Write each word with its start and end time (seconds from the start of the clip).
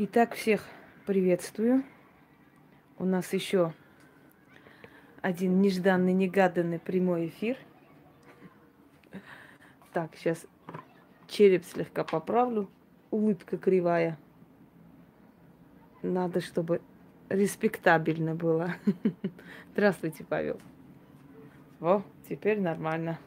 Итак, 0.00 0.36
всех 0.36 0.64
приветствую. 1.06 1.82
У 2.98 3.04
нас 3.04 3.32
еще 3.32 3.74
один 5.22 5.60
нежданный, 5.60 6.12
негаданный 6.12 6.78
прямой 6.78 7.26
эфир. 7.26 7.56
Так, 9.92 10.14
сейчас 10.14 10.46
череп 11.26 11.64
слегка 11.64 12.04
поправлю. 12.04 12.70
Улыбка 13.10 13.58
кривая. 13.58 14.16
Надо, 16.02 16.42
чтобы 16.42 16.80
респектабельно 17.28 18.36
было. 18.36 18.76
Здравствуйте, 19.72 20.22
Павел. 20.22 20.60
О, 21.80 22.04
теперь 22.28 22.60
нормально. 22.60 23.18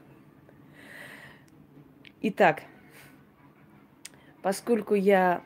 Итак, 2.22 2.64
поскольку 4.42 4.94
я 4.94 5.44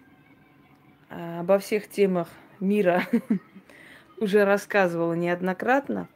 обо 1.10 1.60
всех 1.60 1.88
темах 1.88 2.30
мира 2.60 3.04
уже 4.18 4.46
рассказывала 4.46 5.14
неоднократно, 5.14 6.08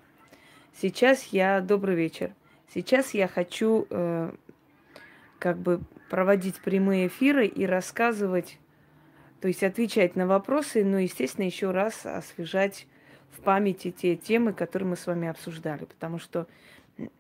сейчас 0.82 1.24
я... 1.26 1.62
Добрый 1.62 1.96
вечер. 1.96 2.34
Сейчас 2.74 3.14
я 3.14 3.28
хочу 3.28 3.88
э, 3.90 4.32
как 5.40 5.58
бы 5.58 5.82
проводить 6.10 6.60
прямые 6.60 7.08
эфиры 7.08 7.48
и 7.48 7.66
рассказывать, 7.66 8.60
то 9.42 9.48
есть 9.48 9.64
отвечать 9.64 10.16
на 10.16 10.28
вопросы, 10.28 10.84
но, 10.84 11.00
естественно, 11.00 11.46
еще 11.46 11.72
раз 11.72 12.06
освежать 12.06 12.88
в 13.32 13.42
памяти 13.42 13.92
те 13.92 14.16
темы, 14.16 14.54
которые 14.54 14.90
мы 14.90 14.96
с 14.98 15.08
вами 15.08 15.28
обсуждали, 15.28 15.86
потому 15.86 16.20
что 16.20 16.48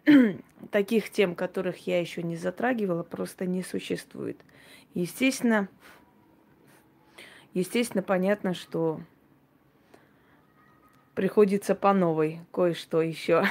таких 0.72 1.10
тем, 1.10 1.36
которых 1.36 1.88
я 1.88 2.00
еще 2.00 2.22
не 2.24 2.36
затрагивала, 2.36 3.04
просто 3.04 3.46
не 3.46 3.64
существует. 3.64 4.38
Естественно, 4.94 5.70
естественно, 7.54 8.04
понятно, 8.04 8.54
что 8.54 9.02
приходится 11.16 11.76
по 11.76 11.94
новой 11.94 12.40
кое-что 12.52 13.02
еще. 13.02 13.44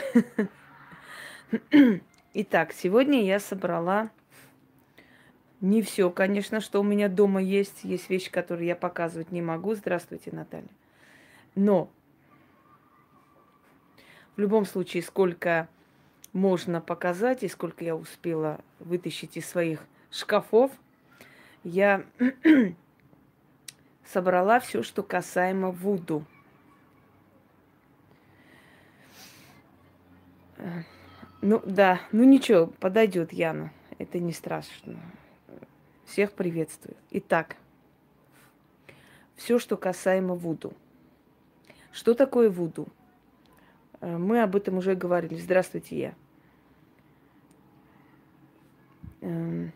Итак, 2.35 2.73
сегодня 2.73 3.25
я 3.25 3.41
собрала 3.41 4.11
не 5.61 5.83
все, 5.83 6.09
конечно, 6.11 6.61
что 6.61 6.81
у 6.81 6.85
меня 6.85 7.09
дома 7.09 7.43
есть. 7.43 7.83
Есть 7.83 8.09
вещи, 8.11 8.31
которые 8.31 8.69
я 8.69 8.77
показывать 8.77 9.33
не 9.33 9.43
могу. 9.43 9.75
Здравствуйте, 9.75 10.31
Наталья. 10.33 10.69
Но 11.55 11.91
в 14.37 14.41
любом 14.41 14.65
случае, 14.67 15.03
сколько 15.03 15.69
можно 16.33 16.81
показать 16.81 17.43
и 17.43 17.49
сколько 17.49 17.85
я 17.85 17.97
успела 17.97 18.61
вытащить 18.79 19.37
из 19.37 19.49
своих 19.49 19.85
шкафов, 20.11 20.71
я 21.65 22.05
собрала 24.13 24.59
все, 24.61 24.83
что 24.83 25.03
касаемо 25.03 25.71
Вуду. 25.71 26.25
Ну 31.41 31.63
да, 31.65 32.01
ну 32.11 32.25
ничего, 32.25 32.67
подойдет 32.67 33.33
Яна. 33.33 33.73
Это 33.99 34.19
не 34.19 34.33
страшно. 34.33 34.99
Всех 36.05 36.33
приветствую. 36.33 36.97
Итак, 37.11 37.57
все, 39.37 39.59
что 39.59 39.77
касаемо 39.77 40.35
Вуду. 40.35 40.73
Что 41.93 42.15
такое 42.15 42.51
Вуду? 42.51 42.89
Э, 44.01 44.17
мы 44.17 44.43
об 44.43 44.57
этом 44.57 44.79
уже 44.79 44.95
говорили. 44.95 45.37
Здравствуйте, 45.37 45.99
я. 45.99 46.15
Эм, 49.21 49.73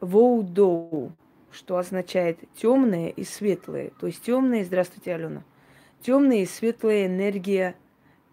Воудоу, 0.00 1.12
что 1.52 1.78
означает 1.78 2.38
темное 2.56 3.08
и 3.08 3.24
светлое. 3.24 3.90
То 4.00 4.06
есть 4.06 4.22
темное, 4.22 4.64
здравствуйте, 4.64 5.14
Алена, 5.14 5.42
темная 6.02 6.38
и 6.38 6.46
светлая 6.46 7.06
энергия 7.06 7.74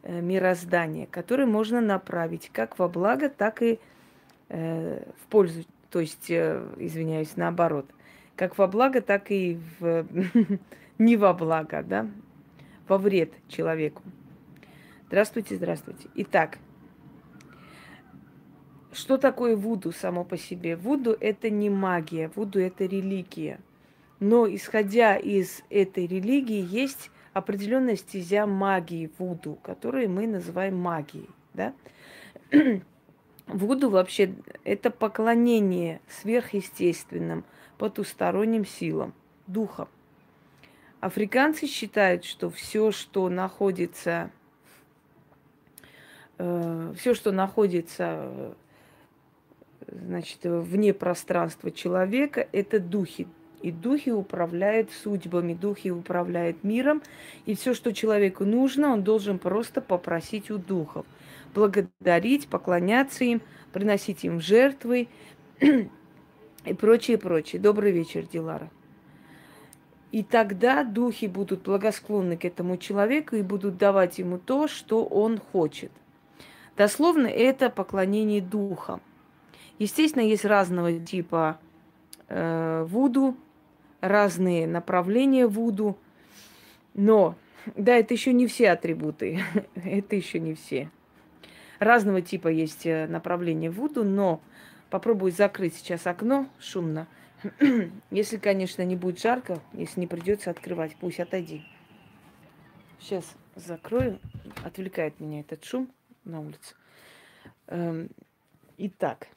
э, 0.03 0.21
мироздания, 0.21 1.07
которые 1.07 1.45
можно 1.45 1.81
направить 1.81 2.49
как 2.51 2.77
во 2.79 2.87
благо, 2.87 3.29
так 3.29 3.61
и 3.61 3.79
э, 4.49 5.03
в 5.21 5.27
пользу, 5.27 5.63
то 5.89 5.99
есть, 5.99 6.29
э, 6.29 6.65
извиняюсь, 6.77 7.35
наоборот, 7.35 7.85
как 8.35 8.57
во 8.57 8.67
благо, 8.67 9.01
так 9.01 9.31
и 9.31 9.59
в 9.79 10.05
не 10.97 11.17
во 11.17 11.33
благо, 11.33 11.83
да, 11.83 12.07
во 12.87 12.97
вред 12.97 13.31
человеку. 13.47 14.01
Здравствуйте, 15.07 15.55
здравствуйте. 15.55 16.09
Итак, 16.15 16.57
что 18.95 19.17
такое 19.17 19.55
Вуду 19.55 19.91
само 19.91 20.23
по 20.23 20.37
себе? 20.37 20.75
Вуду– 20.75 21.15
это 21.19 21.49
не 21.49 21.69
магия, 21.69 22.31
Вуду– 22.35 22.59
это 22.61 22.85
религия. 22.85 23.59
Но 24.19 24.47
исходя 24.47 25.17
из 25.17 25.63
этой 25.69 26.07
религии, 26.07 26.65
есть 26.65 27.11
определенная 27.33 27.97
стезя 27.97 28.45
магии 28.47 29.11
Вуду, 29.17 29.55
которую 29.61 30.09
мы 30.09 30.25
называем 30.25 30.77
магией. 30.77 31.29
Да? 31.53 31.73
Вуду 33.47 33.89
вообще 33.89 34.33
это 34.63 34.89
поклонение 34.89 35.99
сверхъестественным, 36.07 37.43
потусторонним 37.77 38.65
силам, 38.65 39.13
духам. 39.47 39.89
Африканцы 41.01 41.67
считают, 41.67 42.23
что 42.23 42.49
все, 42.49 42.91
что 42.91 43.29
находится, 43.29 44.31
э, 46.37 46.93
все, 46.97 47.13
что 47.13 47.31
находится 47.31 48.55
значит, 49.87 50.39
вне 50.43 50.93
пространства 50.93 51.71
человека, 51.71 52.47
это 52.51 52.79
духи. 52.79 53.27
И 53.61 53.71
духи 53.71 54.11
управляют 54.11 54.91
судьбами, 54.91 55.53
духи 55.53 55.89
управляют 55.89 56.63
миром. 56.63 57.01
И 57.45 57.55
все, 57.55 57.73
что 57.73 57.93
человеку 57.93 58.45
нужно, 58.45 58.93
он 58.93 59.03
должен 59.03 59.39
просто 59.39 59.81
попросить 59.81 60.51
у 60.51 60.57
духов. 60.57 61.05
Благодарить, 61.53 62.47
поклоняться 62.47 63.23
им, 63.23 63.41
приносить 63.73 64.23
им 64.23 64.39
жертвы 64.39 65.07
и 65.61 66.73
прочее, 66.77 67.17
прочее. 67.17 67.61
Добрый 67.61 67.91
вечер, 67.91 68.27
Дилара. 68.31 68.69
И 70.11 70.23
тогда 70.23 70.83
духи 70.83 71.25
будут 71.25 71.63
благосклонны 71.63 72.37
к 72.37 72.45
этому 72.45 72.77
человеку 72.77 73.35
и 73.35 73.41
будут 73.41 73.77
давать 73.77 74.19
ему 74.19 74.37
то, 74.37 74.67
что 74.67 75.03
он 75.03 75.39
хочет. 75.39 75.91
Дословно 76.77 77.27
это 77.27 77.69
поклонение 77.69 78.41
духам. 78.41 79.01
Естественно, 79.79 80.23
есть 80.23 80.45
разного 80.45 80.97
типа 80.99 81.59
э, 82.29 82.85
вуду, 82.87 83.35
разные 84.01 84.67
направления 84.67 85.47
вуду, 85.47 85.97
но 86.93 87.35
да, 87.75 87.95
это 87.95 88.13
еще 88.13 88.31
не 88.31 88.47
все 88.47 88.71
атрибуты, 88.71 89.41
это 89.75 90.15
еще 90.15 90.39
не 90.39 90.53
все. 90.55 90.89
Разного 91.79 92.21
типа 92.21 92.47
есть 92.47 92.85
э, 92.85 93.07
направления 93.07 93.69
вуду, 93.69 94.03
но 94.03 94.41
попробую 94.89 95.31
закрыть 95.31 95.75
сейчас 95.75 96.07
окно 96.07 96.47
шумно. 96.59 97.07
если, 98.11 98.37
конечно, 98.37 98.81
не 98.83 98.95
будет 98.95 99.19
жарко, 99.19 99.59
если 99.73 99.99
не 99.99 100.07
придется 100.07 100.51
открывать, 100.51 100.95
пусть 100.99 101.19
отойди. 101.19 101.65
Сейчас 102.99 103.35
закрою, 103.55 104.19
отвлекает 104.63 105.19
меня 105.19 105.41
этот 105.41 105.63
шум 105.63 105.91
на 106.23 106.39
улице. 106.39 106.75
Эм, 107.67 108.09
итак, 108.77 109.27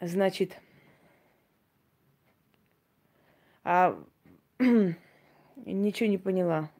Значит, 0.00 0.56
а 3.64 3.98
ничего 5.56 6.08
не 6.08 6.18
поняла. 6.18 6.70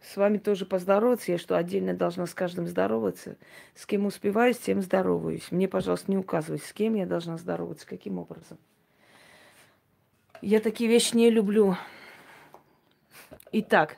С 0.00 0.16
вами 0.16 0.38
тоже 0.38 0.66
поздороваться. 0.66 1.32
Я 1.32 1.38
что, 1.38 1.56
отдельно 1.56 1.94
должна 1.94 2.26
с 2.26 2.34
каждым 2.34 2.66
здороваться? 2.66 3.38
С 3.74 3.86
кем 3.86 4.04
успеваю, 4.04 4.52
с 4.52 4.58
тем 4.58 4.82
здороваюсь. 4.82 5.50
Мне, 5.50 5.68
пожалуйста, 5.68 6.10
не 6.10 6.18
указывайте, 6.18 6.66
с 6.66 6.72
кем 6.72 6.94
я 6.94 7.06
должна 7.06 7.38
здороваться, 7.38 7.86
каким 7.86 8.18
образом. 8.18 8.58
Я 10.42 10.60
такие 10.60 10.90
вещи 10.90 11.16
не 11.16 11.30
люблю. 11.30 11.76
Итак, 13.52 13.96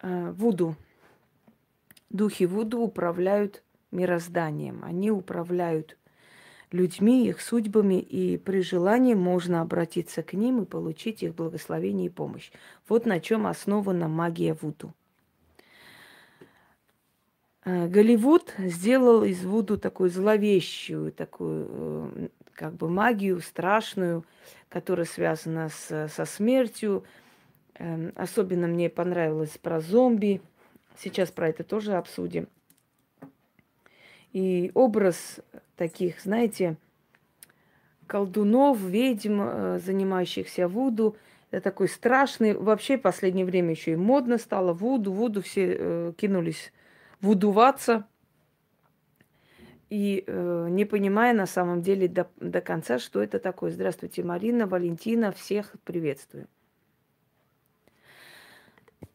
э, 0.00 0.30
Вуду. 0.30 0.76
Духи 2.08 2.44
Вуду 2.46 2.80
управляют 2.80 3.62
мирозданием. 3.90 4.80
Они 4.84 5.10
управляют 5.10 5.96
людьми, 6.72 7.28
их 7.28 7.40
судьбами, 7.40 8.00
и 8.00 8.36
при 8.36 8.62
желании 8.62 9.14
можно 9.14 9.60
обратиться 9.60 10.22
к 10.22 10.34
ним 10.34 10.62
и 10.62 10.66
получить 10.66 11.22
их 11.22 11.34
благословение 11.34 12.06
и 12.06 12.10
помощь. 12.10 12.50
Вот 12.88 13.06
на 13.06 13.20
чем 13.20 13.46
основана 13.46 14.08
магия 14.08 14.54
Вуду. 14.54 14.94
Э, 17.64 17.88
Голливуд 17.88 18.54
сделал 18.58 19.24
из 19.24 19.44
Вуду 19.44 19.78
такую 19.78 20.10
зловещую, 20.10 21.12
такую 21.12 21.68
э, 22.14 22.28
как 22.54 22.74
бы 22.74 22.88
магию 22.88 23.40
страшную, 23.40 24.24
которая 24.68 25.06
связана 25.06 25.68
с, 25.68 26.08
со 26.08 26.24
смертью. 26.24 27.04
Эм, 27.74 28.12
особенно 28.14 28.66
мне 28.66 28.88
понравилось 28.88 29.58
про 29.58 29.80
зомби. 29.80 30.40
Сейчас 30.98 31.30
про 31.30 31.48
это 31.48 31.64
тоже 31.64 31.94
обсудим. 31.94 32.48
И 34.32 34.70
образ 34.74 35.40
таких, 35.76 36.20
знаете, 36.20 36.76
колдунов, 38.06 38.80
ведьм, 38.80 39.40
э, 39.42 39.78
занимающихся 39.78 40.68
вуду, 40.68 41.16
это 41.50 41.62
такой 41.62 41.88
страшный. 41.88 42.54
Вообще 42.54 42.96
в 42.96 43.02
последнее 43.02 43.44
время 43.44 43.70
еще 43.70 43.92
и 43.92 43.96
модно 43.96 44.38
стало 44.38 44.72
вуду, 44.72 45.12
вуду 45.12 45.42
все 45.42 45.76
э, 45.78 46.12
кинулись 46.16 46.72
вудуваться. 47.20 48.06
И 49.88 50.22
э, 50.24 50.68
не 50.70 50.84
понимая 50.84 51.34
на 51.34 51.46
самом 51.46 51.82
деле 51.82 52.06
до, 52.06 52.28
до 52.36 52.60
конца, 52.60 53.00
что 53.00 53.20
это 53.20 53.40
такое. 53.40 53.72
Здравствуйте, 53.72 54.22
Марина, 54.22 54.68
Валентина, 54.68 55.32
всех 55.32 55.72
приветствую. 55.84 56.46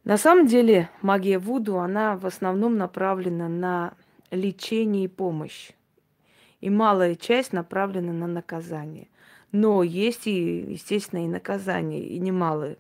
На 0.04 0.18
самом 0.18 0.46
деле 0.46 0.90
магия 1.02 1.40
Вуду, 1.40 1.80
она 1.80 2.18
в 2.18 2.26
основном 2.26 2.78
направлена 2.78 3.48
на 3.48 3.94
лечение 4.36 5.06
и 5.06 5.08
помощь. 5.08 5.72
И 6.62 6.70
малая 6.70 7.16
часть 7.16 7.54
направлена 7.54 8.14
на 8.14 8.28
наказание. 8.28 9.08
Но 9.52 9.84
есть 9.84 10.28
и, 10.28 10.60
естественно, 10.74 11.24
и 11.24 11.28
наказание, 11.28 12.04
и 12.04 12.20
немало 12.20 12.76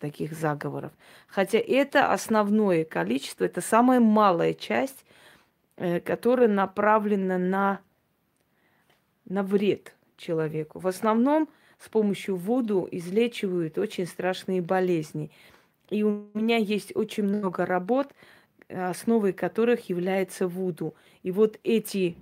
таких 0.00 0.32
заговоров. 0.32 0.92
Хотя 1.28 1.58
это 1.58 2.12
основное 2.12 2.84
количество, 2.84 3.44
это 3.44 3.60
самая 3.60 4.00
малая 4.00 4.54
часть, 4.54 5.04
э, 5.76 6.00
которая 6.00 6.48
направлена 6.48 7.38
на, 7.38 7.80
на 9.26 9.42
вред 9.42 9.94
человеку. 10.16 10.80
В 10.80 10.88
основном 10.88 11.48
с 11.78 11.88
помощью 11.88 12.36
воду 12.36 12.88
излечивают 12.90 13.78
очень 13.78 14.06
страшные 14.06 14.62
болезни– 14.62 15.30
и 15.90 16.02
у 16.02 16.26
меня 16.34 16.56
есть 16.56 16.94
очень 16.94 17.24
много 17.24 17.64
работ, 17.64 18.12
основой 18.68 19.32
которых 19.32 19.88
является 19.88 20.48
Вуду. 20.48 20.94
И 21.22 21.30
вот 21.30 21.58
эти 21.62 22.16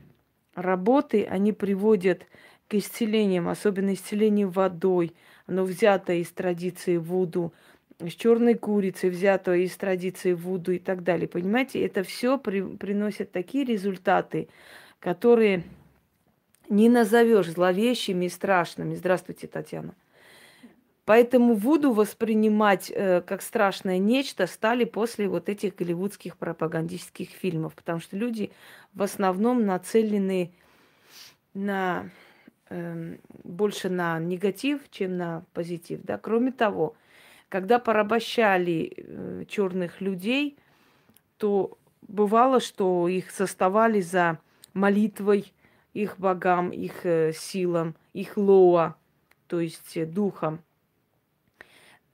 работы, 0.54 1.24
они 1.24 1.52
приводят 1.52 2.26
к 2.68 2.74
исцелениям, 2.74 3.48
особенно 3.48 3.94
исцелению 3.94 4.50
водой. 4.50 5.14
Оно 5.46 5.64
взято 5.64 6.12
из 6.12 6.30
традиции 6.30 6.96
Вуду, 6.96 7.52
с 8.00 8.12
черной 8.12 8.54
курицей 8.54 9.10
взято 9.10 9.54
из 9.54 9.76
традиции 9.76 10.32
Вуду 10.32 10.72
и 10.72 10.78
так 10.78 11.02
далее. 11.02 11.28
Понимаете, 11.28 11.84
это 11.84 12.02
все 12.02 12.38
при, 12.38 12.62
приносит 12.62 13.30
такие 13.30 13.64
результаты, 13.64 14.48
которые 14.98 15.62
не 16.68 16.88
назовешь 16.88 17.50
зловещими 17.50 18.26
и 18.26 18.30
страшными. 18.30 18.94
Здравствуйте, 18.94 19.46
Татьяна. 19.46 19.94
Поэтому 21.04 21.54
Вуду 21.54 21.92
воспринимать 21.92 22.90
э, 22.90 23.20
как 23.20 23.42
страшное 23.42 23.98
нечто 23.98 24.46
стали 24.46 24.84
после 24.84 25.28
вот 25.28 25.48
этих 25.50 25.76
голливудских 25.76 26.38
пропагандистских 26.38 27.28
фильмов, 27.28 27.74
потому 27.74 28.00
что 28.00 28.16
люди 28.16 28.50
в 28.94 29.02
основном 29.02 29.66
нацелены 29.66 30.50
на 31.52 32.08
э, 32.70 33.16
больше 33.42 33.90
на 33.90 34.18
негатив, 34.18 34.80
чем 34.90 35.18
на 35.18 35.44
позитив. 35.52 36.00
Да? 36.04 36.16
Кроме 36.16 36.52
того, 36.52 36.96
когда 37.50 37.78
порабощали 37.78 38.94
э, 38.96 39.44
черных 39.46 40.00
людей, 40.00 40.56
то 41.36 41.76
бывало, 42.00 42.60
что 42.60 43.08
их 43.08 43.30
составали 43.30 44.00
за 44.00 44.38
молитвой 44.72 45.52
их 45.92 46.18
богам, 46.18 46.70
их 46.70 47.04
э, 47.04 47.32
силам, 47.34 47.94
их 48.14 48.38
лоа, 48.38 48.96
то 49.48 49.60
есть 49.60 49.98
э, 49.98 50.06
духом 50.06 50.60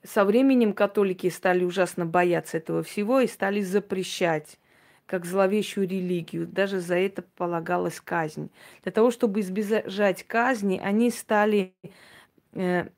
со 0.02 0.24
временем 0.24 0.72
католики 0.72 1.28
стали 1.28 1.64
ужасно 1.64 2.06
бояться 2.06 2.56
этого 2.56 2.82
всего 2.82 3.20
и 3.20 3.26
стали 3.26 3.60
запрещать 3.60 4.58
как 5.06 5.26
зловещую 5.26 5.88
религию. 5.88 6.46
Даже 6.46 6.80
за 6.80 6.96
это 6.96 7.22
полагалась 7.22 8.00
казнь. 8.00 8.50
Для 8.82 8.92
того, 8.92 9.10
чтобы 9.10 9.40
избежать 9.40 10.22
казни, 10.22 10.80
они 10.82 11.10
стали 11.10 11.74
э, 12.52 12.88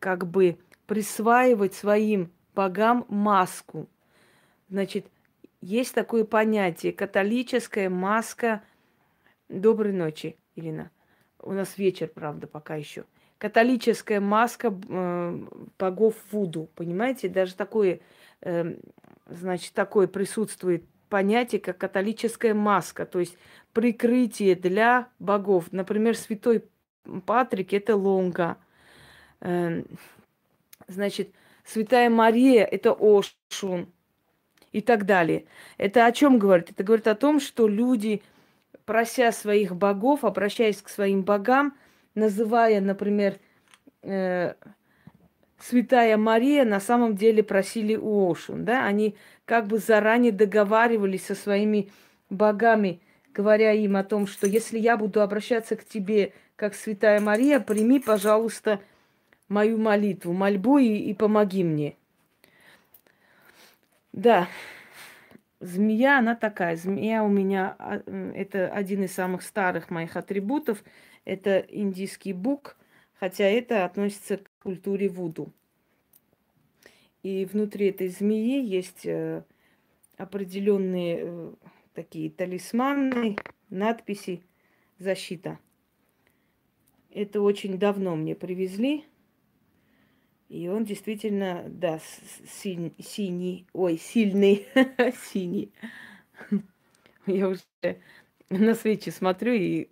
как 0.00 0.26
бы 0.26 0.58
присваивать 0.86 1.74
своим 1.74 2.32
богам 2.54 3.06
маску. 3.08 3.88
Значит, 4.68 5.06
есть 5.60 5.94
такое 5.94 6.24
понятие 6.24 6.92
католическая 6.92 7.88
маска. 7.88 8.62
Доброй 9.48 9.92
ночи, 9.92 10.36
Ирина. 10.56 10.90
У 11.38 11.52
нас 11.52 11.78
вечер, 11.78 12.08
правда, 12.08 12.46
пока 12.46 12.74
еще 12.74 13.04
католическая 13.44 14.20
маска 14.20 14.74
э, 14.88 15.38
богов 15.78 16.14
Вуду, 16.30 16.70
понимаете? 16.74 17.28
Даже 17.28 17.54
такое, 17.54 18.00
э, 18.40 18.74
значит, 19.26 19.74
такое 19.74 20.06
присутствует 20.06 20.86
понятие, 21.10 21.60
как 21.60 21.76
католическая 21.76 22.54
маска, 22.54 23.04
то 23.04 23.20
есть 23.20 23.36
прикрытие 23.74 24.54
для 24.54 25.08
богов. 25.18 25.72
Например, 25.72 26.16
святой 26.16 26.64
Патрик– 27.26 27.72
это 27.74 27.96
лонга. 27.96 28.56
Э, 29.42 29.82
значит, 30.88 31.34
святая 31.66 32.08
Мария– 32.08 32.64
это 32.72 32.96
Ошун 32.98 33.92
и 34.72 34.80
так 34.80 35.04
далее. 35.04 35.44
Это 35.76 36.06
о 36.06 36.12
чем 36.12 36.38
говорит? 36.38 36.70
Это 36.70 36.82
говорит 36.82 37.06
о 37.08 37.14
том, 37.14 37.40
что 37.40 37.68
люди, 37.68 38.22
прося 38.86 39.32
своих 39.32 39.76
богов, 39.76 40.24
обращаясь 40.24 40.80
к 40.80 40.88
своим 40.88 41.24
богам– 41.24 41.76
называя, 42.14 42.80
например, 42.80 43.38
э, 44.02 44.54
Святая 45.58 46.16
Мария, 46.16 46.64
на 46.64 46.80
самом 46.80 47.16
деле 47.16 47.42
просили 47.42 47.96
у 47.96 48.30
Ошун, 48.30 48.64
да, 48.64 48.84
они 48.84 49.16
как 49.44 49.66
бы 49.66 49.78
заранее 49.78 50.32
договаривались 50.32 51.26
со 51.26 51.34
своими 51.34 51.90
богами, 52.28 53.00
говоря 53.32 53.72
им 53.72 53.96
о 53.96 54.04
том, 54.04 54.26
что 54.26 54.46
если 54.46 54.78
я 54.78 54.96
буду 54.96 55.22
обращаться 55.22 55.76
к 55.76 55.84
тебе 55.84 56.32
как 56.56 56.74
Святая 56.74 57.20
Мария, 57.20 57.60
прими, 57.60 57.98
пожалуйста, 57.98 58.80
мою 59.48 59.78
молитву, 59.78 60.32
мольбу 60.32 60.78
и, 60.78 60.86
и 60.86 61.14
помоги 61.14 61.64
мне. 61.64 61.96
Да, 64.12 64.46
змея, 65.58 66.18
она 66.18 66.36
такая. 66.36 66.76
Змея 66.76 67.24
у 67.24 67.28
меня, 67.28 67.74
а, 67.78 68.00
это 68.34 68.68
один 68.68 69.02
из 69.02 69.12
самых 69.12 69.42
старых 69.42 69.90
моих 69.90 70.16
атрибутов– 70.16 70.84
это 71.24 71.58
индийский 71.68 72.32
бук, 72.32 72.76
хотя 73.14 73.44
это 73.44 73.84
относится 73.84 74.38
к 74.38 74.50
культуре 74.62 75.08
вуду. 75.08 75.52
И 77.22 77.46
внутри 77.46 77.88
этой 77.88 78.08
змеи 78.08 78.62
есть 78.62 79.06
э, 79.06 79.44
определенные 80.18 81.18
э, 81.22 81.52
такие 81.94 82.30
талисманы, 82.30 83.36
надписи, 83.70 84.42
защита. 84.98 85.58
Это 87.10 87.40
очень 87.40 87.78
давно 87.78 88.16
мне 88.16 88.34
привезли. 88.34 89.04
И 90.50 90.68
он 90.68 90.84
действительно, 90.84 91.64
да, 91.66 92.00
синий, 92.46 92.94
синий 92.98 93.66
ой, 93.72 93.96
сильный, 93.96 94.66
синий. 95.32 95.72
Я 97.26 97.48
уже 97.48 97.62
на 98.50 98.74
свечи 98.74 99.08
смотрю 99.08 99.54
и 99.54 99.88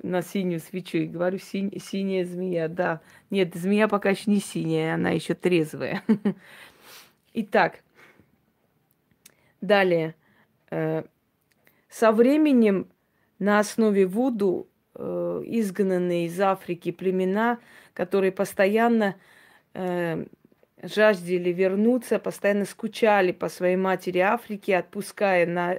на 0.00 0.22
синюю 0.22 0.60
свечу 0.60 0.98
и 0.98 1.06
говорю, 1.06 1.38
синь, 1.38 1.72
синяя 1.78 2.24
змея, 2.24 2.68
да. 2.68 3.00
Нет, 3.30 3.54
змея 3.54 3.88
пока 3.88 4.10
еще 4.10 4.30
не 4.30 4.40
синяя, 4.40 4.94
она 4.94 5.10
еще 5.10 5.34
трезвая. 5.34 6.02
Итак, 7.34 7.82
далее. 9.60 10.14
Э, 10.70 11.04
со 11.88 12.12
временем 12.12 12.88
на 13.38 13.58
основе 13.58 14.06
Вуду 14.06 14.68
э, 14.94 15.42
изгнанные 15.46 16.26
из 16.26 16.40
Африки 16.40 16.90
племена, 16.90 17.58
которые 17.92 18.32
постоянно 18.32 19.16
э, 19.74 20.24
жаждали 20.82 21.52
вернуться, 21.52 22.18
постоянно 22.18 22.64
скучали 22.64 23.32
по 23.32 23.48
своей 23.48 23.76
матери 23.76 24.18
Африке, 24.18 24.76
отпуская 24.76 25.46
на, 25.46 25.78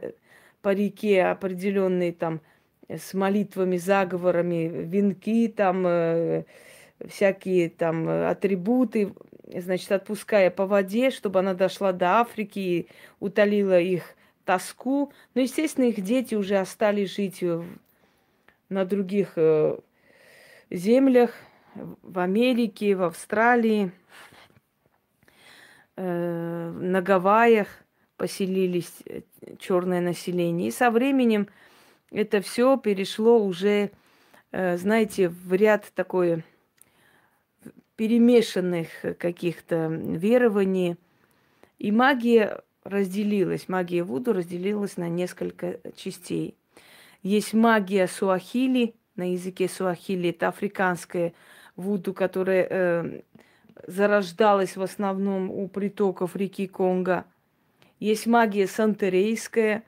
по 0.61 0.73
реке 0.73 1.23
определенные 1.23 2.13
там 2.13 2.41
с 2.89 3.13
молитвами, 3.13 3.77
заговорами, 3.77 4.67
венки 4.67 5.47
там, 5.47 5.85
э, 5.87 6.43
всякие 7.07 7.69
там 7.69 8.07
атрибуты, 8.07 9.13
значит, 9.47 9.91
отпуская 9.91 10.49
по 10.49 10.65
воде, 10.65 11.11
чтобы 11.11 11.39
она 11.39 11.53
дошла 11.53 11.91
до 11.91 12.19
Африки 12.19 12.59
и 12.59 12.87
утолила 13.19 13.79
их 13.79 14.15
тоску. 14.45 15.11
Но, 15.33 15.41
естественно, 15.41 15.85
их 15.85 16.01
дети 16.01 16.35
уже 16.35 16.57
остались 16.57 17.15
жить 17.15 17.43
на 18.69 18.85
других 18.85 19.33
э, 19.35 19.77
землях, 20.69 21.31
в 21.75 22.19
Америке, 22.19 22.95
в 22.95 23.03
Австралии, 23.03 23.91
э, 25.95 26.71
на 26.71 27.01
Гавайях 27.01 27.67
поселились 28.17 29.03
черное 29.59 30.01
население. 30.01 30.67
И 30.67 30.71
со 30.71 30.91
временем 30.91 31.47
это 32.13 32.41
все 32.41 32.77
перешло 32.77 33.43
уже, 33.43 33.91
э, 34.51 34.77
знаете, 34.77 35.29
в 35.29 35.53
ряд 35.53 35.91
такой 35.95 36.43
перемешанных 37.95 38.87
каких-то 39.17 39.87
верований. 39.87 40.97
И 41.79 41.91
магия 41.91 42.61
разделилась, 42.83 43.67
магия 43.67 44.03
Вуду 44.03 44.33
разделилась 44.33 44.97
на 44.97 45.09
несколько 45.09 45.79
частей. 45.95 46.55
Есть 47.21 47.53
магия 47.53 48.07
Суахили, 48.07 48.95
на 49.15 49.31
языке 49.31 49.67
Суахили, 49.67 50.29
это 50.29 50.49
африканская 50.49 51.33
Вуду, 51.75 52.13
которая 52.13 52.67
э, 52.69 53.21
зарождалась 53.87 54.75
в 54.75 54.81
основном 54.81 55.49
у 55.49 55.67
притоков 55.67 56.35
реки 56.35 56.67
Конго. 56.67 57.25
Есть 57.99 58.27
магия 58.27 58.67
сантерейская, 58.67 59.83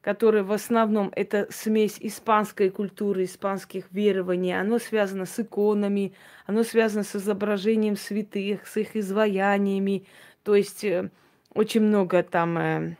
которая 0.00 0.42
в 0.42 0.52
основном 0.52 1.12
это 1.14 1.46
смесь 1.50 1.98
испанской 2.00 2.70
культуры, 2.70 3.24
испанских 3.24 3.84
верований. 3.90 4.58
Оно 4.58 4.78
связано 4.78 5.26
с 5.26 5.38
иконами, 5.38 6.14
оно 6.46 6.62
связано 6.62 7.04
с 7.04 7.14
изображением 7.16 7.96
святых, 7.96 8.66
с 8.66 8.76
их 8.78 8.96
изваяниями. 8.96 10.06
То 10.42 10.54
есть 10.54 10.84
э, 10.84 11.10
очень 11.52 11.82
много 11.82 12.22
там 12.22 12.58
э, 12.58 12.96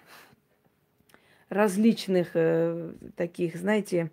различных 1.49 2.31
э, 2.35 2.93
таких, 3.17 3.57
знаете, 3.57 4.11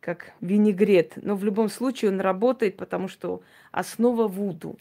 как 0.00 0.32
винегрет. 0.42 1.14
Но 1.16 1.36
в 1.36 1.44
любом 1.44 1.70
случае 1.70 2.10
он 2.10 2.20
работает, 2.20 2.76
потому 2.76 3.08
что 3.08 3.42
основа 3.72 4.28
вуду. 4.28 4.78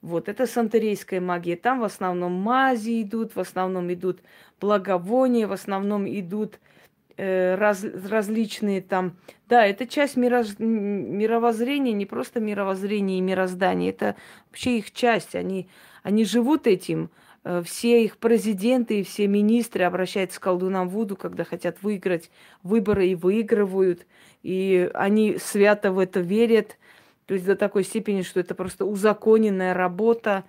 Вот, 0.00 0.30
это 0.30 0.46
сантерейская 0.46 1.20
магия. 1.20 1.56
Там 1.56 1.80
в 1.80 1.84
основном 1.84 2.32
мази 2.32 3.02
идут, 3.02 3.36
в 3.36 3.40
основном 3.40 3.92
идут 3.92 4.20
благовония, 4.58 5.46
в 5.46 5.52
основном 5.52 6.08
идут 6.08 6.58
раз, 7.20 7.84
различные 7.84 8.80
там... 8.80 9.16
Да, 9.48 9.66
это 9.66 9.86
часть 9.86 10.16
мирож... 10.16 10.58
мировоззрения, 10.58 11.92
не 11.92 12.06
просто 12.06 12.40
мировоззрения 12.40 13.18
и 13.18 13.22
мироздания, 13.22 13.90
это 13.90 14.16
вообще 14.48 14.78
их 14.78 14.92
часть. 14.92 15.34
Они, 15.34 15.68
они 16.02 16.24
живут 16.24 16.66
этим. 16.66 17.10
Э, 17.44 17.62
все 17.64 18.04
их 18.04 18.18
президенты 18.18 19.00
и 19.00 19.02
все 19.02 19.26
министры 19.26 19.84
обращаются 19.84 20.40
к 20.40 20.42
колдунам 20.42 20.88
Вуду, 20.88 21.16
когда 21.16 21.44
хотят 21.44 21.82
выиграть 21.82 22.30
выборы 22.62 23.08
и 23.08 23.14
выигрывают. 23.14 24.06
И 24.42 24.90
они 24.94 25.38
свято 25.38 25.92
в 25.92 25.98
это 25.98 26.20
верят. 26.20 26.78
То 27.26 27.34
есть 27.34 27.46
до 27.46 27.56
такой 27.56 27.84
степени, 27.84 28.22
что 28.22 28.40
это 28.40 28.54
просто 28.54 28.84
узаконенная 28.84 29.74
работа. 29.74 30.44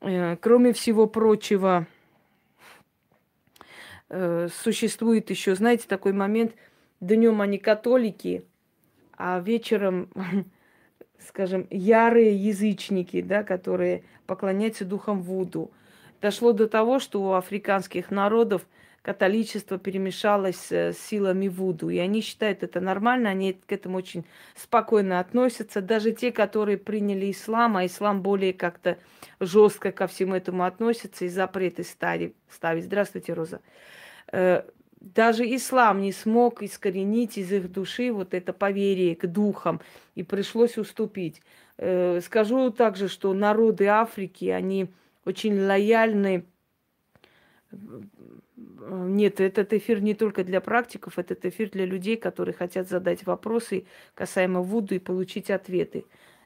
Э, 0.00 0.36
кроме 0.40 0.72
всего 0.72 1.06
прочего, 1.06 1.86
э, 1.86 1.95
существует 4.08 5.30
еще, 5.30 5.54
знаете, 5.54 5.86
такой 5.88 6.12
момент. 6.12 6.54
Днем 7.00 7.40
они 7.40 7.58
католики, 7.58 8.44
а 9.16 9.40
вечером, 9.40 10.08
скажем, 11.18 11.66
ярые 11.70 12.34
язычники, 12.36 13.20
да, 13.20 13.42
которые 13.42 14.04
поклоняются 14.26 14.84
духам 14.84 15.22
Вуду. 15.22 15.70
Дошло 16.22 16.52
до 16.52 16.68
того, 16.68 16.98
что 16.98 17.22
у 17.22 17.32
африканских 17.32 18.10
народов 18.10 18.66
католичество 19.06 19.78
перемешалось 19.78 20.72
э, 20.72 20.92
с 20.92 20.98
силами 20.98 21.46
Вуду. 21.46 21.90
И 21.90 21.98
они 21.98 22.20
считают 22.20 22.64
это 22.64 22.80
нормально, 22.80 23.30
они 23.30 23.52
к 23.52 23.70
этому 23.70 23.98
очень 23.98 24.24
спокойно 24.56 25.20
относятся. 25.20 25.80
Даже 25.80 26.10
те, 26.10 26.32
которые 26.32 26.76
приняли 26.76 27.30
ислам, 27.30 27.76
а 27.76 27.86
ислам 27.86 28.20
более 28.20 28.52
как-то 28.52 28.98
жестко 29.38 29.92
ко 29.92 30.08
всему 30.08 30.34
этому 30.34 30.64
относится 30.64 31.24
и 31.24 31.28
запреты 31.28 31.84
ставить. 31.84 32.34
Здравствуйте, 32.84 33.32
Роза. 33.32 33.60
Э, 34.32 34.64
даже 35.00 35.44
ислам 35.54 36.00
не 36.00 36.10
смог 36.10 36.64
искоренить 36.64 37.38
из 37.38 37.52
их 37.52 37.70
души 37.70 38.10
вот 38.10 38.34
это 38.34 38.52
поверие 38.52 39.14
к 39.14 39.28
духам, 39.28 39.80
и 40.16 40.24
пришлось 40.24 40.78
уступить. 40.78 41.42
Э, 41.78 42.20
скажу 42.20 42.72
также, 42.72 43.06
что 43.06 43.32
народы 43.34 43.86
Африки, 43.86 44.46
они 44.46 44.88
очень 45.24 45.60
лояльны 45.60 46.44
нет, 48.56 49.40
этот 49.40 49.72
эфир 49.72 50.00
не 50.00 50.14
только 50.14 50.44
для 50.44 50.60
практиков, 50.60 51.18
этот 51.18 51.44
эфир 51.44 51.70
для 51.70 51.84
людей, 51.84 52.16
которые 52.16 52.54
хотят 52.54 52.88
задать 52.88 53.26
вопросы 53.26 53.86
касаемо 54.14 54.60
Вуду 54.62 54.94
и 54.94 54.98
получить 54.98 55.50
ответы. 55.50 56.04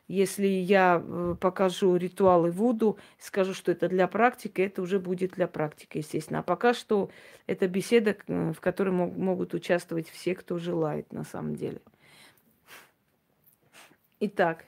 Если 0.09 0.47
я 0.47 1.01
э, 1.01 1.37
покажу 1.41 1.95
ритуалы 1.95 2.51
Вуду, 2.51 2.99
скажу, 3.19 3.55
что 3.55 3.71
это 3.71 3.89
для 3.89 4.09
практики, 4.09 4.61
это 4.61 4.83
уже 4.83 4.99
будет 4.99 5.33
для 5.33 5.47
практики, 5.47 5.99
естественно. 5.99 6.41
А 6.41 6.43
пока 6.43 6.75
что 6.75 7.11
это 7.47 7.69
беседа, 7.69 8.17
в 8.27 8.57
которой 8.61 8.91
могут 8.91 9.55
участвовать 9.55 10.09
все, 10.09 10.35
кто 10.35 10.59
желает 10.59 11.13
на 11.13 11.23
самом 11.23 11.55
деле. 11.55 11.81
Итак, 14.19 14.65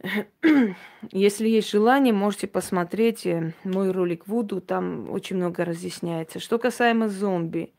Если 1.12 1.48
есть 1.48 1.70
желание, 1.70 2.12
можете 2.12 2.46
посмотреть 2.46 3.26
э, 3.26 3.52
мой 3.64 3.90
ролик 3.90 4.26
Вуду, 4.26 4.60
там 4.60 5.10
очень 5.10 5.36
много 5.36 5.64
разъясняется. 5.64 6.40
Что 6.40 6.58
касаемо 6.58 7.08
зомби, 7.08 7.72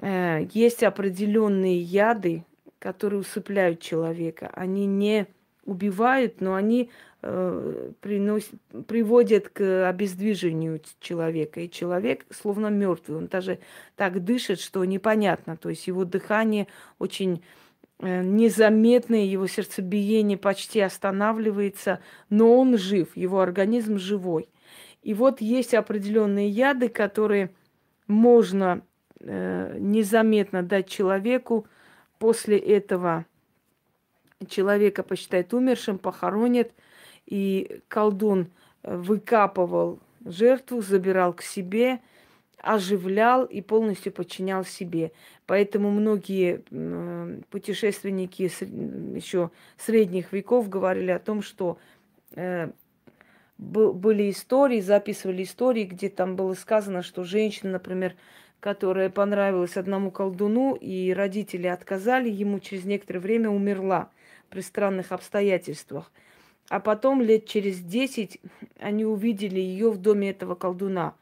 э, 0.00 0.46
есть 0.52 0.82
определенные 0.82 1.80
яды, 1.80 2.44
которые 2.78 3.20
усыпляют 3.20 3.80
человека. 3.80 4.50
Они 4.54 4.86
не 4.86 5.26
убивают, 5.64 6.40
но 6.40 6.54
они 6.54 6.90
э, 7.22 7.90
приносят, 8.00 8.54
приводят 8.86 9.48
к 9.48 9.88
обездвижению 9.88 10.80
человека. 11.00 11.60
И 11.60 11.70
человек 11.70 12.24
словно 12.30 12.68
мертвый. 12.68 13.18
Он 13.18 13.26
даже 13.26 13.58
так 13.96 14.24
дышит, 14.24 14.60
что 14.60 14.84
непонятно. 14.84 15.56
То 15.56 15.70
есть 15.70 15.88
его 15.88 16.04
дыхание 16.04 16.68
очень 16.98 17.42
незаметное, 18.02 19.24
его 19.24 19.46
сердцебиение 19.46 20.38
почти 20.38 20.80
останавливается, 20.80 22.00
но 22.28 22.58
он 22.58 22.78
жив, 22.78 23.16
его 23.16 23.40
организм 23.40 23.98
живой. 23.98 24.48
И 25.02 25.14
вот 25.14 25.40
есть 25.40 25.74
определенные 25.74 26.48
яды, 26.48 26.88
которые 26.88 27.50
можно 28.06 28.82
э, 29.20 29.76
незаметно 29.78 30.62
дать 30.62 30.88
человеку. 30.88 31.66
После 32.18 32.58
этого 32.58 33.24
человека 34.48 35.02
посчитает 35.02 35.54
умершим, 35.54 35.98
похоронят, 35.98 36.72
и 37.26 37.80
колдун 37.88 38.50
э, 38.82 38.96
выкапывал 38.96 40.00
жертву, 40.24 40.82
забирал 40.82 41.32
к 41.32 41.42
себе, 41.42 42.00
оживлял 42.62 43.44
и 43.44 43.60
полностью 43.60 44.12
подчинял 44.12 44.64
себе. 44.64 45.12
Поэтому 45.46 45.90
многие 45.90 46.62
путешественники 47.50 48.42
еще 49.16 49.50
средних 49.78 50.32
веков 50.32 50.68
говорили 50.68 51.10
о 51.10 51.18
том, 51.18 51.42
что 51.42 51.78
э, 52.34 52.70
были 53.58 54.30
истории, 54.30 54.80
записывали 54.80 55.42
истории, 55.42 55.84
где 55.84 56.08
там 56.08 56.36
было 56.36 56.54
сказано, 56.54 57.02
что 57.02 57.24
женщина, 57.24 57.72
например, 57.72 58.14
которая 58.60 59.08
понравилась 59.08 59.76
одному 59.76 60.10
колдуну, 60.10 60.74
и 60.74 61.12
родители 61.12 61.66
отказали 61.66 62.28
ему, 62.28 62.60
через 62.60 62.84
некоторое 62.84 63.20
время 63.20 63.50
умерла 63.50 64.10
при 64.50 64.60
странных 64.60 65.12
обстоятельствах. 65.12 66.12
А 66.68 66.78
потом 66.78 67.22
лет 67.22 67.46
через 67.46 67.80
десять 67.80 68.38
они 68.78 69.04
увидели 69.04 69.58
ее 69.58 69.90
в 69.90 69.98
доме 69.98 70.30
этого 70.30 70.54
колдуна– 70.54 71.14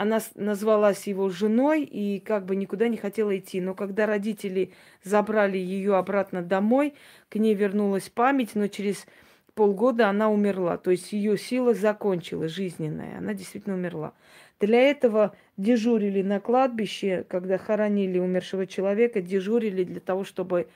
она 0.00 0.18
назвалась 0.34 1.06
его 1.06 1.28
женой 1.28 1.82
и 1.82 2.20
как 2.20 2.46
бы 2.46 2.56
никуда 2.56 2.88
не 2.88 2.96
хотела 2.96 3.36
идти. 3.36 3.60
Но 3.60 3.74
когда 3.74 4.06
родители 4.06 4.72
забрали 5.04 5.58
ее 5.58 5.96
обратно 5.96 6.40
домой, 6.40 6.94
к 7.28 7.36
ней 7.36 7.52
вернулась 7.54 8.08
память, 8.08 8.54
но 8.54 8.68
через 8.68 9.04
полгода 9.52 10.08
она 10.08 10.30
умерла. 10.30 10.78
То 10.78 10.90
есть 10.90 11.12
ее 11.12 11.36
сила 11.36 11.74
закончилась, 11.74 12.50
жизненная. 12.50 13.18
Она 13.18 13.34
действительно 13.34 13.76
умерла. 13.76 14.14
Для 14.58 14.80
этого 14.80 15.36
дежурили 15.58 16.22
на 16.22 16.40
кладбище, 16.40 17.26
когда 17.28 17.58
хоронили 17.58 18.18
умершего 18.18 18.66
человека, 18.66 19.20
дежурили 19.20 19.84
для 19.84 20.00
того, 20.00 20.24
чтобы 20.24 20.68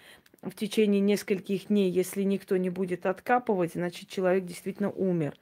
в 0.42 0.54
течение 0.54 1.00
нескольких 1.00 1.68
дней, 1.68 1.90
если 1.90 2.24
никто 2.24 2.58
не 2.58 2.68
будет 2.68 3.06
откапывать, 3.06 3.72
значит 3.72 4.10
человек 4.10 4.44
действительно 4.44 4.90
умер. 4.90 5.32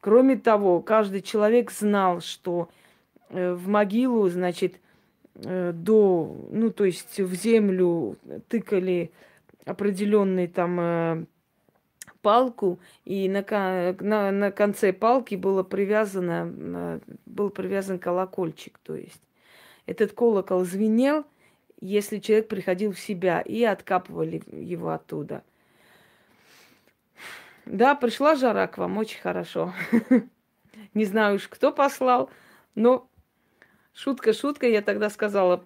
Кроме 0.00 0.36
того, 0.36 0.82
каждый 0.82 1.22
человек 1.22 1.70
знал, 1.70 2.20
что 2.20 2.68
в 3.30 3.68
могилу, 3.68 4.28
значит, 4.28 4.80
э, 5.36 5.72
до, 5.72 6.48
ну, 6.50 6.70
то 6.70 6.84
есть 6.84 7.20
в 7.20 7.34
землю 7.34 8.16
тыкали 8.48 9.10
определенный 9.64 10.46
там 10.46 10.80
э, 10.80 11.24
палку, 12.22 12.78
и 13.04 13.28
на, 13.28 13.44
на, 14.00 14.30
на 14.30 14.50
конце 14.50 14.92
палки 14.92 15.34
было 15.34 15.62
привязано, 15.62 17.00
был 17.26 17.50
привязан 17.50 17.98
колокольчик, 17.98 18.78
то 18.82 18.94
есть 18.94 19.20
этот 19.86 20.12
колокол 20.12 20.64
звенел, 20.64 21.24
если 21.80 22.18
человек 22.18 22.48
приходил 22.48 22.92
в 22.92 22.98
себя, 22.98 23.40
и 23.40 23.62
откапывали 23.62 24.42
его 24.50 24.90
оттуда. 24.90 25.42
Да, 27.66 27.94
пришла 27.94 28.34
жара 28.36 28.66
к 28.66 28.78
вам, 28.78 28.98
очень 28.98 29.20
хорошо. 29.20 29.72
Не 30.94 31.04
знаю 31.04 31.36
уж, 31.36 31.48
кто 31.48 31.72
послал, 31.72 32.30
но 32.74 33.08
Шутка, 33.94 34.32
шутка, 34.32 34.66
я 34.66 34.82
тогда 34.82 35.08
сказала, 35.08 35.64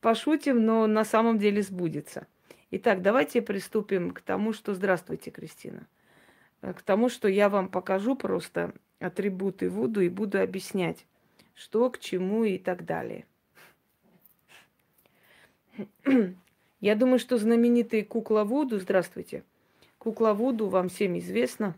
пошутим, 0.00 0.64
но 0.64 0.86
на 0.86 1.04
самом 1.04 1.38
деле 1.38 1.62
сбудется. 1.62 2.26
Итак, 2.70 3.02
давайте 3.02 3.42
приступим 3.42 4.12
к 4.12 4.22
тому, 4.22 4.54
что... 4.54 4.74
Здравствуйте, 4.74 5.30
Кристина. 5.30 5.86
К 6.62 6.80
тому, 6.82 7.10
что 7.10 7.28
я 7.28 7.50
вам 7.50 7.68
покажу 7.68 8.16
просто 8.16 8.72
атрибуты 8.98 9.68
Вуду 9.68 10.00
и 10.00 10.08
буду 10.08 10.40
объяснять, 10.40 11.04
что 11.54 11.90
к 11.90 11.98
чему 11.98 12.44
и 12.44 12.56
так 12.56 12.86
далее. 12.86 13.26
Я 16.80 16.94
думаю, 16.94 17.18
что 17.18 17.36
знаменитый 17.36 18.04
кукла 18.04 18.44
Вуду, 18.44 18.78
здравствуйте, 18.78 19.44
кукла 19.98 20.32
Вуду 20.32 20.68
вам 20.68 20.88
всем 20.88 21.18
известна. 21.18 21.76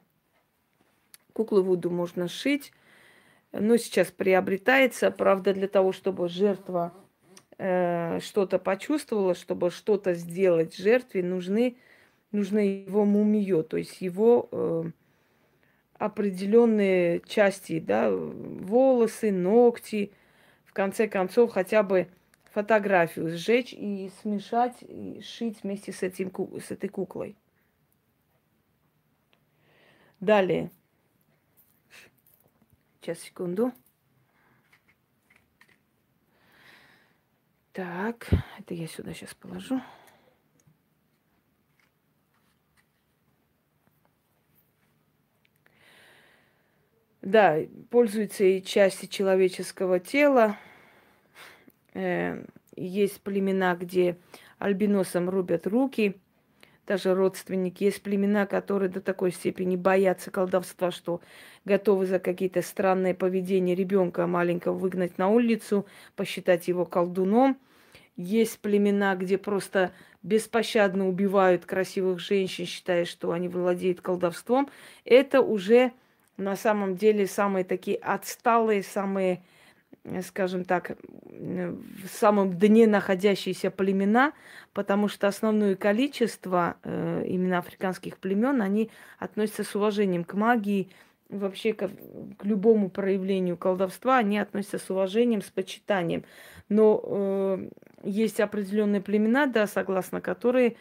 Куклу 1.32 1.62
Вуду 1.62 1.90
можно 1.90 2.28
шить, 2.28 2.72
но 3.52 3.76
сейчас 3.76 4.10
приобретается, 4.10 5.10
правда, 5.10 5.54
для 5.54 5.68
того, 5.68 5.92
чтобы 5.92 6.28
жертва 6.28 6.92
э, 7.58 8.20
что-то 8.20 8.58
почувствовала, 8.58 9.34
чтобы 9.34 9.70
что-то 9.70 10.14
сделать 10.14 10.76
жертве, 10.76 11.22
нужны, 11.22 11.76
нужно 12.32 12.58
его 12.58 13.04
мумиё, 13.04 13.62
то 13.62 13.76
есть 13.76 14.00
его 14.00 14.48
э, 14.52 14.84
определенные 15.98 17.20
части, 17.26 17.80
да, 17.80 18.10
волосы, 18.10 19.32
ногти, 19.32 20.12
в 20.64 20.72
конце 20.72 21.08
концов 21.08 21.52
хотя 21.52 21.82
бы 21.82 22.08
фотографию 22.52 23.30
сжечь 23.30 23.72
и 23.72 24.10
смешать, 24.22 24.76
и 24.80 25.20
шить 25.22 25.58
вместе 25.62 25.92
с, 25.92 26.02
этим, 26.02 26.32
с 26.60 26.70
этой 26.70 26.88
куклой. 26.88 27.36
Далее. 30.20 30.70
Сейчас, 33.06 33.20
секунду. 33.20 33.72
Так, 37.72 38.28
это 38.58 38.74
я 38.74 38.88
сюда 38.88 39.14
сейчас 39.14 39.32
положу. 39.32 39.80
Да, 47.22 47.58
пользуются 47.90 48.42
и 48.42 48.60
части 48.60 49.06
человеческого 49.06 50.00
тела, 50.00 50.58
Э, 51.96 52.44
есть 52.76 53.22
племена, 53.22 53.74
где 53.74 54.18
альбиносам 54.58 55.30
рубят 55.30 55.66
руки, 55.66 56.20
даже 56.86 57.14
родственники. 57.14 57.84
Есть 57.84 58.02
племена, 58.02 58.46
которые 58.46 58.88
до 58.88 59.00
такой 59.00 59.32
степени 59.32 59.76
боятся 59.76 60.30
колдовства, 60.30 60.90
что 60.90 61.20
готовы 61.64 62.06
за 62.06 62.18
какие-то 62.18 62.62
странные 62.62 63.14
поведения 63.14 63.74
ребенка 63.74 64.26
маленького 64.26 64.74
выгнать 64.74 65.18
на 65.18 65.28
улицу, 65.28 65.86
посчитать 66.14 66.68
его 66.68 66.84
колдуном. 66.84 67.58
Есть 68.16 68.60
племена, 68.60 69.14
где 69.14 69.36
просто 69.36 69.92
беспощадно 70.22 71.08
убивают 71.08 71.66
красивых 71.66 72.18
женщин, 72.18 72.66
считая, 72.66 73.04
что 73.04 73.32
они 73.32 73.48
владеют 73.48 74.00
колдовством. 74.00 74.68
Это 75.04 75.40
уже 75.40 75.92
на 76.36 76.56
самом 76.56 76.96
деле 76.96 77.26
самые 77.26 77.64
такие 77.64 77.96
отсталые, 77.98 78.82
самые 78.82 79.42
скажем 80.26 80.64
так, 80.64 80.96
в 81.24 82.08
самом 82.08 82.58
дне 82.58 82.86
находящиеся 82.86 83.70
племена, 83.70 84.32
потому 84.72 85.08
что 85.08 85.26
основное 85.26 85.74
количество 85.74 86.76
э, 86.82 87.24
именно 87.26 87.58
африканских 87.58 88.18
племен, 88.18 88.62
они 88.62 88.90
относятся 89.18 89.64
с 89.64 89.74
уважением 89.74 90.24
к 90.24 90.34
магии, 90.34 90.90
вообще 91.28 91.72
к, 91.72 91.88
к 92.38 92.44
любому 92.44 92.88
проявлению 92.88 93.56
колдовства, 93.56 94.18
они 94.18 94.38
относятся 94.38 94.78
с 94.78 94.90
уважением, 94.90 95.42
с 95.42 95.50
почитанием. 95.50 96.24
Но 96.68 97.00
э, 97.04 97.68
есть 98.04 98.40
определенные 98.40 99.00
племена, 99.00 99.46
да, 99.46 99.66
согласно 99.66 100.20
которые 100.20 100.76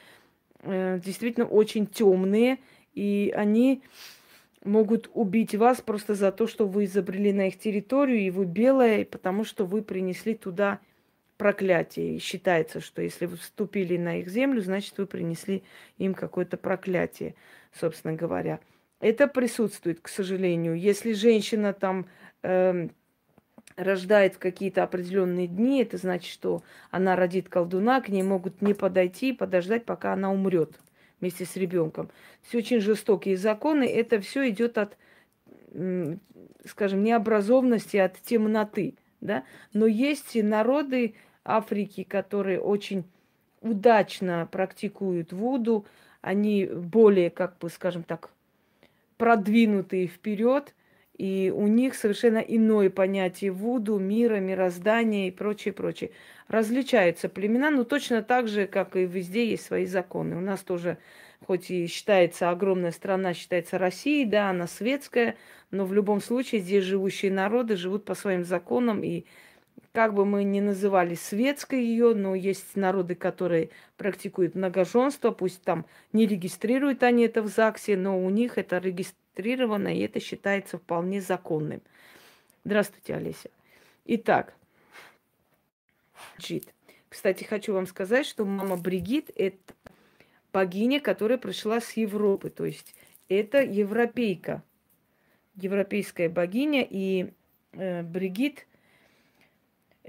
э, 0.62 1.00
действительно 1.04 1.48
очень 1.48 1.88
темные, 1.88 2.60
и 2.94 3.34
они 3.36 3.84
могут 4.66 5.10
убить 5.14 5.56
вас 5.56 5.82
просто 5.82 6.16
за 6.16 6.32
то, 6.32 6.48
что 6.48 6.68
вы 6.68 6.86
изобрели 6.86 7.32
на 7.32 7.48
их 7.48 7.58
территорию, 7.58 8.20
и 8.20 8.30
вы 8.30 8.46
белая, 8.46 9.06
потому 9.06 9.44
что 9.44 9.66
вы 9.66 9.82
принесли 9.82 10.36
туда 10.36 10.80
проклятие. 11.38 12.16
И 12.16 12.20
считается, 12.20 12.82
что 12.82 13.02
если 13.02 13.26
вы 13.26 13.38
вступили 13.38 13.98
на 13.98 14.20
их 14.20 14.30
землю, 14.30 14.62
значит, 14.62 14.98
вы 14.98 15.06
принесли 15.06 15.64
им 15.98 16.14
какое-то 16.14 16.58
проклятие, 16.58 17.36
собственно 17.74 18.14
говоря. 18.14 18.60
Это 19.00 19.28
присутствует, 19.28 20.00
к 20.02 20.08
сожалению. 20.08 20.78
Если 20.80 21.14
женщина 21.14 21.74
там 21.74 22.08
э, 22.44 22.88
рождает 23.76 24.36
в 24.36 24.40
какие-то 24.40 24.84
определенные 24.84 25.48
дни, 25.48 25.82
это 25.82 25.98
значит, 25.98 26.32
что 26.32 26.64
она 26.92 27.16
родит 27.16 27.50
колдуна, 27.50 28.02
к 28.02 28.10
ней 28.10 28.24
могут 28.24 28.62
не 28.62 28.74
подойти, 28.74 29.34
подождать, 29.34 29.86
пока 29.86 30.14
она 30.14 30.32
умрет 30.32 30.80
вместе 31.26 31.46
с 31.46 31.56
ребенком. 31.56 32.10
Все 32.44 32.60
очень 32.60 32.80
жестокие 32.80 33.36
законы. 33.36 33.84
Это 33.84 34.20
все 34.20 34.48
идет 34.50 34.78
от, 34.78 34.96
скажем, 36.66 37.04
необразованности, 37.04 37.98
от 37.98 38.22
темноты. 38.22 38.94
Да? 39.22 39.44
Но 39.74 39.88
есть 39.88 40.36
и 40.36 40.44
народы 40.44 41.16
Африки, 41.44 42.04
которые 42.04 42.60
очень 42.60 43.06
удачно 43.62 44.48
практикуют 44.52 45.34
Вуду. 45.34 45.86
Они 46.22 46.66
более, 46.66 47.32
как 47.32 47.58
бы, 47.58 47.70
скажем 47.70 48.04
так, 48.04 48.30
продвинутые 49.18 50.06
вперед. 50.06 50.76
И 51.18 51.52
у 51.56 51.68
них 51.68 51.96
совершенно 51.96 52.40
иное 52.40 52.90
понятие 52.90 53.52
Вуду, 53.52 53.98
мира, 54.00 54.40
мироздания 54.40 55.30
и 55.30 55.32
прочее, 55.32 55.74
прочее 55.74 56.12
различаются 56.50 57.30
племена, 57.30 57.72
но 57.72 57.86
точно 57.86 58.22
так 58.22 58.50
же, 58.50 58.68
как 58.68 58.98
и 58.98 59.06
везде 59.06 59.50
есть 59.50 59.66
свои 59.66 59.86
законы. 59.86 60.36
У 60.36 60.42
нас 60.42 60.60
тоже, 60.60 60.98
хоть 61.46 61.72
и 61.72 61.88
считается 61.88 62.50
огромная 62.50 62.92
страна, 62.92 63.34
считается 63.34 63.78
Россией, 63.78 64.26
да, 64.26 64.50
она 64.50 64.68
светская, 64.68 65.38
но 65.72 65.86
в 65.86 65.94
любом 65.94 66.20
случае 66.20 66.60
здесь 66.60 66.84
живущие 66.84 67.32
народы 67.32 67.78
живут 67.78 68.04
по 68.04 68.14
своим 68.14 68.44
законам, 68.44 69.02
и 69.02 69.24
как 69.94 70.14
бы 70.14 70.26
мы 70.26 70.44
ни 70.44 70.60
называли 70.60 71.16
светской 71.16 71.82
ее, 71.82 72.14
но 72.14 72.36
есть 72.36 72.76
народы, 72.76 73.16
которые 73.16 73.70
практикуют 73.96 74.54
многоженство, 74.54 75.32
пусть 75.32 75.64
там 75.64 75.86
не 76.12 76.28
регистрируют 76.28 77.04
они 77.04 77.24
это 77.24 77.42
в 77.42 77.48
ЗАГСе, 77.48 77.96
но 77.96 78.22
у 78.22 78.30
них 78.30 78.58
это 78.58 78.78
регистрировано, 79.36 79.96
и 79.96 80.00
это 80.00 80.20
считается 80.20 80.78
вполне 80.78 81.22
законным. 81.22 81.82
Здравствуйте, 82.64 83.16
Олеся. 83.16 83.50
Итак, 84.06 84.54
Бригит. 86.38 86.74
Кстати, 87.10 87.44
хочу 87.44 87.74
вам 87.74 87.88
сказать, 87.88 88.26
что 88.26 88.46
мама 88.46 88.78
Бригит– 88.78 89.32
это 89.36 89.74
богиня, 90.52 91.00
которая 91.00 91.38
пришла 91.38 91.80
с 91.80 91.92
Европы. 91.94 92.50
То 92.50 92.66
есть 92.66 92.96
это 93.30 93.62
европейка, 93.62 94.64
европейская 95.56 96.30
богиня. 96.30 96.86
И 96.90 97.32
э, 97.74 98.04
Бригит 98.04 98.68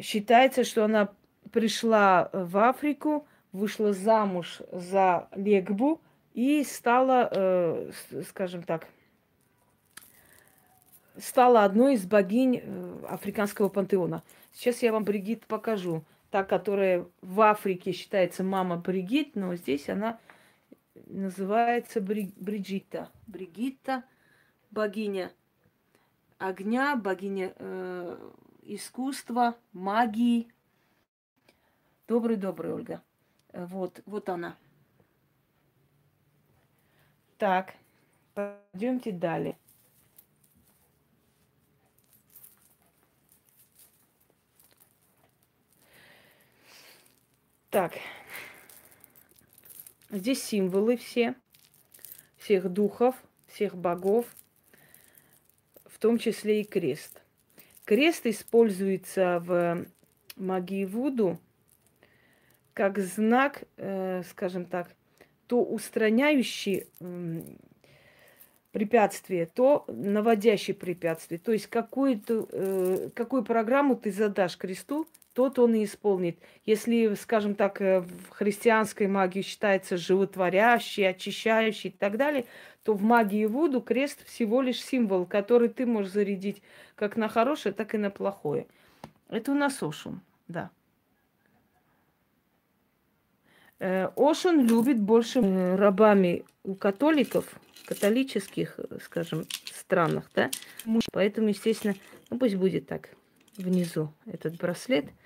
считается, 0.01 0.65
что 0.65 0.85
она 0.85 1.13
пришла 1.53 2.31
в 2.33 2.57
Африку, 2.59 3.27
вышла 3.53 3.93
замуж 3.93 4.63
за 4.73 5.29
Легбу 5.37 6.01
и 6.35 6.65
стала, 6.65 7.29
э, 7.31 7.91
скажем 8.29 8.63
так, 8.63 8.89
стала 11.19 11.65
одной 11.65 11.95
из 11.95 12.07
богинь 12.07 12.61
э, 12.63 13.05
африканского 13.09 13.69
пантеона. 13.69 14.23
Сейчас 14.53 14.83
я 14.83 14.93
вам 14.93 15.05
Бригит 15.05 15.47
покажу. 15.47 16.05
Та, 16.31 16.43
которая 16.43 17.07
в 17.23 17.41
Африке 17.41 17.93
считается 17.93 18.43
мама 18.43 18.77
Бригит, 18.77 19.37
но 19.37 19.55
здесь 19.55 19.89
она 19.89 20.19
называется 21.07 22.01
Бри... 22.01 22.33
Бриджита. 22.37 23.11
Бригитта, 23.27 24.03
богиня 24.71 25.31
огня, 26.39 26.97
богиня 26.97 27.53
э, 27.57 28.31
искусства, 28.63 29.57
магии. 29.73 30.49
Добрый-добрый, 32.09 32.73
Ольга. 32.73 33.03
Вот, 33.53 34.01
вот 34.07 34.29
она. 34.29 34.57
Так, 37.39 37.75
пойдемте 38.35 39.13
далее. 39.13 39.59
Так, 47.77 47.93
здесь 50.09 50.43
символы 50.43 50.97
все, 50.97 51.35
всех 52.39 52.71
духов, 52.71 53.15
всех 53.49 53.77
богов, 53.77 54.25
в 55.85 55.99
том 55.99 56.17
числе 56.17 56.63
и 56.63 56.65
крест. 56.65 57.21
Крест 57.85 58.25
используется 58.25 59.43
в 59.45 59.85
магии 60.37 60.87
Вуду 60.87 61.39
как 62.73 62.99
знак, 62.99 63.65
э, 63.77 64.23
скажем 64.31 64.65
так, 64.65 64.89
то 65.47 65.63
устраняющий 65.63 66.87
э, 67.01 67.43
препятствие, 68.73 69.45
то 69.45 69.85
наводящее 69.89 70.75
препятствие. 70.75 71.39
То 71.39 71.53
есть 71.53 71.67
какую-то, 71.67 72.49
э, 72.51 73.11
какую 73.15 73.45
программу 73.45 73.97
ты 73.97 74.11
задашь 74.13 74.57
кресту, 74.57 75.07
тот 75.37 75.59
он 75.59 75.75
и 75.75 75.85
исполнит. 75.85 76.39
Если, 76.65 77.13
скажем 77.15 77.55
так, 77.55 77.83
э, 77.83 78.01
в 78.01 78.31
христианской 78.31 79.07
магии 79.07 79.43
считается 79.43 79.99
животворящий, 79.99 81.07
очищающий 81.07 81.91
и 81.91 81.93
так 81.93 82.17
далее, 82.17 82.47
то 82.83 82.95
в 82.95 83.03
магии 83.03 83.45
Вуду 83.45 83.83
крест 83.83 84.25
всего 84.25 84.63
лишь 84.63 84.83
символ, 84.83 85.27
который 85.27 85.69
ты 85.69 85.85
можешь 85.85 86.13
зарядить 86.13 86.63
как 86.95 87.19
на 87.19 87.29
хорошее, 87.29 87.75
так 87.75 87.95
и 87.95 87.99
на 87.99 88.09
плохое. 88.09 88.67
Это 89.29 89.53
у 89.53 89.55
нас 89.55 89.83
Ошун, 89.83 90.23
да. 90.49 90.71
Э, 93.79 94.09
Ошун 94.17 94.67
любит 94.67 94.99
больше 94.99 95.41
э, 95.41 95.77
рабами 95.77 96.47
у 96.65 96.75
католиков, 96.75 97.61
католических, 97.85 98.81
скажем, 99.05 99.45
странах, 99.67 100.31
да. 100.35 100.51
Поэтому, 101.13 101.49
естественно, 101.49 101.95
ну 102.31 102.39
пусть 102.39 102.55
будет 102.55 102.87
так 102.87 103.11
внизу 103.59 104.15
этот 104.25 104.57
браслет– 104.57 105.05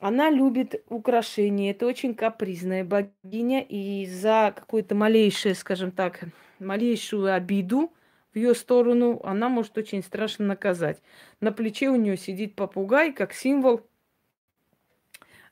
она 0.00 0.30
любит 0.30 0.82
украшения, 0.88 1.72
это 1.72 1.86
очень 1.86 2.14
капризная 2.14 2.84
богиня, 2.84 3.60
и 3.60 4.06
за 4.06 4.52
какую-то 4.56 4.94
малейшую, 4.94 5.54
скажем 5.54 5.92
так, 5.92 6.20
малейшую 6.58 7.32
обиду 7.34 7.92
в 8.32 8.36
ее 8.36 8.54
сторону 8.54 9.20
она 9.24 9.50
может 9.50 9.76
очень 9.76 10.02
страшно 10.02 10.46
наказать. 10.46 11.02
На 11.40 11.52
плече 11.52 11.90
у 11.90 11.96
нее 11.96 12.16
сидит 12.16 12.54
попугай, 12.54 13.12
как 13.12 13.34
символ 13.34 13.86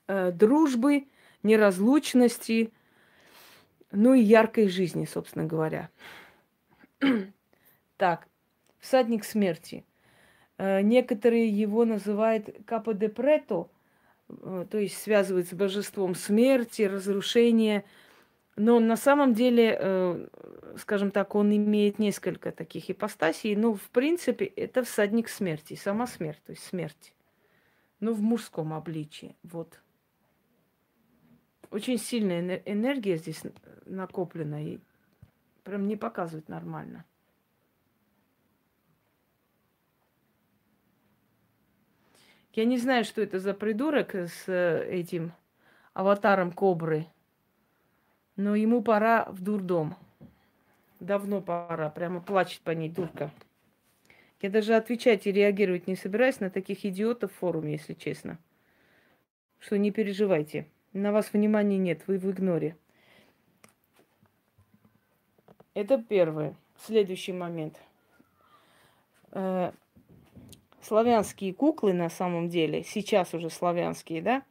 э, 0.06 0.32
дружбы, 0.32 1.08
неразлучности, 1.42 2.72
ну 3.92 4.14
и 4.14 4.20
яркой 4.20 4.68
жизни, 4.68 5.04
собственно 5.04 5.44
говоря. 5.44 5.90
так, 7.98 8.26
всадник 8.78 9.24
смерти. 9.24 9.84
Э, 10.56 10.80
некоторые 10.80 11.50
его 11.50 11.84
называют 11.84 12.48
капо 12.64 12.94
де 12.94 13.10
прето– 13.10 13.70
то 14.28 14.78
есть 14.78 14.98
связывают 14.98 15.48
с 15.48 15.52
божеством 15.52 16.14
смерти, 16.14 16.82
разрушения. 16.82 17.84
Но 18.56 18.80
на 18.80 18.96
самом 18.96 19.34
деле, 19.34 19.76
э, 19.80 20.28
скажем 20.76 21.10
так, 21.10 21.34
он 21.34 21.54
имеет 21.54 21.98
несколько 21.98 22.52
таких 22.52 22.90
ипостасей. 22.90 23.56
Но, 23.56 23.74
в 23.74 23.88
принципе, 23.90 24.44
это 24.44 24.82
всадник 24.82 25.28
смерти, 25.28 25.74
сама 25.74 26.06
смерть, 26.06 26.42
то 26.44 26.52
есть 26.52 26.64
смерть. 26.64 27.14
Но 28.00 28.12
в 28.12 28.20
мужском 28.20 28.72
обличии. 28.74 29.36
Вот. 29.42 29.80
Очень 31.70 31.98
сильная 31.98 32.62
энергия 32.64 33.16
здесь 33.16 33.42
накоплена 33.84 34.62
и 34.62 34.78
прям 35.64 35.86
не 35.86 35.96
показывает 35.96 36.48
нормально. 36.48 37.04
Я 42.58 42.64
не 42.64 42.76
знаю, 42.76 43.04
что 43.04 43.22
это 43.22 43.38
за 43.38 43.54
придурок 43.54 44.16
с 44.16 44.48
э, 44.48 44.84
этим 44.90 45.30
аватаром 45.94 46.50
кобры. 46.50 47.06
Но 48.34 48.56
ему 48.56 48.82
пора 48.82 49.26
в 49.26 49.40
дурдом. 49.40 49.94
Давно 50.98 51.40
пора. 51.40 51.88
Прямо 51.88 52.20
плачет 52.20 52.60
по 52.62 52.72
ней 52.72 52.88
дурка. 52.88 53.30
Я 54.42 54.50
даже 54.50 54.74
отвечать 54.74 55.24
и 55.28 55.30
реагировать 55.30 55.86
не 55.86 55.94
собираюсь 55.94 56.40
на 56.40 56.50
таких 56.50 56.84
идиотов 56.84 57.30
в 57.30 57.36
форуме, 57.36 57.74
если 57.74 57.94
честно. 57.94 58.40
Что 59.60 59.78
не 59.78 59.92
переживайте. 59.92 60.66
На 60.92 61.12
вас 61.12 61.32
внимания 61.32 61.78
нет, 61.78 62.02
вы 62.08 62.18
в 62.18 62.28
игноре. 62.28 62.76
Это 65.74 66.02
первое. 66.02 66.56
Следующий 66.76 67.32
момент. 67.32 67.78
Славянские 70.88 71.52
куклы 71.52 71.92
на 71.92 72.08
самом 72.08 72.48
деле, 72.48 72.82
сейчас 72.82 73.34
уже 73.34 73.50
славянские, 73.50 74.22
да, 74.22 74.42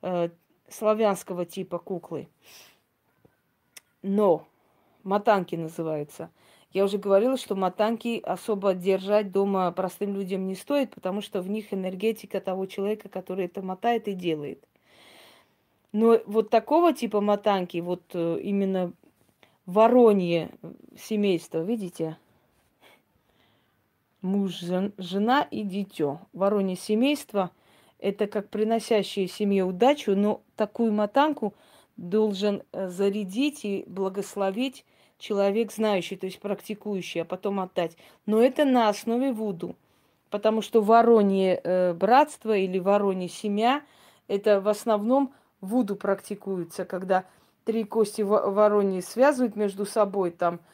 э, 0.00 0.30
славянского 0.66 1.44
типа 1.44 1.78
куклы. 1.78 2.26
Но 4.00 4.46
матанки 5.02 5.56
называются. 5.56 6.30
Я 6.72 6.84
уже 6.84 6.96
говорила, 6.96 7.36
что 7.36 7.54
матанки 7.54 8.18
особо 8.24 8.72
держать 8.72 9.30
дома 9.30 9.70
простым 9.72 10.14
людям 10.14 10.46
не 10.46 10.54
стоит, 10.54 10.94
потому 10.94 11.20
что 11.20 11.42
в 11.42 11.50
них 11.50 11.74
энергетика 11.74 12.40
того 12.40 12.64
человека, 12.64 13.10
который 13.10 13.44
это 13.44 13.60
мотает 13.60 14.08
и 14.08 14.14
делает. 14.14 14.66
Но 15.92 16.18
вот 16.24 16.48
такого 16.48 16.94
типа 16.94 17.20
матанки, 17.20 17.76
вот 17.76 18.02
э, 18.14 18.38
именно 18.42 18.94
воронье 19.66 20.50
семейство, 20.96 21.62
видите, 21.62 22.16
муж, 24.24 24.60
жена 24.98 25.46
и 25.50 25.62
дитё. 25.62 26.18
Воронье 26.32 26.76
семейство– 26.76 27.50
это 28.00 28.26
как 28.26 28.48
приносящее 28.48 29.28
семье 29.28 29.64
удачу, 29.64 30.16
но 30.16 30.42
такую 30.56 30.92
матанку 30.92 31.54
должен 31.96 32.62
э, 32.72 32.88
зарядить 32.88 33.64
и 33.64 33.84
благословить 33.86 34.84
человек 35.18 35.72
знающий, 35.72 36.16
то 36.16 36.26
есть 36.26 36.40
практикующий, 36.40 37.22
а 37.22 37.24
потом 37.24 37.60
отдать. 37.60 37.96
Но 38.26 38.42
это 38.42 38.64
на 38.64 38.88
основе 38.88 39.32
Вуду, 39.32 39.76
потому 40.30 40.60
что 40.60 40.82
воронье 40.82 41.60
э, 41.62 41.92
братство 41.92 42.56
или 42.56 42.78
воронье 42.78 43.28
семья– 43.28 43.82
это 44.26 44.60
в 44.60 44.68
основном 44.68 45.32
Вуду 45.60 45.94
практикуется, 45.94 46.84
когда 46.84 47.24
три 47.64 47.84
кости 47.84 48.22
вороньи 48.22 49.00
связывают 49.00 49.54
между 49.54 49.86
собой, 49.86 50.30
там– 50.30 50.60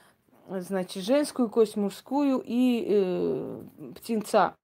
значит, 0.59 1.05
женскую 1.05 1.49
кость, 1.49 1.77
мужскую 1.77 2.43
и 2.45 2.85
э, 2.89 3.63
птенца. 3.97 4.57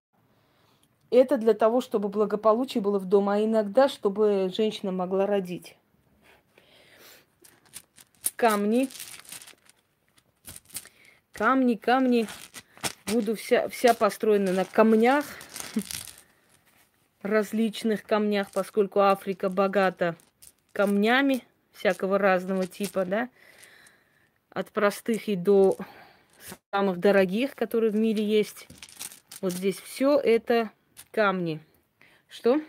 Это 1.10 1.36
для 1.36 1.54
того, 1.54 1.80
чтобы 1.80 2.08
благополучие 2.08 2.82
было 2.82 2.98
в 2.98 3.04
доме, 3.04 3.30
а 3.30 3.44
иногда, 3.44 3.88
чтобы 3.88 4.50
женщина 4.52 4.90
могла 4.90 5.26
родить. 5.26 5.76
Камни. 8.34 8.88
Камни, 11.32 11.74
камни. 11.76 12.26
Буду 13.12 13.36
вся, 13.36 13.68
вся 13.68 13.94
построена 13.94 14.52
на 14.52 14.64
камнях, 14.64 15.24
различных 17.22 18.02
камнях, 18.02 18.50
поскольку 18.50 19.00
Африка 19.00 19.48
богата 19.48 20.16
камнями 20.72 21.44
всякого 21.72 22.18
разного 22.18 22.66
типа, 22.66 23.04
да 23.04 23.28
от 24.56 24.70
простых 24.70 25.28
и 25.28 25.36
до 25.36 25.76
самых 26.70 26.98
дорогих, 26.98 27.54
которые 27.54 27.90
в 27.90 27.94
мире 27.94 28.24
есть. 28.24 28.68
Вот 29.42 29.52
здесь 29.52 29.78
все 29.78 30.18
это 30.18 30.70
камни. 31.10 31.60
Что? 32.26 32.62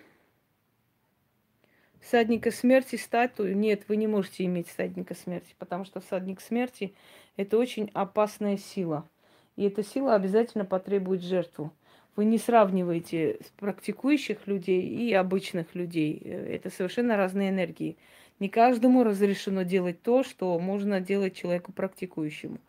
Всадника 2.02 2.52
смерти 2.52 2.98
статую? 2.98 3.56
Нет, 3.56 3.84
вы 3.88 3.96
не 3.96 4.08
можете 4.08 4.44
иметь 4.44 4.68
всадника 4.68 5.16
смерти, 5.16 5.56
потому 5.60 5.86
что 5.86 6.02
всадник 6.02 6.42
смерти– 6.42 6.94
это 7.38 7.58
очень 7.58 7.90
опасная 7.94 8.58
сила. 8.58 9.08
И 9.56 9.64
эта 9.64 9.82
сила 9.82 10.16
обязательно 10.16 10.66
потребует 10.66 11.24
жертву. 11.24 11.72
Вы 12.18 12.26
не 12.26 12.38
сравниваете 12.38 13.40
практикующих 13.58 14.46
людей 14.46 14.82
и 14.82 15.14
обычных 15.14 15.74
людей. 15.74 16.18
Это 16.18 16.70
совершенно 16.70 17.16
разные 17.16 17.50
энергии. 17.50 17.98
Не 18.40 18.50
каждому 18.50 19.04
разрешено 19.04 19.64
делать 19.64 20.02
то, 20.02 20.24
что 20.24 20.58
можно 20.60 21.02
делать 21.02 21.36
человеку 21.36 21.72
практикующему. 21.72 22.60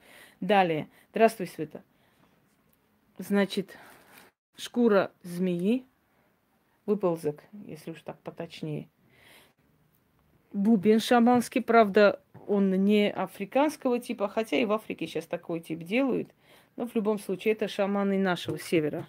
Далее. 0.41 0.89
Здравствуй, 1.11 1.47
Света. 1.47 1.83
Значит, 3.19 3.77
шкура 4.57 5.11
змеи, 5.23 5.85
выползок, 6.87 7.43
если 7.67 7.91
уж 7.91 8.01
так 8.03 8.19
поточнее. 8.21 8.89
Бубен 10.53 11.01
шаманский, 11.01 11.61
правда, 11.61 12.23
он 12.47 12.71
не 12.71 13.11
африканского 13.11 13.99
типа, 13.99 14.29
хотя 14.29 14.57
и 14.57 14.65
в 14.65 14.73
Африке 14.73 15.07
сейчас 15.07 15.27
такой 15.27 15.61
тип 15.61 15.81
делают. 15.81 16.31
Но 16.77 16.87
в 16.87 16.95
любом 16.95 17.19
случае 17.19 17.53
это 17.53 17.69
шаманы 17.69 18.19
нашего 18.19 18.59
севера. 18.59 19.07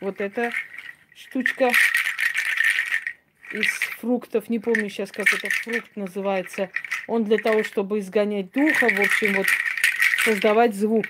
Вот 0.00 0.20
эта 0.20 0.50
штучка 1.14 1.70
из 3.52 3.66
фруктов, 3.98 4.48
не 4.48 4.58
помню 4.58 4.88
сейчас, 4.88 5.10
как 5.10 5.32
этот 5.32 5.52
фрукт 5.52 5.96
называется. 5.96 6.70
Он 7.06 7.24
для 7.24 7.38
того, 7.38 7.64
чтобы 7.64 7.98
изгонять 7.98 8.52
духа, 8.52 8.88
в 8.88 9.00
общем, 9.00 9.34
вот 9.34 9.46
создавать 10.24 10.74
звук. 10.74 11.06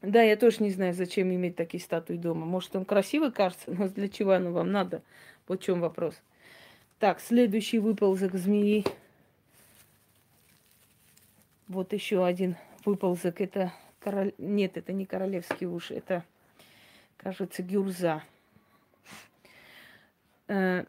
Да, 0.00 0.22
я 0.22 0.36
тоже 0.36 0.62
не 0.62 0.70
знаю, 0.70 0.94
зачем 0.94 1.34
иметь 1.34 1.56
такие 1.56 1.82
статуи 1.82 2.16
дома. 2.16 2.46
Может, 2.46 2.76
он 2.76 2.84
красивый 2.84 3.32
кажется, 3.32 3.70
но 3.70 3.88
для 3.88 4.08
чего 4.08 4.32
оно 4.32 4.52
вам 4.52 4.70
надо? 4.70 5.02
Вот 5.46 5.60
в 5.60 5.64
чем 5.64 5.80
вопрос. 5.80 6.14
Так, 6.98 7.20
следующий 7.20 7.78
выползок 7.78 8.34
змеи. 8.34 8.84
Вот 11.66 11.92
еще 11.92 12.24
один 12.24 12.56
выползок. 12.84 13.40
Это 13.40 13.72
король... 14.00 14.32
Нет, 14.38 14.76
это 14.76 14.92
не 14.92 15.04
королевский 15.04 15.66
уж, 15.66 15.90
это, 15.90 16.24
кажется, 17.16 17.62
гюрза. 17.62 18.22
Э, 20.48 20.84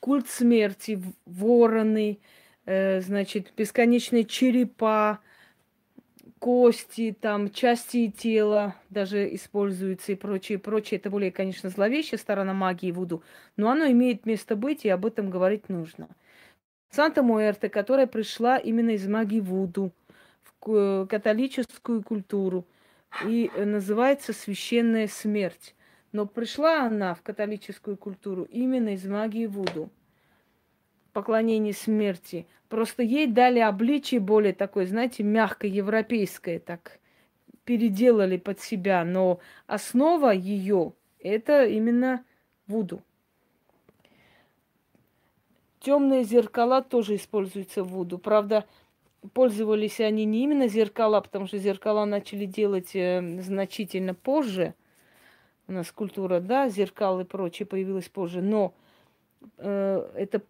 культ 0.00 0.28
смерти, 0.28 1.00
вороны, 1.24 2.18
э, 2.66 3.00
значит, 3.00 3.52
бесконечные 3.56 4.24
черепа, 4.24 5.20
кости, 6.38 7.16
там, 7.18 7.50
части 7.50 8.10
тела 8.10 8.74
даже 8.90 9.34
используются 9.34 10.12
и 10.12 10.14
прочее, 10.14 10.58
прочее. 10.58 10.98
Это 10.98 11.08
более, 11.08 11.32
конечно, 11.32 11.70
зловещая 11.70 12.18
сторона 12.18 12.52
магии 12.52 12.92
Вуду, 12.92 13.22
но 13.56 13.70
оно 13.70 13.86
имеет 13.86 14.26
место 14.26 14.56
быть, 14.56 14.84
и 14.84 14.90
об 14.90 15.06
этом 15.06 15.30
говорить 15.30 15.70
нужно. 15.70 16.08
Санта 16.90 17.22
Муэрте, 17.22 17.70
которая 17.70 18.06
пришла 18.06 18.58
именно 18.58 18.90
из 18.90 19.06
магии 19.08 19.40
Вуду 19.40 19.92
в 20.42 20.70
э, 20.70 21.06
католическую 21.08 22.02
культуру 22.02 22.66
и 23.24 23.50
называется 23.56 24.32
священная 24.32 25.08
смерть. 25.08 25.74
Но 26.14 26.26
пришла 26.26 26.82
она 26.82 27.12
в 27.16 27.22
католическую 27.22 27.96
культуру 27.96 28.44
именно 28.44 28.90
из 28.90 29.04
магии 29.04 29.46
Вуду 29.46 29.90
поклонение 31.12 31.72
смерти. 31.72 32.46
Просто 32.68 33.02
ей 33.02 33.26
дали 33.26 33.58
обличие 33.58 34.20
более 34.20 34.52
такое, 34.52 34.86
знаете, 34.86 35.24
мягко 35.24 35.66
европейское, 35.66 36.60
так 36.60 37.00
переделали 37.64 38.36
под 38.36 38.60
себя. 38.60 39.04
Но 39.04 39.40
основа 39.66 40.32
ее 40.32 40.92
это 41.18 41.64
именно 41.64 42.24
Вуду. 42.68 43.02
Темные 45.80 46.22
зеркала 46.22 46.80
тоже 46.80 47.16
используются 47.16 47.82
в 47.82 47.88
Вуду. 47.88 48.18
Правда, 48.18 48.66
пользовались 49.32 49.98
они 49.98 50.24
не 50.26 50.44
именно 50.44 50.68
зеркала, 50.68 51.20
потому 51.20 51.48
что 51.48 51.58
зеркала 51.58 52.04
начали 52.04 52.46
делать 52.46 52.94
э, 52.94 53.40
значительно 53.40 54.14
позже. 54.14 54.74
У 55.66 55.72
нас 55.72 55.90
культура, 55.90 56.40
да, 56.40 56.68
зеркал 56.68 57.20
и 57.20 57.24
прочее 57.24 57.66
появилась 57.66 58.08
позже. 58.08 58.42
Но 58.42 58.74
э, 59.56 60.10
это 60.14 60.42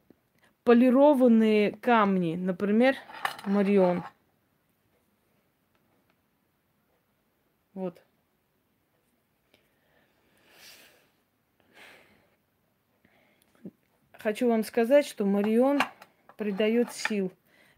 полированные 0.64 1.72
камни, 1.72 2.34
например, 2.36 2.96
Марион. 3.46 4.02
Вот. 7.74 8.00
Хочу 14.12 14.48
вам 14.48 14.64
сказать, 14.64 15.06
что 15.06 15.26
Марион 15.26 15.80
придает 16.36 16.92
сил. 16.92 17.30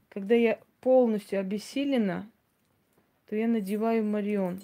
Когда 0.09 0.35
я 0.35 0.59
полностью 0.81 1.41
обессилена, 1.41 2.31
то 3.29 3.35
я 3.35 3.49
надеваю 3.49 4.05
Марион. 4.05 4.61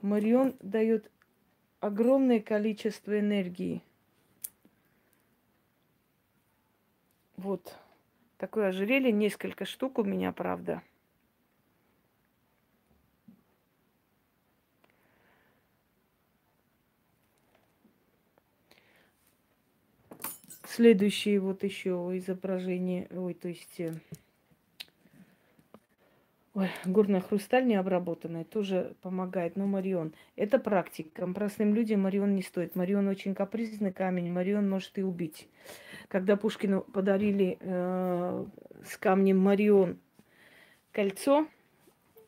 Марион 0.00 0.54
дает 0.60 1.10
огромное 1.80 2.40
количество 2.40 3.18
энергии. 3.18 3.82
Вот 7.36 7.74
такое 8.36 8.68
ожерелье, 8.68 9.12
несколько 9.12 9.64
штук 9.64 9.98
у 9.98 10.04
меня, 10.04 10.30
правда. 10.32 10.82
Следующее 20.66 21.40
вот 21.40 21.64
еще 21.64 21.90
изображение, 22.14 23.08
ой, 23.10 23.34
то 23.34 23.48
есть 23.48 23.80
э, 23.80 23.92
Ой, 26.52 26.68
горная 26.84 27.20
хрусталь 27.20 27.64
необработанная 27.64 28.42
тоже 28.42 28.96
помогает. 29.02 29.54
Но 29.54 29.66
Марион, 29.66 30.12
это 30.34 30.58
практика. 30.58 31.24
Простым 31.32 31.74
людям 31.74 32.00
Марион 32.00 32.34
не 32.34 32.42
стоит. 32.42 32.74
Марион 32.74 33.06
очень 33.06 33.36
капризный 33.36 33.92
камень. 33.92 34.32
Марион 34.32 34.68
может 34.68 34.98
и 34.98 35.02
убить. 35.02 35.48
Когда 36.08 36.36
Пушкину 36.36 36.80
подарили 36.80 37.56
э, 37.60 38.46
с 38.84 38.96
камнем 38.96 39.38
Марион 39.38 39.98
кольцо, 40.90 41.46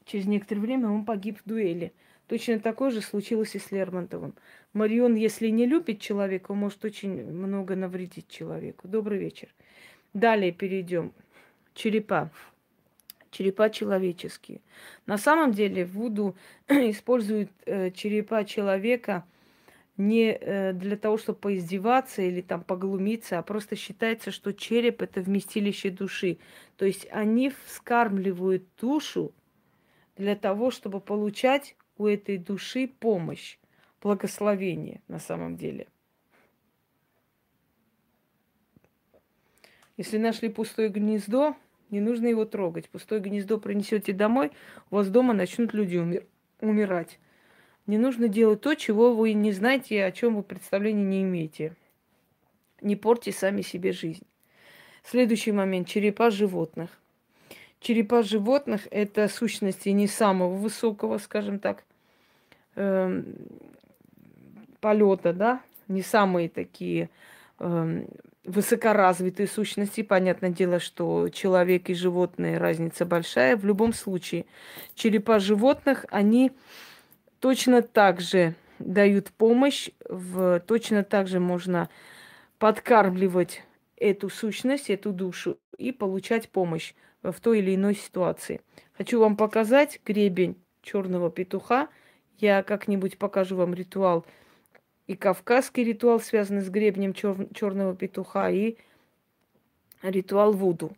через 0.05 0.27
некоторое 0.27 0.61
время 0.61 0.89
он 0.89 1.05
погиб 1.05 1.41
в 1.41 1.49
дуэли. 1.49 1.93
Точно 2.29 2.61
такое 2.61 2.93
же 2.93 3.01
случилось 3.01 3.57
и 3.57 3.59
с 3.59 3.73
Лермонтовым. 3.73 4.35
Марион, 4.73 5.17
если 5.17 5.49
не 5.49 5.67
любит 5.67 6.01
человека, 6.01 6.55
может 6.55 6.85
очень 6.85 7.25
много 7.25 7.75
навредить 7.75 8.29
человеку. 8.29 8.87
Добрый 8.87 9.19
вечер. 9.19 9.49
Далее 10.15 10.53
перейдем. 10.53 11.13
Черепа 11.75 12.31
черепа 13.33 13.71
человеческие. 13.71 14.61
На 15.07 15.19
самом 15.19 15.51
деле 15.51 15.85
Вуду 15.85 16.37
используют 16.69 17.51
э, 17.67 17.91
черепа 17.91 18.45
человека 18.45 19.25
не 19.97 20.33
э, 20.33 20.73
для 20.73 20.97
того, 20.97 21.19
чтобы 21.19 21.39
поиздеваться 21.39 22.23
или 22.23 22.41
там 22.41 22.63
поглумиться, 22.63 23.39
а 23.39 23.43
просто 23.43 23.75
считается, 23.75 24.31
что 24.31 24.53
череп 24.53 25.03
это 25.03 25.21
вместилище 25.21 25.91
души. 25.91 26.39
То 26.77 26.85
есть 26.85 27.07
они 27.11 27.53
вскармливают 27.67 28.65
душу 28.81 29.33
для 30.17 30.37
того, 30.37 30.71
чтобы 30.71 31.01
получать 31.01 31.75
у 31.99 32.07
этой 32.07 32.39
души 32.39 32.89
помощь, 32.89 33.59
благословение 34.01 35.01
на 35.09 35.19
самом 35.19 35.57
деле. 35.57 35.89
Если 39.97 40.17
нашли 40.17 40.49
пустое 40.49 40.89
гнездо, 40.89 41.55
не 41.93 42.01
нужно 42.01 42.27
его 42.27 42.45
трогать. 42.45 42.89
Пустое 42.89 43.21
гнездо 43.21 43.59
принесете 43.59 44.13
домой, 44.13 44.51
у 44.91 44.97
вас 44.97 45.09
дома 45.09 45.35
начнут 45.35 45.75
люди 45.75 45.97
умир- 45.99 46.27
умирать. 46.61 47.21
Не 47.87 47.99
нужно 47.99 48.29
делать 48.29 48.61
то, 48.61 48.75
чего 48.75 49.15
вы 49.15 49.35
не 49.35 49.53
знаете, 49.53 50.05
о 50.05 50.11
чем 50.11 50.37
вы 50.37 50.43
представления 50.43 51.05
не 51.05 51.23
имеете. 51.23 51.77
Не 52.81 52.97
порти 52.97 53.31
сами 53.31 53.63
себе 53.63 53.93
жизнь. 53.93 54.27
Следующий 55.05 55.53
момент. 55.53 55.89
Черепа 55.89 56.31
животных. 56.31 56.91
Черепа 57.81 58.23
животных– 58.23 58.87
это 58.91 59.29
сущности 59.29 59.89
не 59.89 60.07
самого 60.07 60.55
высокого, 60.55 61.19
скажем 61.19 61.59
так, 61.59 61.85
э, 62.77 63.23
полета, 64.81 65.33
да, 65.33 65.61
не 65.89 66.03
самые 66.03 66.49
такие 66.49 67.11
высокоразвитые 68.45 69.47
сущности. 69.47 70.03
Понятное 70.03 70.51
дело, 70.51 70.81
что 70.81 71.29
человек 71.29 71.91
и 71.91 71.95
животные 71.95 72.59
разница 72.59 73.05
большая. 73.07 73.57
В 73.57 73.65
любом 73.65 73.93
случае, 73.93 74.47
черепа 74.95 75.39
животных, 75.39 76.05
они 76.11 76.53
точно 77.39 77.83
так 77.83 78.21
же 78.21 78.55
дают 78.79 79.31
помощь, 79.31 79.91
в, 80.09 80.61
точно 80.61 81.05
так 81.05 81.29
же 81.29 81.39
можно 81.39 81.89
подкармливать 82.59 83.63
эту 83.97 84.29
сущность, 84.29 84.91
эту 84.91 85.13
душу 85.13 85.59
и 85.79 85.93
получать 85.93 86.49
помощь 86.49 86.95
в 87.23 87.35
той 87.41 87.61
или 87.61 87.75
иной 87.77 87.95
ситуации. 87.95 88.61
Хочу 88.95 89.21
вам 89.21 89.37
показать 89.37 90.01
гребень 90.05 90.57
черного 90.83 91.31
петуха. 91.31 91.89
Я 92.39 92.63
как-нибудь 92.65 93.19
покажу 93.19 93.57
вам 93.57 93.75
ритуал 93.75 94.27
и 95.07 95.17
кавказский 95.17 95.85
ритуал, 95.85 96.21
связанный 96.21 96.63
с 96.63 96.71
гребнем 96.71 97.13
чер- 97.13 97.53
черного 97.55 97.95
петуха, 97.95 98.51
и 98.51 98.77
ритуал 100.03 100.53
Вуду. 100.53 100.97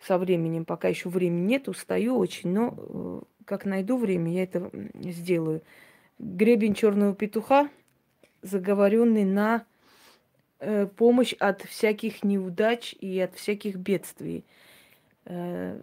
Со 0.00 0.18
временем, 0.18 0.64
пока 0.64 0.88
еще 0.88 1.08
времени 1.08 1.46
нет, 1.46 1.68
устаю 1.68 2.16
очень, 2.16 2.50
но 2.52 2.74
э, 2.76 3.20
как 3.44 3.64
найду 3.64 3.98
время, 3.98 4.32
я 4.32 4.44
это 4.44 4.70
сделаю. 4.94 5.62
Гребень 6.18 6.74
черного 6.74 7.14
петуха, 7.14 7.68
заговоренный 8.42 9.24
на 9.24 9.66
э, 10.58 10.86
помощь 10.86 11.34
от 11.38 11.62
всяких 11.62 12.24
неудач 12.24 12.94
и 12.94 13.20
от 13.20 13.34
всяких 13.34 13.76
бедствий. 13.76 14.44
Э, 15.26 15.78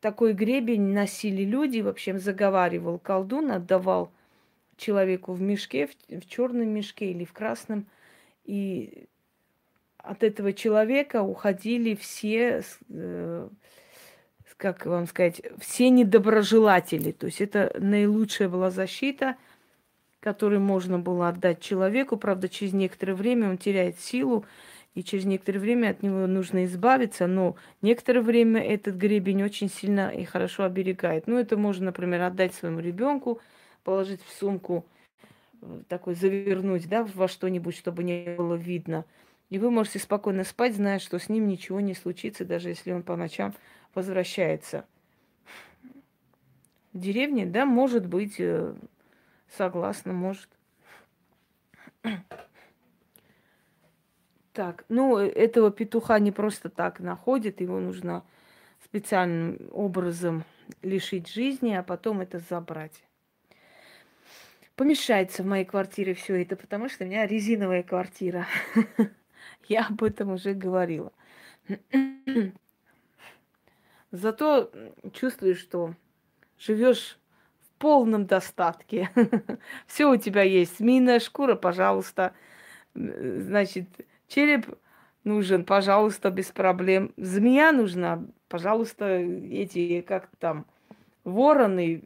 такой 0.00 0.34
гребень 0.34 0.92
носили 0.92 1.42
люди, 1.42 1.80
вообще 1.80 2.18
заговаривал 2.18 2.98
колдун, 2.98 3.50
отдавал 3.50 4.12
человеку 4.78 5.32
в 5.32 5.40
мешке, 5.40 5.86
в, 5.86 6.20
в 6.20 6.28
черном 6.28 6.68
мешке 6.68 7.10
или 7.10 7.24
в 7.24 7.32
красном. 7.32 7.86
И 8.44 9.06
от 9.98 10.22
этого 10.22 10.52
человека 10.52 11.22
уходили 11.22 11.94
все, 11.94 12.62
э, 12.88 13.48
как 14.56 14.86
вам 14.86 15.06
сказать, 15.06 15.42
все 15.58 15.90
недоброжелатели. 15.90 17.12
То 17.12 17.26
есть 17.26 17.40
это 17.40 17.74
наилучшая 17.78 18.48
была 18.48 18.70
защита, 18.70 19.36
которую 20.20 20.60
можно 20.60 20.98
было 20.98 21.28
отдать 21.28 21.60
человеку. 21.60 22.16
Правда, 22.16 22.48
через 22.48 22.72
некоторое 22.72 23.14
время 23.14 23.50
он 23.50 23.58
теряет 23.58 24.00
силу, 24.00 24.44
и 24.94 25.04
через 25.04 25.26
некоторое 25.26 25.60
время 25.60 25.90
от 25.90 26.02
него 26.02 26.26
нужно 26.26 26.64
избавиться, 26.64 27.26
но 27.28 27.54
некоторое 27.82 28.20
время 28.20 28.60
этот 28.60 28.96
гребень 28.96 29.44
очень 29.44 29.70
сильно 29.70 30.08
и 30.08 30.24
хорошо 30.24 30.64
оберегает. 30.64 31.28
Ну, 31.28 31.38
это 31.38 31.56
можно, 31.56 31.86
например, 31.86 32.22
отдать 32.22 32.54
своему 32.54 32.80
ребенку, 32.80 33.40
положить 33.88 34.22
в 34.22 34.30
сумку, 34.38 34.84
э, 35.62 35.80
такой 35.88 36.14
завернуть, 36.14 36.90
да, 36.90 37.04
во 37.04 37.26
что-нибудь, 37.26 37.74
чтобы 37.74 38.04
не 38.04 38.36
было 38.36 38.54
видно. 38.54 39.06
И 39.48 39.58
вы 39.58 39.70
можете 39.70 39.98
спокойно 39.98 40.44
спать, 40.44 40.76
зная, 40.76 40.98
что 40.98 41.18
с 41.18 41.30
ним 41.30 41.48
ничего 41.48 41.80
не 41.80 41.94
случится, 41.94 42.44
даже 42.44 42.68
если 42.68 42.92
он 42.92 43.02
по 43.02 43.16
ночам 43.16 43.54
возвращается. 43.94 44.84
В 46.92 46.98
деревне, 46.98 47.46
да, 47.46 47.64
может 47.64 48.04
быть, 48.04 48.34
э, 48.38 48.74
согласна, 49.56 50.12
может. 50.12 50.50
Так, 54.52 54.84
ну, 54.90 55.16
этого 55.16 55.70
петуха 55.70 56.18
не 56.18 56.30
просто 56.30 56.68
так 56.68 57.00
находят, 57.00 57.62
его 57.62 57.80
нужно 57.80 58.22
специальным 58.84 59.58
образом 59.72 60.44
лишить 60.82 61.26
жизни, 61.26 61.72
а 61.72 61.82
потом 61.82 62.20
это 62.20 62.38
забрать. 62.38 63.07
Помешается 64.78 65.42
в 65.42 65.46
моей 65.46 65.64
квартире 65.64 66.14
все 66.14 66.40
это, 66.40 66.54
потому 66.54 66.88
что 66.88 67.02
у 67.02 67.08
меня 67.08 67.26
резиновая 67.26 67.82
квартира. 67.82 68.46
Я 69.68 69.88
об 69.88 70.04
этом 70.04 70.30
уже 70.30 70.54
говорила. 70.54 71.12
Зато 74.12 74.70
чувствуешь, 75.12 75.58
что 75.58 75.94
живешь 76.60 77.18
в 77.60 77.80
полном 77.80 78.26
достатке. 78.26 79.10
Все 79.88 80.08
у 80.08 80.16
тебя 80.16 80.42
есть. 80.42 80.78
Змеиная 80.78 81.18
шкура, 81.18 81.56
пожалуйста. 81.56 82.32
Значит, 82.94 83.88
череп 84.28 84.78
нужен, 85.24 85.64
пожалуйста, 85.64 86.30
без 86.30 86.52
проблем. 86.52 87.12
Змея 87.16 87.72
нужна, 87.72 88.24
пожалуйста, 88.48 89.06
эти, 89.06 90.02
как 90.02 90.28
там, 90.38 90.66
вороны, 91.24 92.04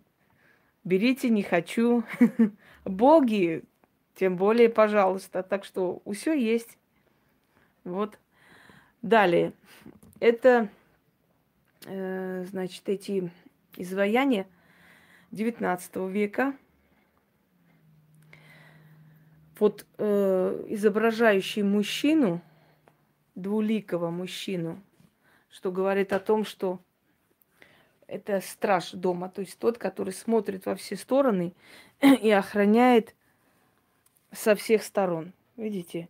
берите, 0.85 1.29
не 1.29 1.43
хочу. 1.43 2.03
Боги, 2.85 3.65
тем 4.15 4.37
более, 4.37 4.69
пожалуйста. 4.69 5.43
Так 5.43 5.65
что 5.65 6.03
все 6.13 6.35
есть. 6.35 6.79
Вот. 7.85 8.19
Далее. 9.03 9.53
Это, 10.21 10.69
э, 11.87 12.45
значит, 12.49 12.89
эти 12.89 13.31
изваяния 13.77 14.47
19 15.33 15.97
века. 16.09 16.55
Вот 19.59 19.87
э, 19.99 20.65
изображающий 20.69 21.63
мужчину, 21.63 22.41
двуликого 23.35 24.11
мужчину, 24.11 24.83
что 25.51 25.73
говорит 25.73 26.13
о 26.13 26.21
том, 26.21 26.45
что 26.45 26.81
это 28.07 28.41
страж 28.41 28.93
дома, 28.93 29.29
то 29.31 29.41
есть 29.41 29.59
тот, 29.59 29.79
который 29.79 30.13
смотрит 30.13 30.67
во 30.67 30.75
все 30.75 30.97
стороны 30.97 31.55
и 32.03 32.31
охраняет 32.31 33.15
со 34.33 34.55
всех 34.55 34.83
сторон. 34.83 35.33
Видите, 35.57 36.09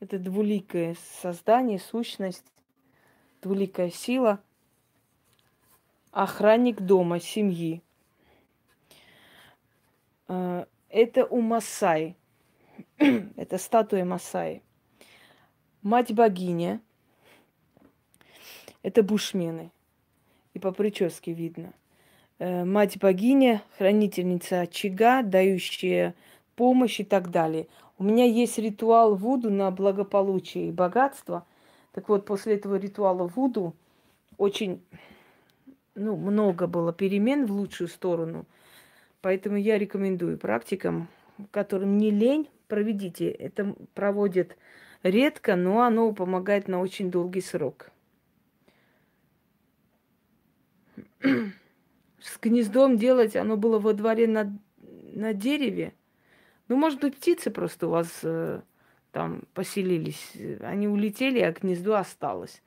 это 0.00 0.18
двуликое 0.18 0.96
создание, 1.20 1.78
сущность, 1.78 2.44
двуликая 3.40 3.90
сила, 3.90 4.40
охранник 6.12 6.80
дома, 6.80 7.20
семьи. 7.20 7.82
А, 10.28 10.66
это 10.88 11.26
у 11.26 11.40
Масаи. 11.40 12.16
это 12.98 13.58
статуя 13.58 14.04
Масаи. 14.04 14.62
Мать 15.82 16.12
богиня. 16.12 16.80
Это 18.82 19.02
бушмены. 19.02 19.72
И 20.54 20.58
по 20.58 20.70
прическе 20.70 21.32
видно. 21.32 21.72
Э, 22.42 22.64
мать 22.64 22.98
богиня, 22.98 23.62
хранительница 23.78 24.62
очага, 24.62 25.22
дающая 25.22 26.16
помощь 26.56 26.98
и 26.98 27.04
так 27.04 27.30
далее. 27.30 27.68
У 27.98 28.02
меня 28.02 28.24
есть 28.24 28.58
ритуал 28.58 29.14
Вуду 29.14 29.48
на 29.48 29.70
благополучие 29.70 30.66
и 30.66 30.72
богатство. 30.72 31.46
Так 31.92 32.08
вот, 32.08 32.26
после 32.26 32.56
этого 32.56 32.74
ритуала 32.74 33.28
Вуду 33.28 33.76
очень 34.38 34.82
ну, 35.94 36.16
много 36.16 36.66
было 36.66 36.92
перемен 36.92 37.46
в 37.46 37.52
лучшую 37.52 37.86
сторону. 37.86 38.44
Поэтому 39.20 39.56
я 39.56 39.78
рекомендую 39.78 40.36
практикам, 40.36 41.06
которым 41.52 41.96
не 41.96 42.10
лень, 42.10 42.48
проведите. 42.66 43.30
Это 43.30 43.72
проводят 43.94 44.56
редко, 45.04 45.54
но 45.54 45.82
оно 45.82 46.10
помогает 46.10 46.66
на 46.66 46.80
очень 46.80 47.08
долгий 47.08 47.40
срок. 47.40 47.92
С 52.22 52.38
гнездом 52.40 52.96
делать, 52.96 53.34
оно 53.34 53.56
было 53.56 53.78
во 53.78 53.92
дворе 53.94 54.28
на, 54.28 54.56
на 54.78 55.34
дереве. 55.34 55.92
Ну, 56.68 56.76
может 56.76 57.00
быть, 57.00 57.16
птицы 57.16 57.50
просто 57.50 57.88
у 57.88 57.90
вас 57.90 58.20
э, 58.22 58.60
там 59.10 59.42
поселились. 59.54 60.32
Они 60.60 60.86
улетели, 60.86 61.40
а 61.40 61.52
гнездо 61.52 61.96
осталось. 61.96 62.62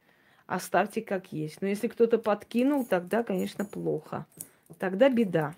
Оставьте 0.45 1.01
как 1.01 1.31
есть. 1.31 1.61
Но 1.61 1.67
если 1.67 1.87
кто-то 1.87 2.17
подкинул, 2.17 2.85
тогда, 2.85 3.23
конечно, 3.23 3.63
плохо. 3.63 4.25
Тогда 4.77 5.09
беда. 5.09 5.55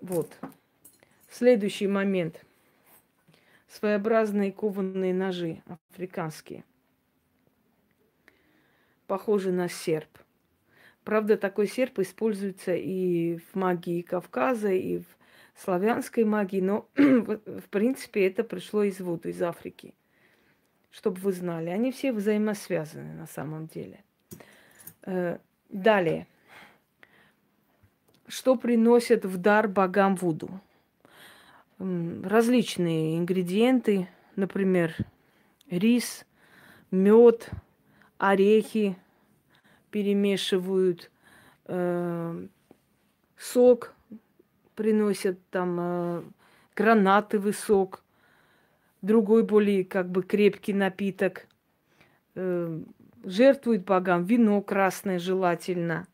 Вот. 0.00 0.32
Следующий 1.30 1.86
момент. 1.86 2.44
Своеобразные 3.68 4.52
кованые 4.52 5.12
ножи 5.12 5.62
африканские. 5.92 6.64
Похожи 9.06 9.52
на 9.52 9.68
серп. 9.68 10.08
Правда, 11.04 11.36
такой 11.36 11.66
серп 11.66 12.00
используется 12.00 12.74
и 12.74 13.38
в 13.38 13.54
магии 13.54 14.02
Кавказа, 14.02 14.70
и 14.70 14.98
в 14.98 15.06
славянской 15.56 16.24
магии, 16.24 16.60
но 16.60 16.86
в 16.96 17.68
принципе 17.70 18.26
это 18.26 18.44
пришло 18.44 18.82
из 18.82 19.00
Вуду, 19.00 19.28
из 19.28 19.40
Африки. 19.42 19.94
Чтобы 20.90 21.20
вы 21.20 21.32
знали. 21.32 21.70
Они 21.70 21.92
все 21.92 22.12
взаимосвязаны 22.12 23.14
на 23.14 23.26
самом 23.26 23.66
деле. 23.66 24.02
Э, 25.02 25.38
далее. 25.68 26.26
Что 28.26 28.56
приносят 28.56 29.24
в 29.24 29.38
дар 29.38 29.68
богам 29.68 30.16
Вуду? 30.16 30.50
Различные 31.78 33.16
ингредиенты, 33.16 34.08
например, 34.36 34.94
рис, 35.70 36.26
мед, 36.90 37.50
орехи 38.18 38.96
перемешивают, 39.90 41.10
э, 41.66 42.46
сок 43.36 43.94
приносят 44.74 45.38
там 45.50 45.76
э, 45.80 46.22
гранатовый 46.74 47.52
сок, 47.52 48.02
другой 49.02 49.42
более 49.42 49.84
как 49.84 50.08
бы 50.08 50.22
крепкий 50.22 50.72
напиток. 50.72 51.46
Э, 52.34 52.80
жертвуют 53.24 53.84
богам 53.84 54.24
вино 54.24 54.62
красное 54.62 55.18
желательно. 55.18 56.06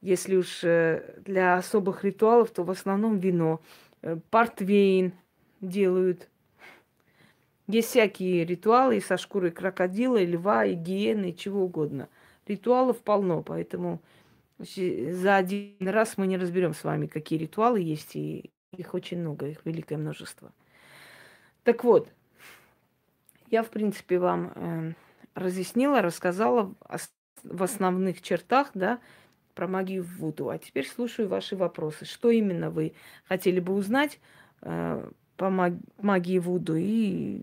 Если 0.00 0.36
уж 0.36 0.64
э, 0.64 1.20
для 1.24 1.56
особых 1.56 2.04
ритуалов, 2.04 2.50
то 2.50 2.64
в 2.64 2.70
основном 2.70 3.18
вино. 3.18 3.60
Э, 4.02 4.16
портвейн 4.30 5.12
делают. 5.60 6.28
Есть 7.66 7.90
всякие 7.90 8.44
ритуалы 8.44 9.00
со 9.00 9.16
шкурой 9.16 9.50
крокодила, 9.50 10.22
льва, 10.22 10.64
и 10.64 10.74
гиены, 10.74 11.32
чего 11.32 11.64
угодно. 11.64 12.08
Ритуалов 12.46 13.02
полно, 13.02 13.42
поэтому 13.42 14.00
за 14.58 15.36
один 15.36 15.88
раз 15.88 16.16
мы 16.16 16.26
не 16.26 16.38
разберем 16.38 16.74
с 16.74 16.84
вами, 16.84 17.06
какие 17.06 17.38
ритуалы 17.38 17.80
есть, 17.80 18.16
и 18.16 18.50
их 18.72 18.94
очень 18.94 19.18
много, 19.18 19.48
их 19.48 19.64
великое 19.64 19.98
множество. 19.98 20.52
Так 21.64 21.84
вот, 21.84 22.10
я, 23.50 23.62
в 23.62 23.70
принципе, 23.70 24.18
вам 24.18 24.52
э, 24.54 24.92
разъяснила, 25.34 26.02
рассказала 26.02 26.74
в 27.42 27.62
основных 27.62 28.22
чертах, 28.22 28.70
да, 28.74 29.00
про 29.54 29.66
магию 29.66 30.02
в 30.02 30.18
Вуду. 30.18 30.48
А 30.48 30.58
теперь 30.58 30.86
слушаю 30.86 31.28
ваши 31.28 31.56
вопросы. 31.56 32.04
Что 32.04 32.30
именно 32.30 32.70
вы 32.70 32.94
хотели 33.24 33.60
бы 33.60 33.74
узнать 33.74 34.20
э, 34.62 35.10
по 35.36 35.50
магии 35.50 36.38
Вуду? 36.38 36.76
И, 36.76 37.40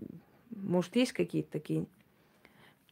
может, 0.50 0.96
есть 0.96 1.12
какие-то 1.12 1.50
такие 1.50 1.86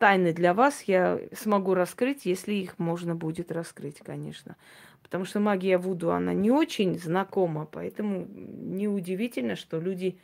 тайны 0.02 0.32
для 0.32 0.52
вас 0.52 0.82
я 0.88 1.20
смогу 1.32 1.74
раскрыть, 1.74 2.26
если 2.26 2.54
их 2.54 2.80
можно 2.80 3.14
будет 3.14 3.52
раскрыть, 3.52 3.98
конечно. 3.98 4.56
Потому 5.00 5.24
что 5.24 5.38
магия 5.38 5.78
Вуду, 5.78 6.10
она 6.10 6.34
не 6.34 6.50
очень 6.50 6.98
знакома, 6.98 7.66
поэтому 7.66 8.26
неудивительно, 8.26 9.54
что 9.54 9.78
люди 9.78 10.18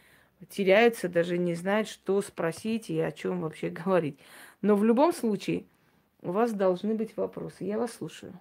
теряются, 0.48 1.08
даже 1.08 1.38
не 1.38 1.54
знают, 1.54 1.86
что 1.86 2.20
спросить 2.22 2.90
и 2.90 2.98
о 2.98 3.12
чем 3.12 3.40
вообще 3.40 3.68
говорить. 3.84 4.18
Но 4.62 4.74
в 4.74 4.82
любом 4.82 5.12
случае 5.12 5.64
у 6.22 6.32
вас 6.32 6.52
должны 6.52 6.96
быть 6.96 7.16
вопросы. 7.16 7.62
Я 7.62 7.78
вас 7.78 7.92
слушаю. 7.92 8.32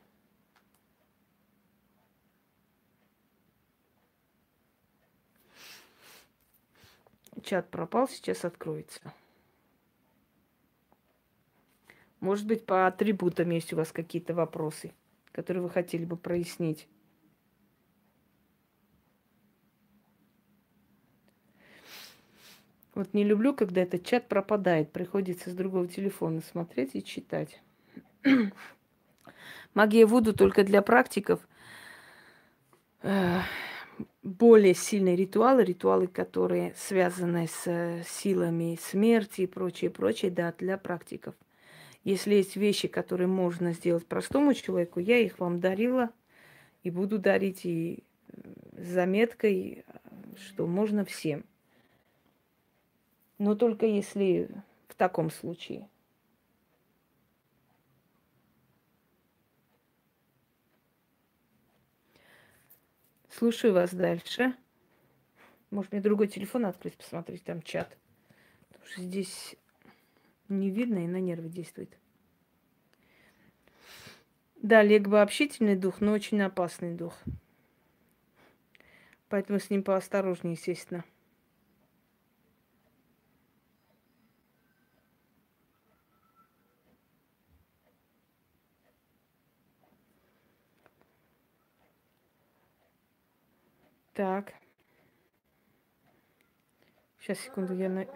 Чат 7.44 7.70
пропал, 7.70 8.10
сейчас 8.10 8.44
откроется. 8.44 9.14
Может 12.20 12.48
быть, 12.48 12.66
по 12.66 12.88
атрибутам 12.88 13.52
есть 13.52 13.74
у 13.74 13.76
вас 13.76 13.92
какие-то 13.92 14.34
вопросы, 14.34 14.92
которые 15.32 15.64
вы 15.64 15.70
хотели 15.70 16.06
бы 16.06 16.18
прояснить. 16.18 16.88
Вот 22.98 23.14
не 23.14 23.24
люблю, 23.24 23.54
когда 23.54 23.84
этот 23.84 24.04
чат 24.04 24.28
пропадает. 24.28 24.92
Приходится 24.92 25.52
с 25.52 25.54
другого 25.54 25.88
телефона 25.88 26.42
смотреть 26.42 26.96
и 26.96 27.04
читать. 27.04 27.62
Магия 29.76 30.08
Вуду 30.08 30.34
только 30.34 30.64
для 30.64 30.82
практиков. 30.82 31.40
более 34.24 34.74
сильные 34.74 35.16
ритуалы, 35.16 35.64
ритуалы, 35.64 36.08
которые 36.08 36.74
связаны 36.76 37.48
с 37.48 37.68
э, 37.68 38.02
силами 38.04 38.80
смерти 38.82 39.42
и 39.42 39.48
прочее, 39.48 39.92
прочее, 39.92 40.32
да, 40.32 40.52
для 40.58 40.80
практиков. 40.80 41.36
Если 42.08 42.36
есть 42.36 42.56
вещи, 42.56 42.88
которые 42.88 43.28
можно 43.28 43.74
сделать 43.74 44.08
простому 44.08 44.54
человеку, 44.54 45.02
я 45.02 45.20
их 45.20 45.40
вам 45.40 45.60
дарила 45.60 46.10
и 46.84 46.90
буду 46.90 47.20
дарить 47.20 47.66
и 47.66 48.02
с 48.78 48.86
заметкой, 48.94 49.84
что 50.38 50.68
можно 50.68 51.04
всем. 51.04 51.44
Но 53.40 53.56
только 53.56 53.88
если 53.88 54.50
в 54.88 54.96
таком 54.96 55.30
случае. 55.30 55.90
Слушаю 63.28 63.74
вас 63.74 63.94
дальше. 63.94 64.56
Может, 65.72 65.92
мне 65.92 66.00
другой 66.00 66.30
телефон 66.30 66.68
открыть, 66.68 66.96
посмотреть 66.96 67.44
там 67.44 67.62
чат. 67.62 67.98
Потому 68.70 68.86
что 68.86 69.02
здесь 69.02 69.58
не 70.50 70.70
видно 70.70 71.04
и 71.04 71.08
на 71.08 71.20
нервы 71.20 71.50
действует. 71.50 71.98
Да, 74.62 74.82
Легба 74.82 75.22
общительный 75.22 75.76
дух, 75.76 76.02
но 76.02 76.12
очень 76.12 76.42
опасный 76.42 76.94
дух. 76.94 77.14
Поэтому 79.30 79.60
с 79.60 79.70
ним 79.70 79.84
поосторожнее, 79.84 80.54
естественно. 80.54 81.04
Так. 94.14 94.54
Сейчас, 97.20 97.40
секунду, 97.40 97.76
я 97.76 97.88
на... 97.88 98.08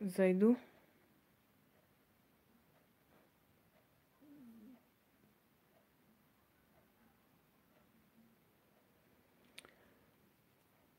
зайду. 0.00 0.56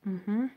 Угу. 0.08 0.50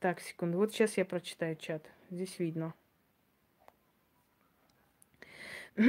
Так, 0.00 0.20
секунду. 0.20 0.58
Вот 0.58 0.72
сейчас 0.72 0.98
я 0.98 1.06
прочитаю 1.06 1.56
чат. 1.56 1.82
Здесь 2.10 2.38
видно. 2.38 2.74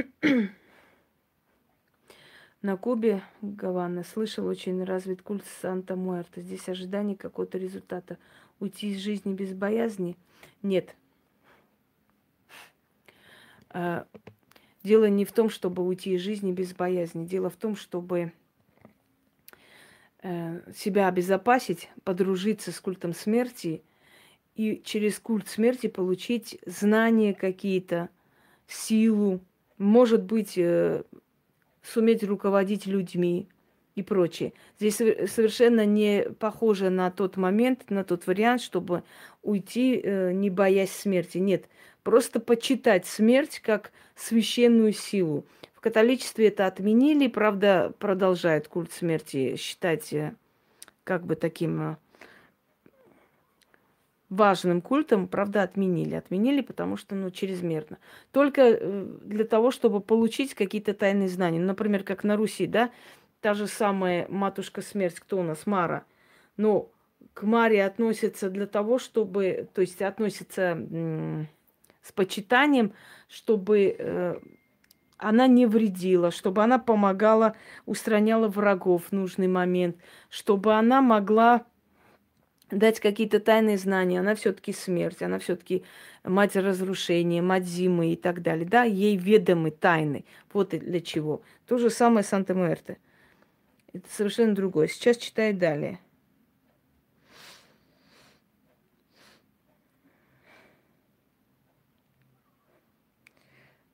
На 2.62 2.76
Кубе 2.78 3.22
Гавана 3.42 4.02
слышал 4.02 4.46
очень 4.46 4.82
развит 4.84 5.20
культ 5.20 5.44
Санта-Муэрта. 5.60 6.40
Здесь 6.40 6.66
ожидание 6.68 7.16
какого-то 7.16 7.58
результата. 7.58 8.16
Уйти 8.58 8.92
из 8.92 9.00
жизни 9.00 9.34
без 9.34 9.52
боязни? 9.52 10.16
Нет. 10.62 10.96
А, 13.68 14.06
дело 14.82 15.10
не 15.10 15.26
в 15.26 15.32
том, 15.32 15.50
чтобы 15.50 15.86
уйти 15.86 16.14
из 16.14 16.22
жизни 16.22 16.52
без 16.52 16.72
боязни. 16.72 17.26
Дело 17.26 17.50
в 17.50 17.56
том, 17.56 17.76
чтобы 17.76 18.32
себя 20.76 21.08
обезопасить, 21.08 21.88
подружиться 22.04 22.72
с 22.72 22.80
культом 22.80 23.14
смерти 23.14 23.82
и 24.54 24.82
через 24.84 25.18
культ 25.18 25.48
смерти 25.48 25.86
получить 25.86 26.58
знания 26.66 27.32
какие-то, 27.32 28.10
силу, 28.70 29.40
может 29.78 30.22
быть, 30.22 30.56
э, 30.56 31.02
суметь 31.82 32.22
руководить 32.22 32.86
людьми 32.86 33.48
и 33.94 34.02
прочее. 34.02 34.52
Здесь 34.78 34.96
совершенно 34.96 35.84
не 35.84 36.26
похоже 36.38 36.90
на 36.90 37.10
тот 37.10 37.36
момент, 37.36 37.90
на 37.90 38.04
тот 38.04 38.26
вариант, 38.26 38.62
чтобы 38.62 39.02
уйти, 39.42 40.00
э, 40.02 40.32
не 40.32 40.50
боясь 40.50 40.92
смерти. 40.92 41.38
Нет, 41.38 41.68
просто 42.02 42.40
почитать 42.40 43.06
смерть 43.06 43.60
как 43.60 43.92
священную 44.14 44.92
силу. 44.92 45.44
В 45.80 45.82
католичестве 45.82 46.48
это 46.48 46.66
отменили, 46.66 47.26
правда, 47.26 47.94
продолжают 47.98 48.68
культ 48.68 48.92
смерти 48.92 49.56
считать 49.56 50.12
э, 50.12 50.34
как 51.04 51.24
бы 51.24 51.36
таким 51.36 51.92
э, 51.92 51.96
важным 54.28 54.82
культом, 54.82 55.26
правда, 55.26 55.62
отменили. 55.62 56.16
Отменили, 56.16 56.60
потому 56.60 56.98
что, 56.98 57.14
ну, 57.14 57.30
чрезмерно. 57.30 57.96
Только 58.30 58.60
э, 58.60 59.06
для 59.22 59.44
того, 59.44 59.70
чтобы 59.70 60.02
получить 60.02 60.52
какие-то 60.52 60.92
тайные 60.92 61.30
знания. 61.30 61.60
Например, 61.60 62.02
как 62.02 62.24
на 62.24 62.36
Руси, 62.36 62.66
да, 62.66 62.90
та 63.40 63.54
же 63.54 63.66
самая 63.66 64.28
матушка 64.28 64.82
смерть, 64.82 65.18
кто 65.18 65.38
у 65.38 65.42
нас, 65.42 65.66
Мара. 65.66 66.04
Но 66.58 66.90
к 67.32 67.42
Маре 67.44 67.86
относятся 67.86 68.50
для 68.50 68.66
того, 68.66 68.98
чтобы, 68.98 69.66
то 69.72 69.80
есть 69.80 70.02
относятся 70.02 70.76
с 72.02 72.12
почитанием, 72.12 72.92
чтобы 73.28 73.96
э, 73.98 74.40
она 75.20 75.46
не 75.46 75.66
вредила, 75.66 76.30
чтобы 76.30 76.62
она 76.62 76.78
помогала, 76.78 77.54
устраняла 77.86 78.48
врагов 78.48 79.06
в 79.06 79.12
нужный 79.12 79.48
момент, 79.48 79.96
чтобы 80.28 80.74
она 80.74 81.02
могла 81.02 81.66
дать 82.70 83.00
какие-то 83.00 83.40
тайные 83.40 83.78
знания. 83.78 84.20
Она 84.20 84.34
все-таки 84.34 84.72
смерть, 84.72 85.22
она 85.22 85.38
все-таки 85.38 85.84
мать 86.24 86.56
разрушения, 86.56 87.42
мать 87.42 87.66
зимы 87.66 88.12
и 88.12 88.16
так 88.16 88.42
далее. 88.42 88.66
Да, 88.66 88.84
ей 88.84 89.16
ведомы 89.16 89.70
тайны. 89.70 90.24
Вот 90.52 90.70
для 90.70 91.00
чего. 91.00 91.42
То 91.66 91.78
же 91.78 91.90
самое 91.90 92.24
Санта-Муэрте. 92.24 92.98
Это 93.92 94.08
совершенно 94.10 94.54
другое. 94.54 94.86
Сейчас 94.86 95.16
читай 95.16 95.52
далее. 95.52 95.98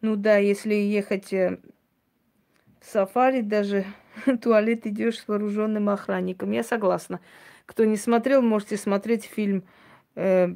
Ну 0.07 0.15
да, 0.15 0.37
если 0.37 0.73
ехать 0.73 1.33
э, 1.33 1.59
в 2.79 2.87
сафари, 2.87 3.41
даже 3.41 3.85
туалет 4.41 4.87
идешь 4.87 5.19
с 5.19 5.27
вооруженным 5.27 5.89
охранником. 5.89 6.53
Я 6.53 6.63
согласна. 6.63 7.19
Кто 7.67 7.85
не 7.85 7.97
смотрел, 7.97 8.41
можете 8.41 8.77
смотреть 8.77 9.25
фильм, 9.25 9.65
э, 10.15 10.55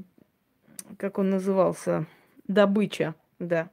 как 0.99 1.19
он 1.19 1.31
назывался, 1.31 2.07
«Добыча», 2.47 3.17
да. 3.41 3.71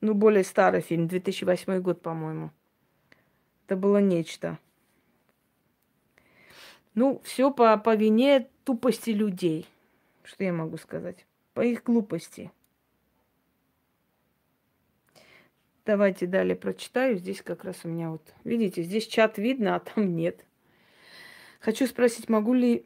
Ну, 0.00 0.14
более 0.14 0.42
старый 0.42 0.80
фильм, 0.80 1.06
2008 1.06 1.78
год, 1.78 2.02
по-моему. 2.02 2.50
Это 3.66 3.76
было 3.76 3.98
нечто. 3.98 4.58
Ну, 6.96 7.20
все 7.22 7.52
по, 7.52 7.76
по 7.76 7.94
вине 7.94 8.48
тупости 8.64 9.10
людей. 9.10 9.68
Что 10.24 10.42
я 10.42 10.52
могу 10.52 10.78
сказать? 10.78 11.24
По 11.54 11.60
их 11.60 11.84
глупости. 11.84 12.50
Давайте 15.86 16.26
далее 16.26 16.56
прочитаю. 16.56 17.16
Здесь 17.16 17.42
как 17.42 17.62
раз 17.62 17.76
у 17.84 17.88
меня 17.88 18.10
вот, 18.10 18.34
видите, 18.42 18.82
здесь 18.82 19.06
чат 19.06 19.38
видно, 19.38 19.76
а 19.76 19.80
там 19.80 20.16
нет. 20.16 20.44
Хочу 21.60 21.86
спросить, 21.86 22.28
могу 22.28 22.54
ли 22.54 22.84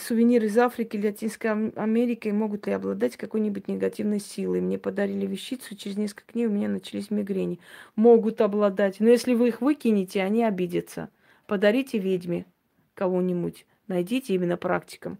сувениры 0.00 0.46
из 0.46 0.56
Африки 0.56 0.96
или 0.96 1.08
Латинской 1.08 1.50
Америки 1.72 2.28
могут 2.28 2.68
ли 2.68 2.72
обладать 2.72 3.16
какой-нибудь 3.16 3.66
негативной 3.66 4.20
силой? 4.20 4.60
Мне 4.60 4.78
подарили 4.78 5.26
вещицу, 5.26 5.74
через 5.74 5.96
несколько 5.96 6.32
дней 6.34 6.46
у 6.46 6.50
меня 6.50 6.68
начались 6.68 7.10
мигрени. 7.10 7.58
Могут 7.96 8.40
обладать. 8.40 9.00
Но 9.00 9.08
если 9.08 9.34
вы 9.34 9.48
их 9.48 9.60
выкинете, 9.60 10.22
они 10.22 10.44
обидятся. 10.44 11.10
Подарите 11.48 11.98
ведьме 11.98 12.46
кого-нибудь. 12.94 13.66
Найдите 13.88 14.34
именно 14.34 14.56
практикам. 14.56 15.18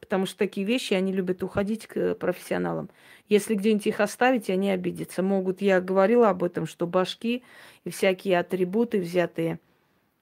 Потому 0.00 0.26
что 0.26 0.38
такие 0.38 0.66
вещи, 0.66 0.94
они 0.94 1.12
любят 1.12 1.42
уходить 1.42 1.86
к 1.86 2.14
профессионалам. 2.14 2.88
Если 3.28 3.54
где-нибудь 3.54 3.86
их 3.86 4.00
оставить, 4.00 4.48
они 4.48 4.70
обидятся. 4.70 5.22
Могут, 5.22 5.60
я 5.60 5.80
говорила 5.80 6.30
об 6.30 6.44
этом, 6.44 6.66
что 6.66 6.86
башки 6.86 7.42
и 7.84 7.90
всякие 7.90 8.38
атрибуты, 8.38 9.00
взятые 9.00 9.58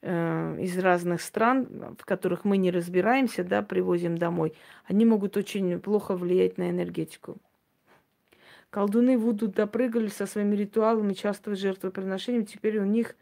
э, 0.03 0.59
из 0.61 0.79
разных 0.79 1.21
стран, 1.21 1.97
в 1.99 2.05
которых 2.05 2.45
мы 2.45 2.57
не 2.57 2.71
разбираемся, 2.71 3.45
да, 3.45 3.63
привозим 3.63 4.17
домой, 4.19 4.55
они 4.87 5.05
могут 5.05 5.37
очень 5.37 5.79
плохо 5.79 6.17
влиять 6.17 6.59
на 6.59 6.71
энергетику. 6.71 7.37
Колдуны 8.71 9.17
Вуду 9.17 9.49
допрыгали 9.49 10.09
со 10.09 10.27
своими 10.27 10.57
ритуалами, 10.57 11.15
часто 11.15 11.55
жертвоприношением, 11.55 12.45
теперь 12.45 12.79
у 12.79 12.85
них 12.85 13.15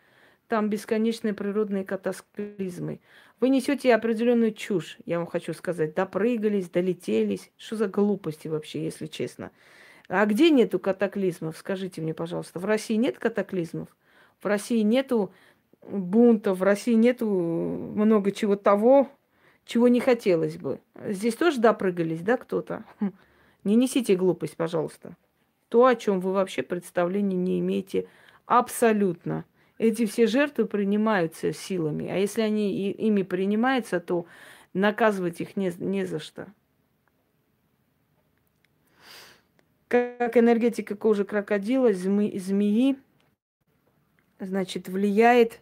там 0.49 0.69
бесконечные 0.69 1.35
природные 1.35 1.85
катаклизмы. 1.85 3.01
Вы 3.41 3.49
несете 3.49 3.95
определенную 3.95 4.53
чушь, 4.53 4.99
я 5.07 5.19
вам 5.19 5.27
хочу 5.27 5.53
сказать. 5.55 5.95
Допрыгались, 5.95 6.71
долетелись. 6.71 7.51
Что 7.57 7.77
за 7.77 7.89
глупости 7.89 8.49
вообще, 8.49 8.85
если 8.85 9.07
честно? 9.07 9.51
А 10.09 10.25
где 10.27 10.51
нету 10.51 10.79
катаклизмов? 10.79 11.57
Скажите 11.57 12.01
мне, 12.01 12.15
пожалуйста. 12.15 12.59
В 12.59 12.65
России 12.65 12.95
нет 12.95 13.19
катаклизмов? 13.19 13.89
В 14.41 14.47
России 14.47 14.83
нету 14.83 15.33
бунтов, 15.83 16.59
в 16.59 16.63
России 16.63 16.95
нету 16.95 17.27
много 17.27 18.31
чего 18.33 18.57
того, 18.57 19.09
чего 19.65 19.89
не 19.89 20.01
хотелось 20.01 20.57
бы. 20.57 20.81
Здесь 21.07 21.37
тоже 21.37 21.61
допрыгались, 21.61 22.21
да, 22.21 22.37
кто-то? 22.37 22.85
Хм. 23.01 23.13
Не 23.65 23.77
несите 23.77 24.15
глупость, 24.15 24.57
пожалуйста. 24.57 25.17
То, 25.69 25.87
о 25.87 25.95
чем 25.95 26.21
вы 26.21 26.33
вообще 26.33 26.63
представления 26.63 27.37
не 27.37 27.61
имеете 27.61 28.07
абсолютно. 28.47 29.45
Эти 29.79 30.07
все 30.07 30.27
жертвы 30.27 30.67
принимаются 30.67 31.53
силами. 31.53 32.09
А 32.09 32.17
если 32.17 32.43
они 32.43 32.91
ими 32.91 33.23
принимаются, 33.23 34.01
то 34.01 34.27
наказывать 34.73 35.41
их 35.41 35.57
не, 35.57 35.73
не 35.79 36.05
за 36.05 36.19
что. 36.19 36.47
Как 39.89 40.37
энергетика 40.37 40.97
кожи 40.97 41.25
крокодила, 41.25 41.93
змеи, 41.93 42.39
змеи 42.39 42.97
значит, 44.41 44.89
влияет 44.89 45.61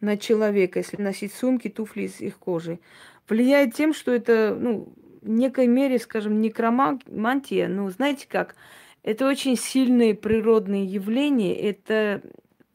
на 0.00 0.16
человека, 0.16 0.80
если 0.80 1.00
носить 1.00 1.32
сумки, 1.32 1.68
туфли 1.68 2.02
из 2.02 2.20
их 2.20 2.38
кожи. 2.38 2.80
Влияет 3.28 3.74
тем, 3.74 3.92
что 3.92 4.12
это, 4.12 4.56
ну, 4.58 4.92
в 5.22 5.28
некой 5.28 5.66
мере, 5.66 5.98
скажем, 5.98 6.40
некромантия, 6.40 7.68
ну, 7.68 7.90
знаете 7.90 8.26
как, 8.28 8.54
это 9.06 9.28
очень 9.28 9.56
сильные 9.56 10.16
природные 10.16 10.84
явления, 10.84 11.54
это 11.54 12.22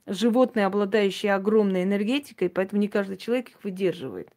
животные, 0.07 0.65
обладающие 0.65 1.35
огромной 1.35 1.83
энергетикой, 1.83 2.49
поэтому 2.49 2.81
не 2.81 2.87
каждый 2.87 3.17
человек 3.17 3.49
их 3.49 3.63
выдерживает. 3.65 4.29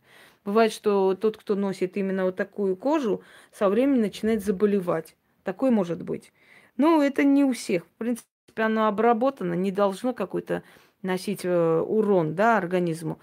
Бывает, 0.45 0.73
что 0.73 1.15
тот, 1.15 1.37
кто 1.37 1.55
носит 1.55 1.97
именно 1.97 2.25
вот 2.25 2.35
такую 2.35 2.77
кожу, 2.77 3.23
со 3.53 3.69
временем 3.69 4.01
начинает 4.01 4.45
заболевать. 4.45 5.15
Такой 5.45 5.71
может 5.71 6.03
быть. 6.03 6.33
Ну, 6.77 7.01
это 7.01 7.23
не 7.23 7.45
у 7.45 7.53
всех. 7.53 7.85
В 7.85 7.99
принципе, 7.99 8.27
оно 8.57 8.89
обработано, 8.89 9.55
не 9.55 9.71
должно 9.71 10.13
какой-то 10.13 10.65
носить 11.03 11.45
э, 11.45 11.81
урон 11.81 12.35
да, 12.35 12.59
организму. 12.59 13.21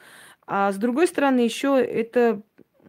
А 0.48 0.72
с 0.72 0.78
другой 0.78 1.08
стороны, 1.08 1.42
еще 1.42 1.78
это 1.78 2.42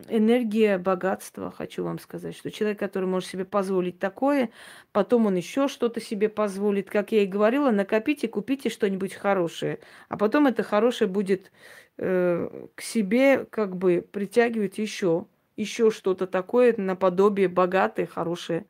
энергия 0.08 0.78
богатства, 0.78 1.50
хочу 1.50 1.84
вам 1.84 1.98
сказать, 1.98 2.36
что 2.36 2.50
человек, 2.50 2.78
который 2.78 3.08
может 3.08 3.28
себе 3.28 3.44
позволить 3.44 3.98
такое, 3.98 4.50
потом 4.92 5.26
он 5.26 5.36
еще 5.36 5.68
что-то 5.68 6.00
себе 6.00 6.28
позволит. 6.28 6.90
Как 6.90 7.12
я 7.12 7.22
и 7.22 7.26
говорила, 7.26 7.70
накопите, 7.70 8.28
купите 8.28 8.68
что-нибудь 8.68 9.14
хорошее, 9.14 9.78
а 10.08 10.16
потом 10.16 10.46
это 10.46 10.62
хорошее 10.62 11.08
будет 11.08 11.52
э, 11.98 12.66
к 12.74 12.82
себе 12.82 13.44
как 13.46 13.76
бы 13.76 14.06
притягивать 14.10 14.78
еще, 14.78 15.26
еще 15.56 15.90
что-то 15.90 16.26
такое 16.26 16.74
наподобие 16.76 17.48
богатое, 17.48 18.06
хорошее. 18.06 18.66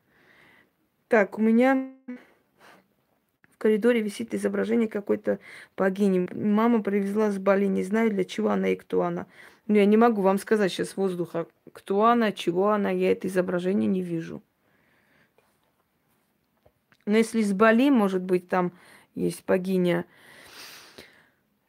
Так, 1.07 1.37
у 1.37 1.41
меня 1.41 1.93
в 3.51 3.57
коридоре 3.57 4.01
висит 4.01 4.33
изображение 4.33 4.87
какой-то 4.87 5.39
богини. 5.77 6.27
Мама 6.33 6.81
привезла 6.81 7.31
с 7.31 7.37
Бали, 7.37 7.65
не 7.65 7.83
знаю 7.83 8.09
для 8.09 8.25
чего 8.25 8.49
она 8.49 8.69
и 8.69 8.75
кто 8.75 9.03
она. 9.03 9.27
Но 9.67 9.77
я 9.77 9.85
не 9.85 9.97
могу 9.97 10.21
вам 10.21 10.37
сказать 10.37 10.71
сейчас 10.71 10.97
воздуха, 10.97 11.47
кто 11.71 12.05
она, 12.05 12.31
чего 12.31 12.69
она, 12.69 12.89
я 12.89 13.11
это 13.11 13.27
изображение 13.27 13.87
не 13.87 14.01
вижу. 14.01 14.41
Но 17.05 17.17
если 17.17 17.41
с 17.41 17.53
Бали, 17.53 17.89
может 17.89 18.21
быть, 18.21 18.47
там 18.47 18.73
есть 19.15 19.45
богиня 19.45 20.05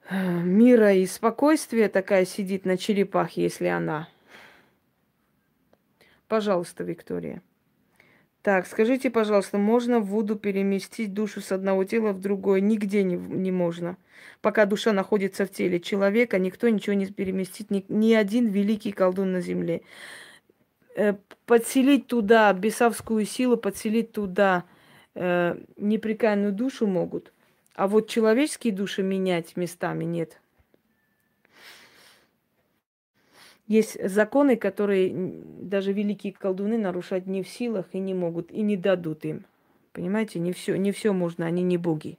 э, 0.08 0.42
мира 0.42 0.92
и 0.92 1.06
спокойствия 1.06 1.88
такая 1.88 2.24
сидит 2.24 2.64
на 2.64 2.76
черепахе, 2.76 3.42
если 3.42 3.66
она. 3.66 4.08
Пожалуйста, 6.28 6.84
Виктория. 6.84 7.42
Так, 8.44 8.66
скажите, 8.66 9.08
пожалуйста, 9.08 9.56
можно 9.56 10.00
в 10.00 10.04
Вуду 10.04 10.36
переместить 10.36 11.14
душу 11.14 11.40
с 11.40 11.50
одного 11.50 11.84
тела 11.84 12.12
в 12.12 12.20
другое? 12.20 12.60
Нигде 12.60 13.02
не, 13.02 13.16
не 13.16 13.50
можно. 13.50 13.96
Пока 14.42 14.66
душа 14.66 14.92
находится 14.92 15.46
в 15.46 15.50
теле 15.50 15.80
человека, 15.80 16.38
никто 16.38 16.68
ничего 16.68 16.92
не 16.92 17.06
переместит, 17.06 17.70
ни, 17.70 17.86
ни 17.88 18.12
один 18.12 18.48
великий 18.48 18.92
колдун 18.92 19.32
на 19.32 19.40
земле. 19.40 19.80
Э, 20.94 21.14
подселить 21.46 22.06
туда 22.06 22.52
бесовскую 22.52 23.24
силу, 23.24 23.56
подселить 23.56 24.12
туда 24.12 24.64
э, 25.14 25.56
непрекаянную 25.78 26.52
душу 26.52 26.86
могут, 26.86 27.32
а 27.74 27.88
вот 27.88 28.10
человеческие 28.10 28.74
души 28.74 29.02
менять 29.02 29.56
местами 29.56 30.04
нет. 30.04 30.38
Есть 33.66 33.96
законы, 34.08 34.56
которые 34.56 35.12
даже 35.14 35.92
великие 35.92 36.32
колдуны 36.32 36.76
нарушать 36.76 37.26
не 37.26 37.42
в 37.42 37.48
силах 37.48 37.86
и 37.92 37.98
не 37.98 38.12
могут, 38.12 38.50
и 38.50 38.60
не 38.60 38.76
дадут 38.76 39.24
им. 39.24 39.44
Понимаете, 39.92 40.38
не 40.38 40.52
все, 40.52 40.76
не 40.76 40.92
все 40.92 41.12
можно, 41.12 41.46
они 41.46 41.62
не 41.62 41.78
боги. 41.78 42.18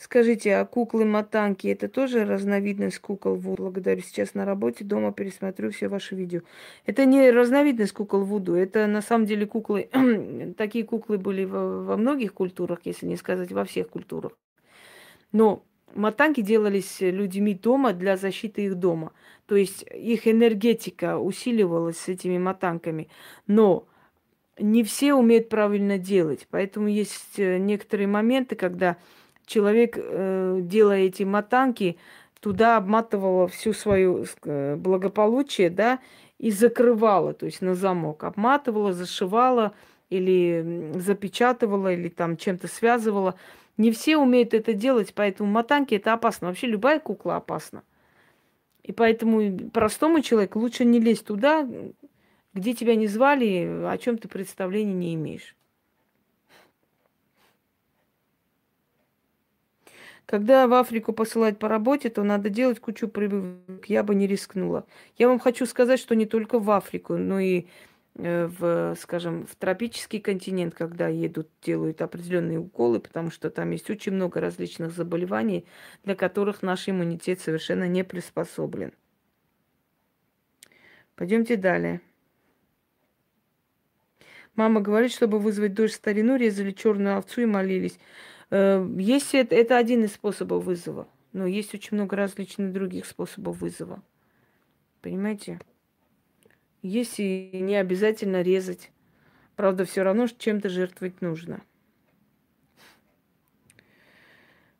Скажите, 0.00 0.56
а 0.56 0.64
куклы-матанки 0.64 1.68
это 1.68 1.86
тоже 1.86 2.24
разновидность 2.24 2.98
кукол 3.00 3.34
Вуду? 3.34 3.64
Благодарю. 3.64 4.00
Сейчас 4.00 4.32
на 4.32 4.46
работе, 4.46 4.82
дома 4.82 5.12
пересмотрю 5.12 5.70
все 5.70 5.88
ваши 5.88 6.14
видео. 6.14 6.40
Это 6.86 7.04
не 7.04 7.30
разновидность 7.30 7.92
кукол 7.92 8.24
Вуду, 8.24 8.54
это 8.54 8.86
на 8.86 9.02
самом 9.02 9.26
деле 9.26 9.46
куклы. 9.46 9.90
Такие 10.56 10.86
куклы 10.86 11.18
были 11.18 11.44
во, 11.44 11.82
во 11.84 11.96
многих 11.98 12.32
культурах, 12.32 12.78
если 12.84 13.04
не 13.04 13.16
сказать 13.16 13.52
во 13.52 13.66
всех 13.66 13.90
культурах. 13.90 14.32
Но 15.32 15.64
Матанги 15.94 16.40
делались 16.40 17.00
людьми 17.00 17.54
дома 17.54 17.92
для 17.92 18.16
защиты 18.16 18.66
их 18.66 18.76
дома. 18.76 19.12
То 19.46 19.56
есть 19.56 19.84
их 19.92 20.28
энергетика 20.28 21.18
усиливалась 21.18 21.98
с 21.98 22.08
этими 22.08 22.38
матанками. 22.38 23.08
Но 23.46 23.86
не 24.58 24.84
все 24.84 25.14
умеют 25.14 25.48
правильно 25.48 25.98
делать. 25.98 26.46
Поэтому 26.50 26.88
есть 26.88 27.38
э, 27.38 27.58
некоторые 27.58 28.06
моменты, 28.06 28.56
когда 28.56 28.96
человек, 29.46 29.96
э, 29.96 30.60
делая 30.62 31.00
эти 31.00 31.22
матанки, 31.24 31.96
туда 32.40 32.76
обматывала 32.76 33.48
всю 33.48 33.72
свою 33.72 34.24
э, 34.44 34.76
благополучие, 34.76 35.70
да, 35.70 35.98
и 36.38 36.50
закрывала, 36.50 37.34
то 37.34 37.46
есть 37.46 37.60
на 37.60 37.74
замок. 37.74 38.24
Обматывала, 38.24 38.92
зашивала 38.92 39.72
или 40.08 40.92
запечатывала, 40.94 41.92
или 41.92 42.08
там 42.08 42.36
чем-то 42.36 42.66
связывала. 42.66 43.34
Не 43.80 43.92
все 43.92 44.18
умеют 44.18 44.52
это 44.52 44.74
делать, 44.74 45.14
поэтому 45.14 45.50
матанки 45.50 45.94
это 45.94 46.12
опасно. 46.12 46.48
Вообще 46.48 46.66
любая 46.66 47.00
кукла 47.00 47.36
опасна. 47.36 47.82
И 48.82 48.92
поэтому 48.92 49.70
простому 49.70 50.20
человеку 50.20 50.58
лучше 50.58 50.84
не 50.84 51.00
лезть 51.00 51.24
туда, 51.24 51.66
где 52.52 52.74
тебя 52.74 52.94
не 52.94 53.06
звали, 53.06 53.86
о 53.86 53.96
чем 53.96 54.18
ты 54.18 54.28
представления 54.28 54.92
не 54.92 55.14
имеешь. 55.14 55.56
Когда 60.26 60.66
в 60.66 60.74
Африку 60.74 61.14
посылать 61.14 61.58
по 61.58 61.66
работе, 61.66 62.10
то 62.10 62.22
надо 62.22 62.50
делать 62.50 62.80
кучу 62.80 63.08
прививок. 63.08 63.86
Я 63.86 64.02
бы 64.02 64.14
не 64.14 64.26
рискнула. 64.26 64.84
Я 65.16 65.26
вам 65.26 65.38
хочу 65.38 65.64
сказать, 65.64 65.98
что 65.98 66.14
не 66.14 66.26
только 66.26 66.58
в 66.58 66.70
Африку, 66.70 67.16
но 67.16 67.40
и 67.40 67.64
в, 68.14 68.96
скажем, 69.00 69.46
в 69.46 69.54
тропический 69.54 70.20
континент, 70.20 70.74
когда 70.74 71.08
едут, 71.08 71.48
делают 71.62 72.02
определенные 72.02 72.58
уколы, 72.58 73.00
потому 73.00 73.30
что 73.30 73.50
там 73.50 73.70
есть 73.70 73.88
очень 73.90 74.12
много 74.12 74.40
различных 74.40 74.92
заболеваний, 74.92 75.64
для 76.04 76.14
которых 76.14 76.62
наш 76.62 76.88
иммунитет 76.88 77.40
совершенно 77.40 77.88
не 77.88 78.04
приспособлен. 78.04 78.92
Пойдемте 81.14 81.56
далее. 81.56 82.00
Мама 84.54 84.80
говорит, 84.80 85.12
чтобы 85.12 85.38
вызвать 85.38 85.74
дождь 85.74 85.94
старину, 85.94 86.36
резали 86.36 86.72
черную 86.72 87.16
овцу 87.16 87.42
и 87.42 87.46
молились. 87.46 87.98
Э, 88.50 88.86
есть 88.98 89.34
это, 89.34 89.54
это 89.54 89.78
один 89.78 90.04
из 90.04 90.12
способов 90.12 90.64
вызова, 90.64 91.08
но 91.32 91.46
есть 91.46 91.74
очень 91.74 91.96
много 91.96 92.16
различных 92.16 92.72
других 92.72 93.06
способов 93.06 93.58
вызова. 93.60 94.02
Понимаете? 95.00 95.60
Есть 96.82 97.18
и 97.18 97.50
не 97.52 97.76
обязательно 97.76 98.42
резать. 98.42 98.90
Правда, 99.56 99.84
все 99.84 100.02
равно 100.02 100.26
чем-то 100.26 100.68
жертвовать 100.68 101.20
нужно. 101.20 101.62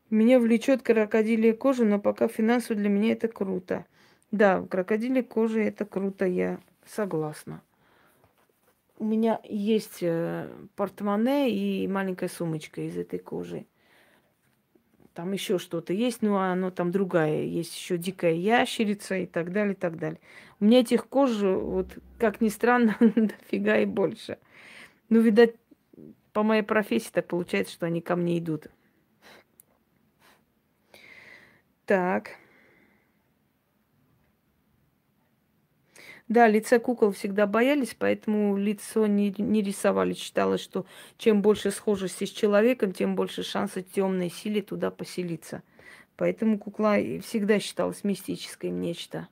Меня 0.09 0.41
влечет 0.41 0.83
крокодилия 0.83 1.55
кожа, 1.55 1.85
но 1.85 2.01
пока 2.01 2.27
финансово 2.27 2.81
для 2.81 2.89
меня 2.89 3.13
это 3.13 3.29
круто. 3.29 3.87
Да, 4.33 4.63
крокодилия 4.63 5.23
кожа 5.23 5.61
это 5.61 5.85
круто, 5.85 6.25
я 6.25 6.59
согласна. 6.87 7.63
У 8.99 9.05
меня 9.05 9.41
есть 9.45 10.03
э, 10.03 10.49
портмоне 10.77 11.51
и 11.51 11.87
маленькая 11.87 12.29
сумочка 12.29 12.81
из 12.81 12.97
этой 12.97 13.19
кожи 13.19 13.67
там 15.15 15.33
еще 15.33 15.59
что-то 15.59 15.93
есть, 15.93 16.23
но 16.23 16.39
оно 16.39 16.71
там 16.71 16.91
другая. 16.91 17.43
Есть 17.45 17.77
еще 17.77 17.99
дикая 17.99 18.35
ящерица 18.35 19.17
и 19.17 19.27
так 19.27 19.53
далее, 19.53 19.75
и 19.75 19.77
так 19.77 19.99
далее. 19.99 20.21
У 20.61 20.65
меня 20.65 20.81
этих 20.81 21.09
кож, 21.09 21.31
вот, 21.41 21.99
как 22.19 22.41
ни 22.41 22.49
странно, 22.49 22.97
дофига 23.01 23.79
и 23.79 23.87
больше. 23.87 24.39
Ну, 25.09 25.21
видать, 25.21 25.55
по 26.33 26.43
моей 26.43 26.63
профессии 26.63 27.11
так 27.13 27.27
получается, 27.27 27.73
что 27.73 27.87
они 27.87 28.01
ко 28.01 28.17
мне 28.17 28.39
идут. 28.39 28.67
Так. 31.87 32.37
Да, 36.31 36.47
лица 36.47 36.79
кукол 36.79 37.11
всегда 37.11 37.49
боялись, 37.49 37.97
поэтому 37.99 38.57
лицо 38.57 39.09
не, 39.09 39.35
не 39.37 39.63
рисовали. 39.63 40.15
Считалось, 40.15 40.61
что 40.61 40.87
чем 41.19 41.43
больше 41.43 41.73
схожести 41.73 42.25
с 42.25 42.31
человеком, 42.31 42.93
тем 42.93 43.17
больше 43.17 43.43
шанса 43.43 43.83
темной 43.83 44.31
силе 44.31 44.63
туда 44.63 44.93
поселиться. 44.93 45.65
Поэтому 46.17 46.57
кукла 46.57 46.99
всегда 47.21 47.59
считалась 47.59 48.05
мистической 48.05 48.71
нечто. 48.71 49.27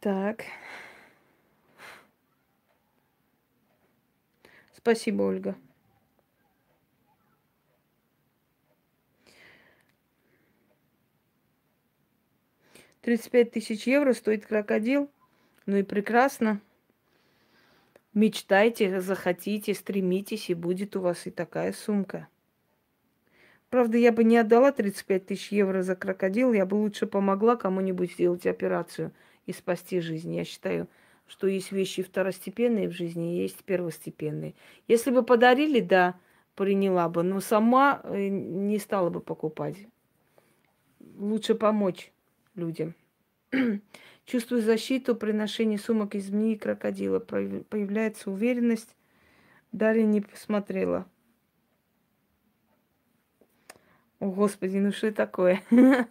Так. 0.00 0.44
Спасибо, 4.74 5.22
Ольга. 5.22 5.56
Тридцать 13.00 13.30
пять 13.30 13.52
тысяч 13.52 13.86
евро 13.86 14.12
стоит 14.12 14.44
крокодил. 14.44 15.10
Ну 15.64 15.76
и 15.76 15.82
прекрасно. 15.82 16.60
Мечтайте, 18.12 19.00
захотите, 19.00 19.72
стремитесь, 19.72 20.50
и 20.50 20.54
будет 20.54 20.96
у 20.96 21.00
вас 21.00 21.26
и 21.26 21.30
такая 21.30 21.72
сумка. 21.72 22.28
Правда, 23.70 23.96
я 23.96 24.12
бы 24.12 24.24
не 24.24 24.36
отдала 24.36 24.72
35 24.72 25.26
тысяч 25.26 25.52
евро 25.52 25.82
за 25.82 25.96
крокодил, 25.96 26.52
я 26.52 26.66
бы 26.66 26.74
лучше 26.74 27.06
помогла 27.06 27.56
кому-нибудь 27.56 28.12
сделать 28.12 28.46
операцию 28.46 29.12
и 29.46 29.52
спасти 29.52 30.00
жизнь. 30.00 30.34
Я 30.34 30.44
считаю, 30.44 30.86
что 31.26 31.46
есть 31.46 31.72
вещи 31.72 32.02
второстепенные 32.02 32.88
в 32.88 32.92
жизни, 32.92 33.36
есть 33.36 33.62
первостепенные. 33.64 34.54
Если 34.88 35.10
бы 35.10 35.22
подарили, 35.22 35.80
да, 35.80 36.16
приняла 36.56 37.08
бы, 37.08 37.22
но 37.22 37.40
сама 37.40 38.02
э, 38.04 38.28
не 38.28 38.78
стала 38.78 39.08
бы 39.08 39.20
покупать. 39.20 39.76
Лучше 41.16 41.54
помочь 41.54 42.12
людям. 42.54 42.94
Чувствую 44.24 44.62
защиту 44.62 45.16
при 45.16 45.32
ношении 45.32 45.76
сумок 45.76 46.14
из 46.14 46.26
змеи 46.26 46.54
и 46.54 46.58
крокодила. 46.58 47.18
Появляется 47.18 48.30
уверенность. 48.30 48.94
Дарья 49.72 50.04
не 50.04 50.20
посмотрела. 50.20 51.06
О, 54.18 54.30
Господи, 54.30 54.76
ну 54.76 54.92
что 54.92 55.10
такое? 55.12 55.62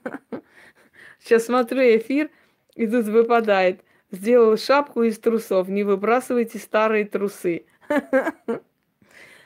Сейчас 1.19 1.45
смотрю 1.45 1.81
эфир, 1.81 2.31
и 2.75 2.87
тут 2.87 3.05
выпадает. 3.05 3.83
Сделал 4.11 4.57
шапку 4.57 5.03
из 5.03 5.19
трусов. 5.19 5.67
Не 5.69 5.83
выбрасывайте 5.83 6.57
старые 6.59 7.05
трусы. 7.05 7.65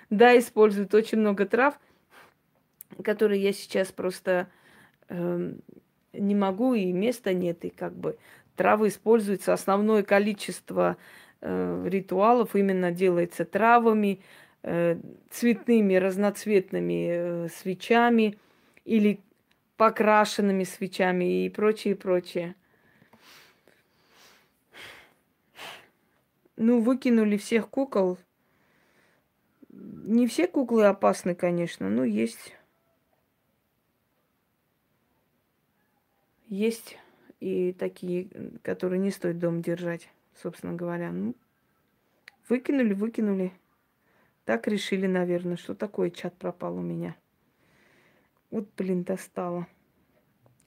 Да, 0.10 0.38
используют 0.38 0.94
очень 0.94 1.18
много 1.18 1.48
трав, 1.48 1.80
которые 3.04 3.42
я 3.42 3.52
сейчас 3.52 3.92
просто 3.92 4.48
э, 5.10 5.54
не 6.14 6.36
могу, 6.36 6.74
и 6.74 6.92
места 6.92 7.34
нет, 7.34 7.66
и 7.66 7.70
как 7.70 7.94
бы 7.94 8.18
травы 8.56 8.88
используются. 8.88 9.54
Основное 9.54 10.04
количество 10.04 10.98
э, 11.42 11.84
ритуалов 11.86 12.56
именно 12.56 12.92
делается 12.92 13.46
травами, 13.46 14.22
э, 14.62 14.98
цветными, 15.30 15.96
разноцветными 15.96 17.08
э, 17.10 17.48
свечами 17.50 18.38
или 18.86 19.20
покрашенными 19.78 20.64
свечами 20.64 21.46
и 21.46 21.50
прочее, 21.50 21.96
прочее. 21.96 22.56
Ну, 26.56 26.82
выкинули 26.82 27.38
всех 27.38 27.70
кукол. 27.70 28.20
Не 29.70 30.28
все 30.28 30.48
куклы 30.48 30.86
опасны, 30.86 31.34
конечно, 31.34 31.90
но 31.90 32.04
есть. 32.04 32.56
Есть 36.54 37.00
и 37.40 37.74
такие, 37.74 38.30
которые 38.62 39.00
не 39.00 39.10
стоит 39.10 39.40
дом 39.40 39.64
держать, 39.64 40.08
собственно 40.36 40.74
говоря. 40.74 41.12
Ну, 41.12 41.36
выкинули, 42.48 42.94
выкинули. 42.94 43.54
Так 44.46 44.68
решили, 44.68 45.08
наверное, 45.08 45.58
что 45.58 45.74
такое 45.74 46.12
чат 46.12 46.38
пропал 46.38 46.76
у 46.76 46.82
меня. 46.82 47.16
Вот, 48.52 48.70
блин, 48.78 49.04
достала. 49.04 49.66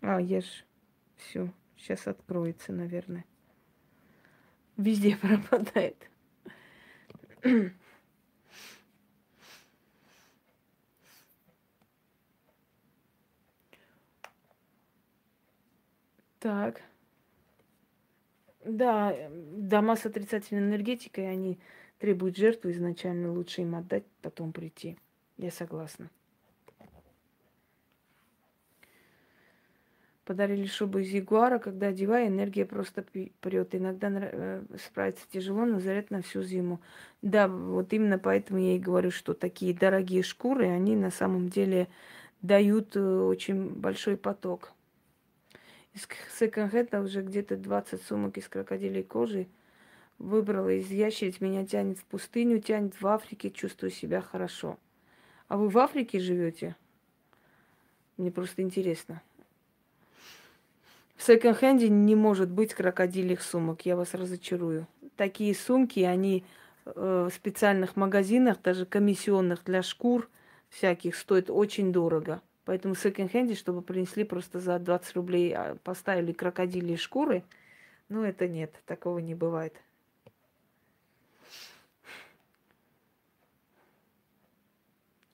А, 0.01 0.21
я 0.21 0.41
ж... 0.41 0.65
Все, 1.19 1.53
сейчас 1.77 2.09
откроется, 2.09 2.73
наверное. 2.73 3.25
Везде 4.77 5.17
пропадает. 5.23 6.11
Так. 16.47 16.81
Да, 18.65 19.13
дома 19.57 19.97
с 19.97 20.07
отрицательной 20.07 20.63
энергетикой, 20.63 21.29
они 21.29 21.59
требуют 21.99 22.37
жертву 22.37 22.71
изначально, 22.71 23.33
лучше 23.33 23.63
им 23.63 23.75
отдать, 23.75 24.05
потом 24.23 24.53
прийти. 24.53 24.97
Я 25.39 25.51
согласна. 25.51 26.09
Подарили 30.25 30.67
шубу 30.67 30.99
из 30.99 31.11
ягуара, 31.11 31.59
когда 31.59 31.89
одеваю, 31.89 32.29
энергия 32.29 32.65
просто 32.65 33.05
прет. 33.41 33.75
Иногда 33.75 34.09
э, 34.13 34.63
справиться 34.79 35.27
тяжело, 35.29 35.65
но 35.65 35.81
заряд 35.81 36.13
на 36.13 36.23
всю 36.23 36.45
зиму. 36.45 36.81
Да, 37.23 37.49
вот 37.49 37.93
именно 37.93 38.21
поэтому 38.21 38.61
я 38.61 38.77
и 38.77 38.79
говорю, 38.79 39.11
что 39.11 39.35
такие 39.35 39.75
дорогие 39.75 40.23
шкуры, 40.23 40.69
они 40.69 40.95
на 40.95 41.11
самом 41.11 41.49
деле 41.49 41.89
дают 42.41 42.95
э, 42.95 43.01
очень 43.01 43.71
большой 43.71 44.17
поток. 44.17 44.76
Из 45.97 46.07
секонд-хенда 46.39 47.01
уже 47.01 47.23
где-то 47.23 47.57
20 47.57 48.03
сумок 48.03 48.37
из 48.37 48.47
крокодилей 48.49 49.03
кожи 49.03 49.47
выбрала 50.19 50.69
из 50.69 50.91
ящериц. 50.91 51.41
Меня 51.41 51.65
тянет 51.65 51.99
в 51.99 52.05
пустыню, 52.05 52.61
тянет 52.61 53.01
в 53.01 53.07
Африке, 53.07 53.51
чувствую 53.51 53.91
себя 53.91 54.21
хорошо. 54.21 54.79
А 55.49 55.57
вы 55.57 55.71
в 55.71 55.79
Африке 55.79 56.21
живете? 56.21 56.77
Мне 58.19 58.31
просто 58.31 58.61
интересно. 58.61 59.23
В 61.17 61.23
секонд-хенде 61.23 61.89
не 61.89 62.15
может 62.15 62.51
быть 62.51 62.75
крокодильных 62.75 63.41
сумок, 63.41 63.87
я 63.87 63.97
вас 63.97 64.13
разочарую. 64.13 64.87
Такие 65.17 65.55
сумки, 65.55 66.01
они 66.01 66.45
э, 66.85 67.29
в 67.31 67.35
специальных 67.35 67.97
магазинах, 67.97 68.61
даже 68.61 68.85
комиссионных 68.85 69.65
для 69.65 69.83
шкур 69.83 70.29
всяких, 70.69 71.17
стоят 71.17 71.49
очень 71.49 71.91
дорого. 71.91 72.43
Поэтому 72.67 72.93
в 72.93 72.99
секонд-хенде, 72.99 73.55
чтобы 73.55 73.81
принесли 73.81 74.25
просто 74.25 74.61
за 74.61 74.79
20 74.79 75.17
рублей, 75.17 75.55
а, 75.55 75.77
поставили 75.83 76.33
крокодильные 76.33 76.99
шкуры, 76.99 77.43
ну 78.11 78.23
это 78.23 78.47
нет, 78.47 78.75
такого 78.85 79.19
не 79.21 79.35
бывает. 79.35 79.73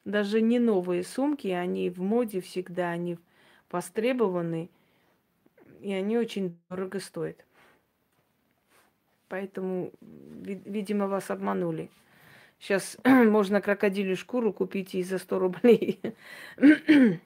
Даже 0.04 0.40
не 0.40 0.60
новые 0.60 1.02
сумки, 1.02 1.48
они 1.48 1.90
в 1.90 2.00
моде 2.00 2.40
всегда, 2.40 2.90
они 2.90 3.18
востребованы– 3.68 4.70
и 5.82 5.92
они 5.92 6.16
очень 6.16 6.56
дорого 6.70 7.00
стоят. 7.00 7.44
Поэтому, 9.28 9.92
видимо, 10.00 11.08
вас 11.08 11.30
обманули. 11.30 11.90
Сейчас 12.62 12.96
можно 13.04 13.60
крокодилю 13.60 14.16
шкуру 14.16 14.52
купить 14.52 14.94
и 14.94 15.02
за 15.02 15.18
100 15.18 15.38
рублей. 15.38 16.00
В 16.56 17.18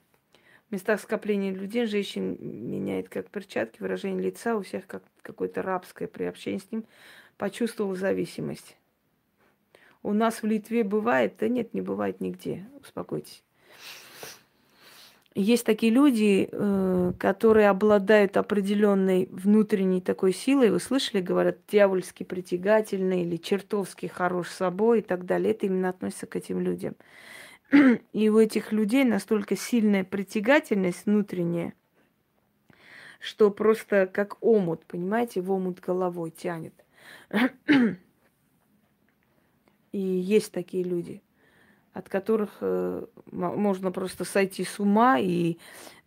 местах 0.72 1.01
скопления 1.01 1.53
людей 1.53 1.84
женщин 1.84 2.39
меняет 2.41 3.11
как 3.11 3.28
перчатки, 3.28 3.82
выражение 3.82 4.22
лица 4.22 4.57
у 4.57 4.62
всех 4.62 4.87
как 4.87 5.03
какое-то 5.20 5.62
рабское 5.62 6.09
при 6.09 6.24
общении 6.24 6.59
с 6.59 6.72
ним. 6.72 6.84
Почувствовал 7.37 7.95
зависимость. 7.95 8.78
У 10.03 10.14
нас 10.14 10.43
в 10.43 10.47
Литве 10.47 10.84
бывает? 10.84 11.34
Да 11.39 11.49
нет, 11.49 11.74
не 11.74 11.82
бывает 11.82 12.20
нигде. 12.20 12.66
Успокойтесь. 12.80 13.43
Есть 15.39 15.66
такие 15.66 15.93
люди, 15.93 16.49
э, 16.51 17.12
которые 17.18 17.68
обладают 17.68 18.39
определенной 18.39 19.28
внутренней 19.30 20.01
такой 20.01 20.32
силой. 20.32 20.70
Вы 20.70 20.80
слышали, 20.80 21.20
говорят, 21.20 21.59
дьявольски 21.68 22.22
притягательный 22.22 23.20
или 23.20 23.37
чертовски 23.37 24.07
хорош 24.07 24.49
собой 24.49 25.01
и 25.01 25.03
так 25.03 25.26
далее. 25.26 25.51
Это 25.51 25.66
именно 25.66 25.91
относится 25.91 26.24
к 26.24 26.37
этим 26.37 26.61
людям. 26.61 26.95
И 28.14 28.30
у 28.30 28.39
этих 28.39 28.72
людей 28.72 29.05
настолько 29.05 29.57
сильная 29.57 30.05
притягательность 30.05 31.05
внутренняя, 31.05 31.74
что 33.20 33.51
просто 33.51 34.07
как 34.07 34.43
омут, 34.43 34.87
понимаете, 34.87 35.43
в 35.43 35.53
омут 35.53 35.80
головой 35.80 36.30
тянет. 36.30 36.72
И 39.93 39.99
есть 39.99 40.51
такие 40.51 40.82
люди 40.82 41.20
от 41.97 42.11
которых 42.11 42.59
э, 42.61 43.07
можно 43.32 43.90
просто 43.90 44.24
сойти 44.24 44.64
с 44.64 44.78
ума, 44.78 45.18
и 45.18 45.57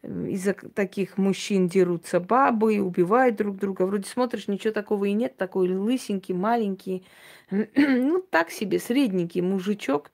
из-за 0.04 0.54
таких 0.54 1.18
мужчин 1.18 1.68
дерутся 1.68 2.20
бабы, 2.20 2.80
убивают 2.80 3.38
друг 3.38 3.58
друга. 3.58 3.88
Вроде 3.88 4.08
смотришь, 4.08 4.48
ничего 4.48 4.72
такого 4.72 5.06
и 5.06 5.14
нет, 5.14 5.36
такой 5.36 5.68
лысенький, 5.76 6.36
маленький, 6.36 7.04
ну 7.50 8.22
так 8.30 8.52
себе, 8.52 8.78
средненький 8.78 9.42
мужичок, 9.42 10.12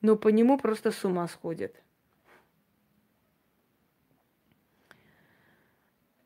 но 0.00 0.16
по 0.16 0.28
нему 0.28 0.56
просто 0.56 0.92
с 0.92 1.04
ума 1.04 1.28
сходят. 1.28 1.74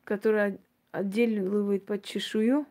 Который 0.05 0.59
отделывает 0.93 1.85
под 1.85 2.05
чешую. 2.05 2.65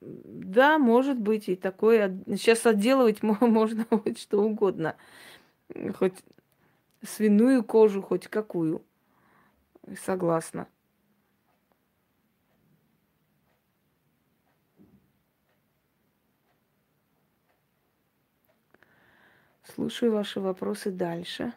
Да, 0.00 0.78
может 0.78 1.18
быть 1.20 1.50
и 1.50 1.54
такое. 1.54 2.18
Сейчас 2.28 2.64
отделывать 2.64 3.22
можно 3.22 3.84
хоть 3.90 4.18
что 4.18 4.40
угодно 4.40 4.96
хоть 5.94 6.14
свиную 7.02 7.64
кожу, 7.64 8.02
хоть 8.02 8.28
какую. 8.28 8.84
Согласна. 10.04 10.68
Слушаю 19.74 20.12
ваши 20.12 20.40
вопросы 20.40 20.90
дальше. 20.90 21.52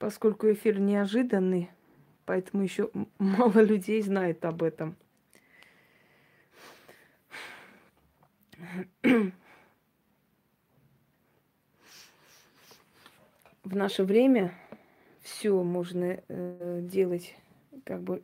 Поскольку 0.00 0.50
эфир 0.50 0.80
неожиданный, 0.80 1.70
поэтому 2.24 2.62
еще 2.62 2.90
мало 3.18 3.60
людей 3.60 4.00
знает 4.00 4.42
об 4.46 4.62
этом. 4.62 4.96
В 13.62 13.76
наше 13.76 14.04
время 14.04 14.54
все 15.20 15.62
можно 15.62 16.22
э, 16.26 16.80
делать, 16.82 17.36
как 17.84 18.00
бы 18.02 18.22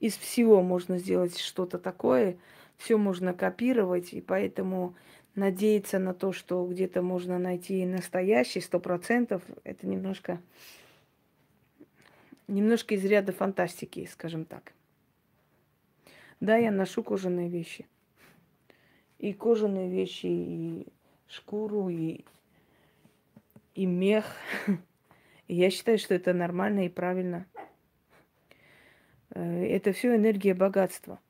из 0.00 0.16
всего 0.16 0.62
можно 0.62 0.96
сделать 0.96 1.38
что-то 1.38 1.78
такое, 1.78 2.38
все 2.78 2.96
можно 2.96 3.34
копировать, 3.34 4.14
и 4.14 4.22
поэтому 4.22 4.96
надеяться 5.34 5.98
на 5.98 6.14
то, 6.14 6.32
что 6.32 6.66
где-то 6.66 7.02
можно 7.02 7.38
найти 7.38 7.84
настоящий 7.84 8.62
сто 8.62 8.80
процентов, 8.80 9.42
это 9.62 9.86
немножко 9.86 10.40
немножко 12.48 12.94
из 12.94 13.04
ряда 13.04 13.32
фантастики, 13.32 14.08
скажем 14.10 14.44
так. 14.44 14.72
Да, 16.40 16.56
я 16.56 16.70
ношу 16.70 17.02
кожаные 17.02 17.48
вещи. 17.48 17.86
И 19.18 19.32
кожаные 19.32 19.90
вещи, 19.90 20.26
и 20.26 20.86
шкуру, 21.26 21.88
и, 21.88 22.24
и 23.74 23.86
мех. 23.86 24.24
И 25.48 25.54
я 25.54 25.70
считаю, 25.70 25.96
что 25.98 26.14
это 26.14 26.34
нормально 26.34 26.84
и 26.84 26.90
правильно. 26.90 27.46
Э, 29.30 29.64
это 29.64 29.92
все 29.92 30.14
энергия 30.14 30.52
богатства. 30.52 31.20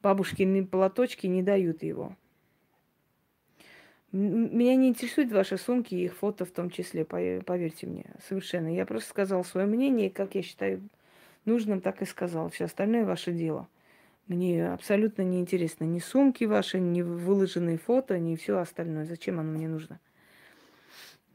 Бабушкины 0.00 0.66
платочки 0.66 1.26
не 1.26 1.42
дают 1.42 1.82
его. 1.82 2.16
Меня 4.10 4.74
не 4.76 4.88
интересуют 4.88 5.32
ваши 5.32 5.58
сумки 5.58 5.94
и 5.94 6.04
их 6.04 6.16
фото 6.16 6.46
в 6.46 6.50
том 6.50 6.70
числе, 6.70 7.04
поверьте 7.04 7.86
мне, 7.86 8.06
совершенно. 8.26 8.74
Я 8.74 8.86
просто 8.86 9.10
сказал 9.10 9.44
свое 9.44 9.66
мнение, 9.66 10.08
как 10.08 10.34
я 10.34 10.42
считаю 10.42 10.80
нужным, 11.44 11.82
так 11.82 12.00
и 12.00 12.06
сказал. 12.06 12.48
Все 12.48 12.64
остальное 12.64 13.04
ваше 13.04 13.32
дело. 13.32 13.68
Мне 14.26 14.72
абсолютно 14.72 15.22
не 15.22 15.40
интересно 15.40 15.84
ни 15.84 15.98
сумки 15.98 16.44
ваши, 16.44 16.80
ни 16.80 17.02
выложенные 17.02 17.76
фото, 17.76 18.18
ни 18.18 18.36
все 18.36 18.58
остальное. 18.58 19.04
Зачем 19.04 19.40
оно 19.40 19.52
мне 19.52 19.68
нужно? 19.68 20.00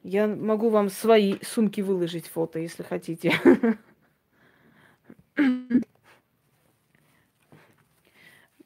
Я 0.01 0.28
могу 0.28 0.69
вам 0.69 0.89
свои 0.89 1.38
сумки 1.43 1.82
выложить 1.82 2.28
фото, 2.28 2.59
если 2.59 2.84
хотите. 2.84 3.34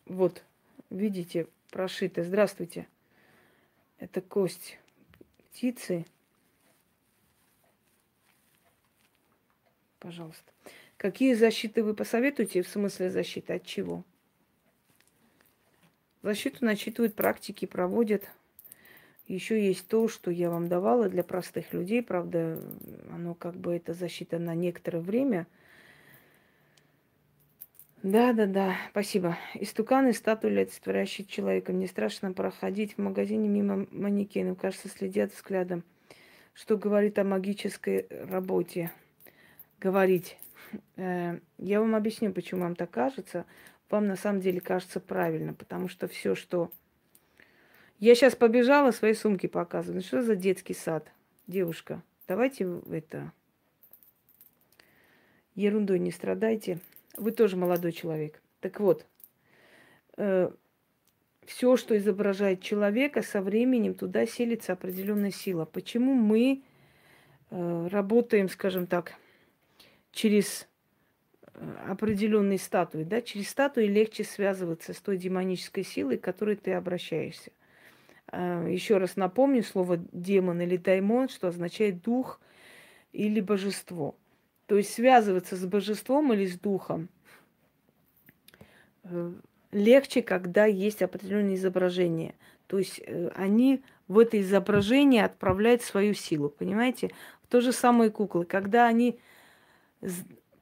Вот, 0.09 0.41
видите, 0.89 1.47
прошито. 1.69 2.23
Здравствуйте. 2.23 2.87
Это 3.99 4.21
кость 4.21 4.77
птицы. 5.51 6.05
Пожалуйста. 9.99 10.51
Какие 10.97 11.33
защиты 11.33 11.83
вы 11.83 11.93
посоветуете? 11.93 12.61
В 12.61 12.67
смысле 12.67 13.09
защиты 13.09 13.53
от 13.53 13.65
чего? 13.65 14.03
Защиту 16.21 16.65
начитывают 16.65 17.15
практики, 17.15 17.65
проводят. 17.65 18.29
Еще 19.27 19.65
есть 19.65 19.87
то, 19.87 20.07
что 20.07 20.31
я 20.31 20.49
вам 20.49 20.67
давала 20.67 21.09
для 21.09 21.23
простых 21.23 21.73
людей. 21.73 22.01
Правда, 22.01 22.61
оно 23.11 23.33
как 23.33 23.55
бы 23.55 23.75
это 23.75 23.93
защита 23.93 24.39
на 24.39 24.55
некоторое 24.55 25.01
время– 25.01 25.47
да, 28.07 28.33
да, 28.33 28.45
да, 28.45 28.75
спасибо. 28.91 29.37
Истуканы, 29.53 30.13
статуи 30.13 30.49
олицетворяющие 30.49 31.27
человека. 31.27 31.73
Мне 31.73 31.87
страшно 31.87 32.31
проходить 32.31 32.93
в 32.93 32.97
магазине 32.99 33.47
мимо 33.47 33.85
манекенов. 33.91 34.57
Кажется, 34.57 34.87
следят 34.87 35.33
взглядом. 35.33 35.83
Что 36.53 36.77
говорит 36.77 37.19
о 37.19 37.23
магической 37.23 38.07
работе? 38.09 38.91
Говорить. 39.79 40.37
Э, 40.95 41.39
я 41.57 41.81
вам 41.81 41.95
объясню, 41.95 42.31
почему 42.31 42.61
вам 42.61 42.75
так 42.75 42.91
кажется. 42.91 43.45
Вам 43.89 44.07
на 44.07 44.15
самом 44.15 44.41
деле 44.41 44.61
кажется 44.61 44.99
правильно, 44.99 45.53
потому 45.53 45.87
что 45.87 46.07
все, 46.07 46.33
что... 46.35 46.71
Я 47.99 48.15
сейчас 48.15 48.35
побежала 48.35 48.91
свои 48.91 49.13
сумки 49.13 49.47
показывать. 49.47 50.05
Что 50.05 50.21
за 50.21 50.35
детский 50.35 50.73
сад? 50.73 51.11
Девушка, 51.47 52.01
давайте 52.27 52.81
это... 52.91 53.31
Ерундой 55.55 55.99
не 55.99 56.11
страдайте. 56.11 56.79
Вы 57.18 57.32
тоже 57.32 57.57
молодой 57.57 57.91
человек. 57.91 58.41
Так 58.61 58.80
вот, 58.80 59.05
э, 60.18 60.51
все, 61.45 61.78
что 61.78 61.97
изображает 61.97 62.61
человека, 62.61 63.24
со 63.24 63.41
временем 63.41 63.95
туда 63.95 64.26
селится 64.26 64.74
определенная 64.74 65.32
сила. 65.32 65.65
Почему 65.65 66.13
мы 66.13 66.61
э, 67.49 67.88
работаем, 67.89 68.49
скажем 68.49 68.86
так, 68.86 69.15
через 70.11 70.68
э, 71.53 71.76
определенные 71.88 72.59
статуи, 72.59 73.03
да, 73.03 73.22
через 73.22 73.49
статуи 73.49 73.86
легче 73.86 74.24
связываться 74.24 74.93
с 74.93 74.97
той 74.97 75.18
демонической 75.18 75.84
силой, 75.84 76.18
к 76.18 76.24
которой 76.24 76.55
ты 76.55 76.74
обращаешься. 76.74 77.51
Э, 78.32 78.68
еще 78.70 78.97
раз 78.97 79.15
напомню 79.15 79.63
слово 79.63 79.97
демон 80.11 80.61
или 80.61 80.78
даймон, 80.78 81.30
что 81.30 81.47
означает 81.47 82.01
дух 82.01 82.39
или 83.11 83.39
божество. 83.39 84.15
То 84.68 84.78
есть 84.78 84.93
связываться 84.93 85.55
с 85.55 85.65
божеством 85.65 86.34
или 86.34 86.45
с 86.45 86.59
духом 86.59 87.09
э, 89.03 89.32
легче, 89.72 90.22
когда 90.22 90.65
есть 90.65 91.01
определенное 91.01 91.55
изображение. 91.55 92.36
То 92.68 92.78
есть 92.78 93.01
э, 93.05 93.30
они 93.36 93.82
в 94.09 94.20
это 94.20 94.39
изображение 94.39 95.24
отправляют 95.24 95.82
свою 95.82 96.13
силу, 96.13 96.49
понимаете? 96.49 97.11
То 97.49 97.61
же 97.61 97.72
самое 97.72 98.11
куклы. 98.11 98.45
Когда 98.45 98.88
они 98.88 99.20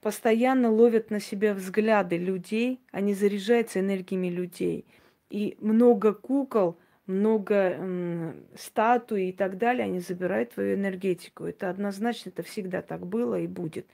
постоянно 0.02 0.72
ловят 0.72 1.10
на 1.10 1.20
себя 1.20 1.56
взгляды 1.56 2.18
людей, 2.18 2.80
они 2.92 3.16
заряжаются 3.16 3.80
энергиями 3.80 4.28
людей. 4.28 4.86
И 5.32 5.58
много 5.60 6.14
кукол– 6.14 6.78
много 7.08 8.34
статуй 8.56 9.30
и 9.30 9.32
так 9.32 9.58
далее, 9.58 9.86
они 9.86 10.00
забирают 10.00 10.52
твою 10.52 10.76
энергетику. 10.76 11.46
Это 11.46 11.70
однозначно, 11.70 12.30
это 12.30 12.44
всегда 12.44 12.82
так 12.82 13.06
было 13.06 13.40
и 13.40 13.48
будет. 13.48 13.86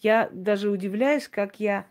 Я 0.00 0.28
даже 0.32 0.70
удивляюсь, 0.70 1.28
как 1.28 1.60
я 1.60 1.86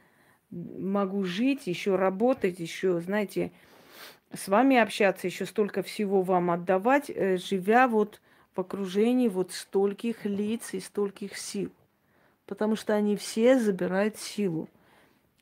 могу 0.52 1.24
жить, 1.24 1.68
еще 1.68 1.96
работать, 1.96 2.60
еще, 2.60 3.00
знаете, 3.02 3.52
с 4.34 4.48
вами 4.48 4.78
общаться, 4.78 5.28
еще 5.28 5.46
столько 5.46 5.84
всего 5.84 6.22
вам 6.22 6.52
отдавать, 6.52 7.10
э, 7.10 7.38
живя 7.38 7.88
вот 7.88 8.20
в 8.56 8.60
окружении 8.60 9.28
вот 9.28 9.52
стольких 9.52 10.26
лиц 10.26 10.74
и 10.74 10.80
стольких 10.80 11.38
сил. 11.38 11.72
Потому 12.46 12.76
что 12.76 12.94
они 12.94 13.16
все 13.16 13.58
забирают 13.60 14.18
силу. 14.18 14.70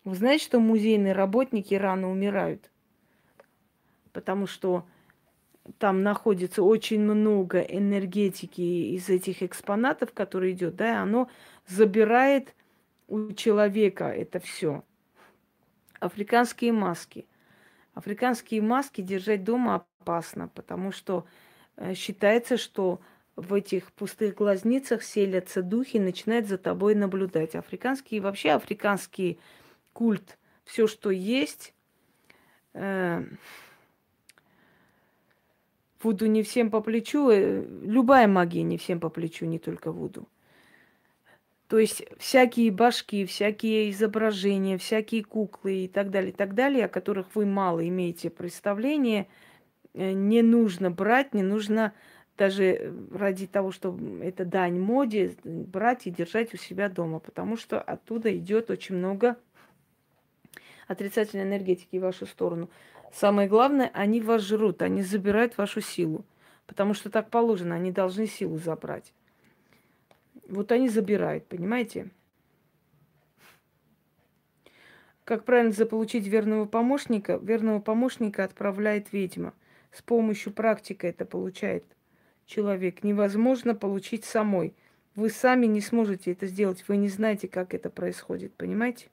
Вы 0.04 0.16
знаете, 0.16 0.46
что 0.46 0.60
музейные 0.60 1.14
работники 1.14 1.74
рано 1.74 2.10
умирают? 2.10 2.70
Потому 4.14 4.48
что 4.48 4.86
там 5.78 6.04
находится 6.04 6.64
очень 6.64 7.02
много 7.02 7.60
энергетики 7.60 8.62
из 8.96 9.10
этих 9.10 9.44
экспонатов, 9.44 10.14
которые 10.14 10.54
идет, 10.54 10.76
да, 10.76 11.02
оно 11.02 11.30
забирает 11.68 12.56
у 13.08 13.32
человека 13.34 14.06
это 14.06 14.40
все. 14.40 14.84
Африканские 16.00 16.72
маски. 16.72 17.28
Африканские 17.94 18.62
маски 18.62 19.02
держать 19.02 19.44
дома 19.44 19.86
опасно, 20.00 20.48
потому 20.48 20.92
что 20.92 21.26
э, 21.76 21.94
считается, 21.94 22.58
что 22.58 23.02
в 23.36 23.54
этих 23.54 23.92
пустых 23.92 24.36
глазницах 24.36 25.04
селятся 25.04 25.62
духи 25.62 25.98
и 25.98 26.00
начинают 26.00 26.48
за 26.48 26.58
тобой 26.58 26.96
наблюдать. 26.96 27.56
Африканские, 27.56 28.22
вообще 28.22 28.52
африканский 28.52 29.40
культ, 29.94 30.38
все, 30.64 30.88
что 30.88 31.12
есть, 31.12 31.74
э, 32.74 33.24
Вуду 36.04 36.26
не 36.28 36.44
всем 36.44 36.72
по 36.72 36.82
плечу, 36.82 37.30
э, 37.30 37.64
любая 37.84 38.28
магия 38.28 38.64
не 38.64 38.78
всем 38.78 39.00
по 39.00 39.10
плечу, 39.10 39.46
не 39.46 39.60
только 39.60 39.92
Вуду. 39.92 40.28
То 41.68 41.80
есть 41.80 42.04
всякие 42.18 42.70
башки, 42.70 43.26
всякие 43.26 43.92
изображения, 43.92 44.78
всякие 44.78 45.24
куклы 45.24 45.86
и 45.86 45.88
так 45.88 46.10
далее, 46.10 46.32
и 46.32 46.36
так 46.36 46.54
далее, 46.54 46.86
о 46.86 46.90
которых 46.90 47.28
вы 47.34 47.46
мало 47.46 47.88
имеете 47.88 48.30
представления, 48.30 49.28
э, 49.94 50.12
не 50.12 50.42
нужно 50.42 50.92
брать, 50.92 51.34
не 51.34 51.44
нужно 51.44 51.94
даже 52.38 52.94
ради 53.14 53.48
того, 53.48 53.72
чтобы 53.72 54.24
это 54.26 54.46
дань 54.46 54.80
моде, 54.80 55.36
брать 55.44 56.08
и 56.08 56.12
держать 56.12 56.54
у 56.54 56.58
себя 56.58 56.90
дома, 56.90 57.20
потому 57.20 57.56
что 57.56 57.80
оттуда 57.80 58.36
идет 58.36 58.70
очень 58.70 58.96
много 58.96 59.38
отрицательной 60.88 61.46
энергетики 61.46 61.98
в 61.98 62.02
вашу 62.02 62.26
сторону. 62.26 62.70
Самое 63.14 63.48
главное, 63.48 63.92
они 63.94 64.22
вас 64.22 64.42
жрут, 64.42 64.82
они 64.82 65.02
забирают 65.02 65.58
вашу 65.58 65.82
силу. 65.82 66.26
Потому 66.66 66.94
что 66.94 67.10
так 67.10 67.30
положено, 67.30 67.76
они 67.76 67.92
должны 67.92 68.28
силу 68.28 68.58
забрать. 68.58 69.14
Вот 70.48 70.72
они 70.72 70.88
забирают, 70.88 71.46
понимаете? 71.48 72.10
Как 75.26 75.44
правильно 75.44 75.72
заполучить 75.72 76.26
верного 76.28 76.66
помощника? 76.66 77.38
Верного 77.42 77.80
помощника 77.80 78.44
отправляет 78.44 79.12
ведьма. 79.12 79.54
С 79.92 80.02
помощью 80.02 80.54
практики 80.54 81.06
это 81.06 81.26
получает 81.26 81.84
человек. 82.46 83.04
Невозможно 83.04 83.76
получить 83.76 84.24
самой. 84.24 84.74
Вы 85.16 85.30
сами 85.30 85.66
не 85.66 85.82
сможете 85.82 86.32
это 86.32 86.48
сделать. 86.48 86.86
Вы 86.88 86.98
не 86.98 87.10
знаете, 87.10 87.48
как 87.48 87.74
это 87.74 87.90
происходит. 87.90 88.54
Понимаете? 88.56 89.10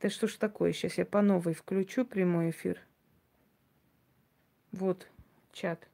Да 0.00 0.08
что 0.08 0.26
ж 0.26 0.36
такое? 0.36 0.72
Сейчас 0.72 0.96
я 0.96 1.04
по 1.04 1.20
новой 1.20 1.52
включу 1.52 2.06
прямой 2.06 2.50
эфир. 2.50 2.80
Вот 4.72 5.06
чат. 5.52 5.86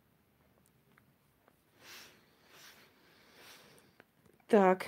Так. 4.46 4.86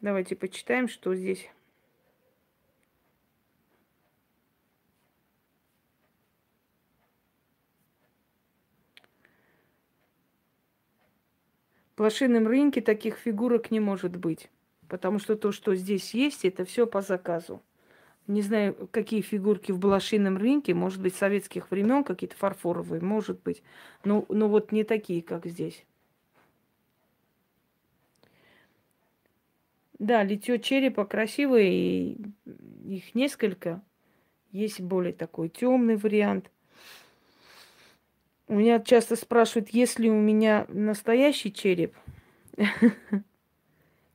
Давайте 0.00 0.36
почитаем, 0.36 0.88
что 0.88 1.14
здесь. 1.14 1.50
В 11.92 11.98
блошином 11.98 12.48
рынке 12.48 12.80
таких 12.80 13.18
фигурок 13.18 13.70
не 13.70 13.80
может 13.80 14.16
быть. 14.16 14.48
Потому 14.90 15.18
что 15.18 15.36
то, 15.36 15.52
что 15.52 15.74
здесь 15.74 16.12
есть, 16.12 16.44
это 16.44 16.66
все 16.66 16.86
по 16.86 17.00
заказу. 17.00 17.62
Не 18.26 18.42
знаю, 18.42 18.88
какие 18.90 19.22
фигурки 19.22 19.72
в 19.72 19.78
блошином 19.78 20.36
рынке, 20.36 20.74
может 20.74 21.00
быть, 21.00 21.14
советских 21.14 21.70
времен, 21.70 22.04
какие-то 22.04 22.36
фарфоровые, 22.36 23.00
может 23.00 23.42
быть. 23.42 23.62
Но, 24.04 24.26
но 24.28 24.48
вот 24.48 24.72
не 24.72 24.84
такие, 24.84 25.22
как 25.22 25.46
здесь. 25.46 25.86
Да, 29.98 30.22
литье 30.22 30.58
черепа 30.58 31.06
красивое, 31.06 31.70
и 31.70 32.18
их 32.84 33.14
несколько. 33.14 33.82
Есть 34.52 34.80
более 34.80 35.14
такой 35.14 35.48
темный 35.48 35.96
вариант– 35.96 36.50
у 38.50 38.54
меня 38.54 38.80
часто 38.80 39.14
спрашивают, 39.14 39.68
есть 39.68 40.00
ли 40.00 40.10
у 40.10 40.20
меня 40.20 40.66
настоящий 40.68 41.52
череп. 41.52 41.94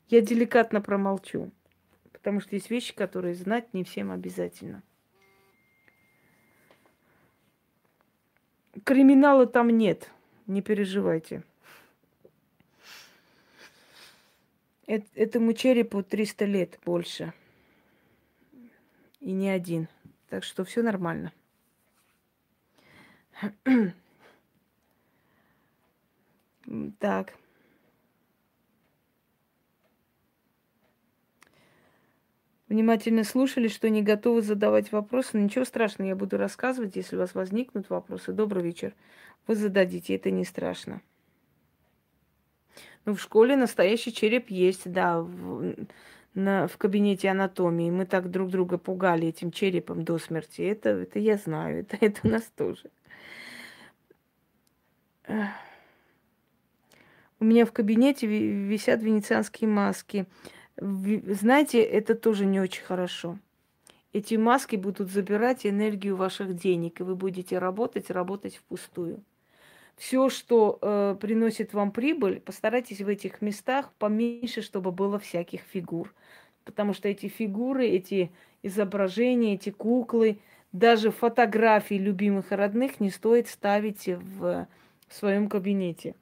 Я 0.08 0.22
деликатно 0.22 0.82
промолчу, 0.82 1.52
потому 2.12 2.40
что 2.40 2.56
есть 2.56 2.70
вещи, 2.70 2.94
которые 2.94 3.34
знать 3.34 3.74
не 3.74 3.84
всем 3.84 4.12
обязательно. 4.12 4.84
Криминала 8.84 9.48
там 9.48 9.70
нет, 9.70 10.12
не 10.46 10.62
переживайте. 10.62 11.44
Этому 14.86 15.54
черепу 15.54 16.04
300 16.04 16.46
лет 16.46 16.80
больше. 16.86 17.34
И 19.20 19.32
не 19.32 19.50
один. 19.50 19.88
Так 20.30 20.44
что 20.44 20.64
все 20.64 20.84
нормально. 20.84 21.34
Так. 27.00 27.36
Внимательно 32.68 33.24
слушали, 33.24 33.68
что 33.68 33.90
не 33.90 34.02
готовы 34.02 34.42
задавать 34.42 34.92
вопросы. 34.92 35.38
Ничего 35.38 35.66
страшного, 35.66 36.10
я 36.10 36.16
буду 36.16 36.38
рассказывать, 36.38 36.96
если 36.96 37.16
у 37.16 37.20
вас 37.20 37.36
возникнут 37.36 37.90
вопросы. 37.90 38.34
Добрый 38.34 38.64
вечер. 38.64 38.94
Вы 39.46 39.56
зададите, 39.56 40.16
это 40.16 40.32
не 40.32 40.46
страшно. 40.46 41.02
Ну, 43.06 43.14
в 43.14 43.22
школе 43.22 43.56
настоящий 43.56 44.12
череп 44.12 44.50
есть, 44.50 44.92
да, 44.92 45.22
в, 45.22 45.76
на, 46.34 46.68
в 46.68 46.78
кабинете 46.78 47.30
анатомии. 47.30 47.92
Мы 47.92 48.08
так 48.08 48.32
друг 48.32 48.50
друга 48.50 48.80
пугали 48.80 49.28
этим 49.28 49.52
черепом 49.52 50.04
до 50.04 50.18
смерти. 50.18 50.64
Это, 50.64 50.90
это 50.90 51.20
я 51.20 51.38
знаю, 51.38 51.80
это, 51.90 51.98
это 52.04 52.20
у 52.24 52.30
нас 52.30 52.44
тоже. 52.56 52.90
У 57.40 57.46
меня 57.46 57.66
в 57.66 57.72
кабинете 57.72 58.26
висят 58.26 59.04
венецианские 59.04 59.70
маски. 59.70 60.26
Знаете, 60.78 61.82
это 61.82 62.16
тоже 62.16 62.46
не 62.46 62.60
очень 62.60 62.84
хорошо. 62.84 63.38
Эти 64.12 64.36
маски 64.36 64.76
будут 64.76 65.10
забирать 65.10 65.66
энергию 65.66 66.16
ваших 66.16 66.56
денег, 66.56 67.00
и 67.00 67.04
вы 67.04 67.16
будете 67.16 67.60
работать, 67.60 68.10
работать 68.10 68.56
впустую. 68.58 69.24
Все, 69.98 70.30
что 70.30 70.78
э, 70.82 71.16
приносит 71.20 71.74
вам 71.74 71.92
прибыль, 71.92 72.42
постарайтесь 72.42 73.02
в 73.02 73.08
этих 73.08 73.42
местах 73.42 73.92
поменьше, 73.98 74.62
чтобы 74.62 74.92
было 74.92 75.20
всяких 75.20 75.62
фигур. 75.62 76.14
Потому 76.66 76.94
что 76.94 77.08
эти 77.08 77.28
фигуры, 77.28 77.88
эти 77.88 78.32
изображения, 78.62 79.56
эти 79.56 79.70
куклы, 79.70 80.40
даже 80.74 81.12
фотографии 81.12 81.96
любимых 81.96 82.52
и 82.52 82.56
родных 82.56 83.00
не 83.00 83.10
стоит 83.10 83.48
ставить 83.48 84.08
в, 84.08 84.68
в 85.08 85.14
своем 85.14 85.48
кабинете 85.48 86.16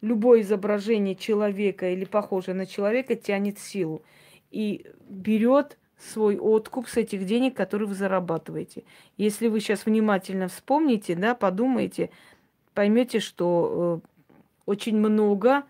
любое 0.00 0.40
изображение 0.40 1.14
человека 1.14 1.90
или 1.90 2.04
похожее 2.04 2.54
на 2.54 2.66
человека 2.66 3.14
тянет 3.16 3.58
силу 3.58 4.02
и 4.50 4.86
берет 5.08 5.78
свой 5.98 6.38
откуп 6.38 6.88
с 6.88 6.96
этих 6.96 7.26
денег, 7.26 7.56
которые 7.56 7.88
вы 7.88 7.94
зарабатываете. 7.94 8.84
Если 9.18 9.48
вы 9.48 9.60
сейчас 9.60 9.84
внимательно 9.84 10.48
вспомните, 10.48 11.14
да, 11.14 11.34
подумаете, 11.34 12.10
поймете, 12.72 13.20
что 13.20 14.00
э, 14.02 14.08
очень 14.64 14.96
много 14.96 15.64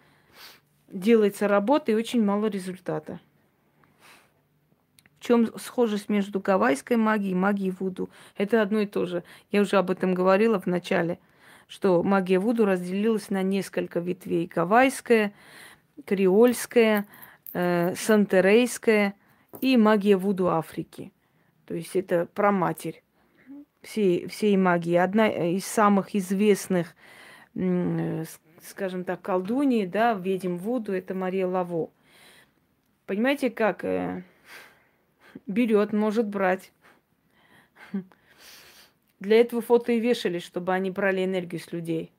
делается 0.88 1.48
работы 1.48 1.92
и 1.92 1.96
очень 1.96 2.24
мало 2.24 2.46
результата. 2.46 3.18
В 5.18 5.24
чем 5.24 5.50
схожесть 5.58 6.08
между 6.08 6.40
гавайской 6.40 6.96
магией 6.96 7.32
и 7.32 7.34
магией 7.34 7.74
Вуду? 7.78 8.08
Это 8.36 8.62
одно 8.62 8.80
и 8.80 8.86
то 8.86 9.04
же. 9.04 9.24
Я 9.50 9.62
уже 9.62 9.76
об 9.76 9.90
этом 9.90 10.14
говорила 10.14 10.60
в 10.60 10.66
начале– 10.66 11.18
что 11.70 12.02
магия 12.02 12.40
Вуду 12.40 12.64
разделилась 12.66 13.30
на 13.30 13.44
несколько 13.44 14.00
ветвей. 14.00 14.50
Гавайская, 14.52 15.32
креольская, 16.04 17.06
э, 17.52 17.94
сантерейская 17.94 19.14
и 19.60 19.76
магия 19.76 20.16
Вуду 20.16 20.48
Африки. 20.48 21.12
То 21.66 21.74
есть 21.74 21.94
это 21.94 22.26
про 22.34 22.50
матерь 22.50 23.04
всей, 23.82 24.26
всей 24.26 24.56
магии. 24.56 24.96
Одна 24.96 25.28
из 25.28 25.64
самых 25.64 26.16
известных, 26.16 26.96
э, 27.54 28.24
скажем 28.62 29.04
так, 29.04 29.22
колдуней, 29.22 29.86
да, 29.86 30.14
ведьм 30.14 30.56
Вуду, 30.56 30.92
это 30.92 31.14
Мария 31.14 31.46
Лаво. 31.46 31.90
Понимаете, 33.06 33.48
как 33.48 33.84
э, 33.84 34.24
берет, 35.46 35.92
может 35.92 36.26
брать 36.26 36.72
для 39.20 39.40
этого 39.40 39.60
фото 39.62 39.92
и 39.92 40.00
вешали, 40.00 40.38
чтобы 40.38 40.72
они 40.72 40.90
брали 40.90 41.24
энергию 41.24 41.60
с 41.60 41.70
людей. 41.72 42.10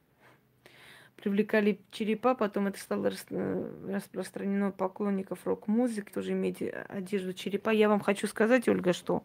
Привлекали 1.16 1.80
черепа, 1.92 2.34
потом 2.34 2.68
это 2.68 2.80
стало 2.80 3.12
э, 3.30 3.72
распространено 3.88 4.72
поклонников 4.72 5.46
рок-музыки, 5.46 6.12
тоже 6.12 6.32
иметь 6.32 6.64
одежду 6.88 7.34
черепа. 7.34 7.70
Я 7.70 7.90
вам 7.90 8.00
хочу 8.00 8.28
сказать, 8.28 8.68
Ольга, 8.68 8.94
что 8.94 9.24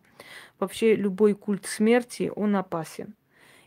вообще 0.59 0.95
любой 0.95 1.35
культ 1.35 1.65
смерти, 1.65 2.31
он 2.35 2.57
опасен. 2.57 3.15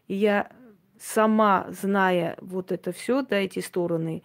И 0.08 0.16
я 0.16 0.52
сама, 1.00 1.68
зная 1.70 2.38
вот 2.42 2.72
это 2.72 2.92
все, 2.92 3.24
да, 3.24 3.38
эти 3.38 3.60
стороны, 3.60 4.22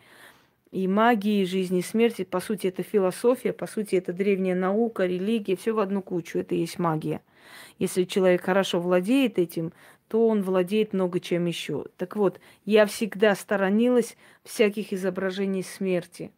и 0.70 0.88
магии, 0.88 1.42
и 1.42 1.46
жизни, 1.46 1.78
и 1.78 1.82
смерти, 1.82 2.24
по 2.24 2.40
сути, 2.40 2.66
это 2.66 2.82
философия, 2.82 3.52
по 3.52 3.66
сути, 3.66 3.94
это 3.94 4.12
древняя 4.12 4.56
наука, 4.56 5.06
религия, 5.06 5.56
все 5.56 5.72
в 5.72 5.78
одну 5.78 6.02
кучу, 6.02 6.38
это 6.38 6.54
и 6.54 6.60
есть 6.60 6.78
магия– 6.78 7.22
если 7.78 8.04
человек 8.04 8.42
хорошо 8.42 8.80
владеет 8.80 9.38
этим, 9.38 9.72
то 10.08 10.28
он 10.28 10.42
владеет 10.42 10.92
много 10.92 11.20
чем 11.20 11.46
еще. 11.46 11.86
Так 11.96 12.16
вот, 12.16 12.40
я 12.64 12.86
всегда 12.86 13.34
сторонилась 13.34 14.16
всяких 14.44 14.92
изображений 14.92 15.62
смерти, 15.62 16.30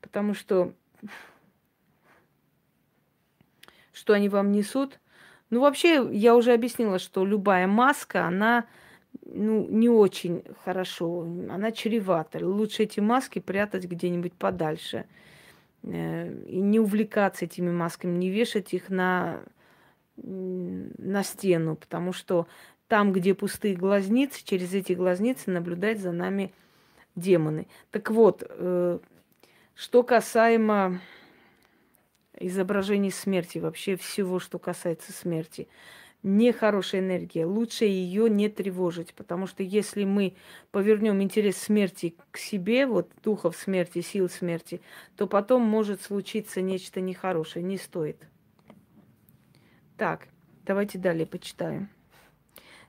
потому 0.00 0.34
что 0.34 0.72
что 3.92 4.14
они 4.14 4.28
вам 4.28 4.52
несут. 4.52 4.98
Ну, 5.50 5.60
вообще, 5.60 6.08
я 6.12 6.36
уже 6.36 6.52
объяснила, 6.52 6.98
что 6.98 7.24
любая 7.26 7.66
маска, 7.66 8.24
она 8.24 8.66
ну, 9.26 9.66
не 9.68 9.88
очень 9.88 10.44
хорошо, 10.64 11.22
она 11.22 11.72
чревата. 11.72 12.44
Лучше 12.46 12.84
эти 12.84 13.00
маски 13.00 13.40
прятать 13.40 13.84
где-нибудь 13.84 14.32
подальше. 14.32 15.06
Э, 15.82 16.32
и 16.46 16.60
не 16.60 16.80
увлекаться 16.80 17.44
этими 17.44 17.70
масками, 17.70 18.16
не 18.16 18.30
вешать 18.30 18.72
их 18.74 18.90
на 18.90 19.40
на 20.22 21.22
стену, 21.22 21.76
потому 21.76 22.12
что 22.12 22.46
там, 22.88 23.12
где 23.12 23.34
пустые 23.34 23.76
глазницы, 23.76 24.44
через 24.44 24.74
эти 24.74 24.92
глазницы 24.92 25.50
наблюдать 25.50 26.00
за 26.00 26.12
нами 26.12 26.52
демоны. 27.14 27.66
Так 27.90 28.10
вот, 28.10 28.42
э, 28.48 28.98
что 29.74 30.02
касаемо 30.02 31.00
изображений 32.40 33.12
смерти, 33.12 33.58
вообще 33.58 33.96
всего, 33.96 34.38
что 34.40 34.58
касается 34.58 35.12
смерти. 35.12 35.68
Нехорошая 36.22 37.00
энергия. 37.00 37.46
Лучше 37.46 37.86
ее 37.86 38.28
не 38.28 38.48
тревожить, 38.50 39.14
потому 39.14 39.46
что 39.46 39.62
если 39.62 40.04
мы 40.04 40.34
повернем 40.70 41.22
интерес 41.22 41.56
смерти 41.56 42.14
к 42.30 42.36
себе, 42.36 42.86
вот 42.86 43.10
духов 43.22 43.56
смерти, 43.56 44.02
сил 44.02 44.28
смерти, 44.28 44.82
то 45.16 45.26
потом 45.26 45.62
может 45.62 46.02
случиться 46.02 46.60
нечто 46.60 47.00
нехорошее. 47.00 47.64
Не 47.64 47.78
стоит. 47.78 48.18
Так, 50.00 50.28
давайте 50.64 50.96
далее 50.96 51.26
почитаем. 51.26 51.90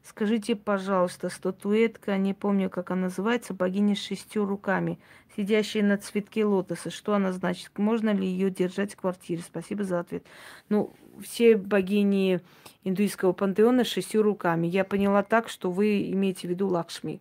Скажите, 0.02 0.56
пожалуйста, 0.56 1.28
статуэтка, 1.28 2.16
не 2.16 2.34
помню, 2.34 2.70
как 2.70 2.90
она 2.90 3.08
называется, 3.08 3.54
богиня 3.54 3.98
с 3.98 4.02
шестью 4.02 4.46
руками, 4.46 4.98
сидящая 5.36 5.84
на 5.84 5.98
цветке 5.98 6.46
лотоса. 6.46 6.90
Что 6.90 7.14
она 7.14 7.34
значит? 7.34 7.78
Можно 7.78 8.12
ли 8.14 8.26
ее 8.26 8.50
держать 8.50 8.94
в 8.94 8.96
квартире? 8.96 9.42
Спасибо 9.46 9.84
за 9.84 10.00
ответ. 10.00 10.26
Ну, 10.70 10.94
все 11.22 11.58
богини 11.58 12.40
индуистского 12.86 13.34
пантеона 13.34 13.84
с 13.84 13.88
шестью 13.88 14.24
руками. 14.24 14.68
Я 14.68 14.86
поняла 14.86 15.22
так, 15.22 15.50
что 15.50 15.70
вы 15.70 16.10
имеете 16.12 16.48
в 16.48 16.52
виду 16.52 16.70
Лакшми. 16.70 17.20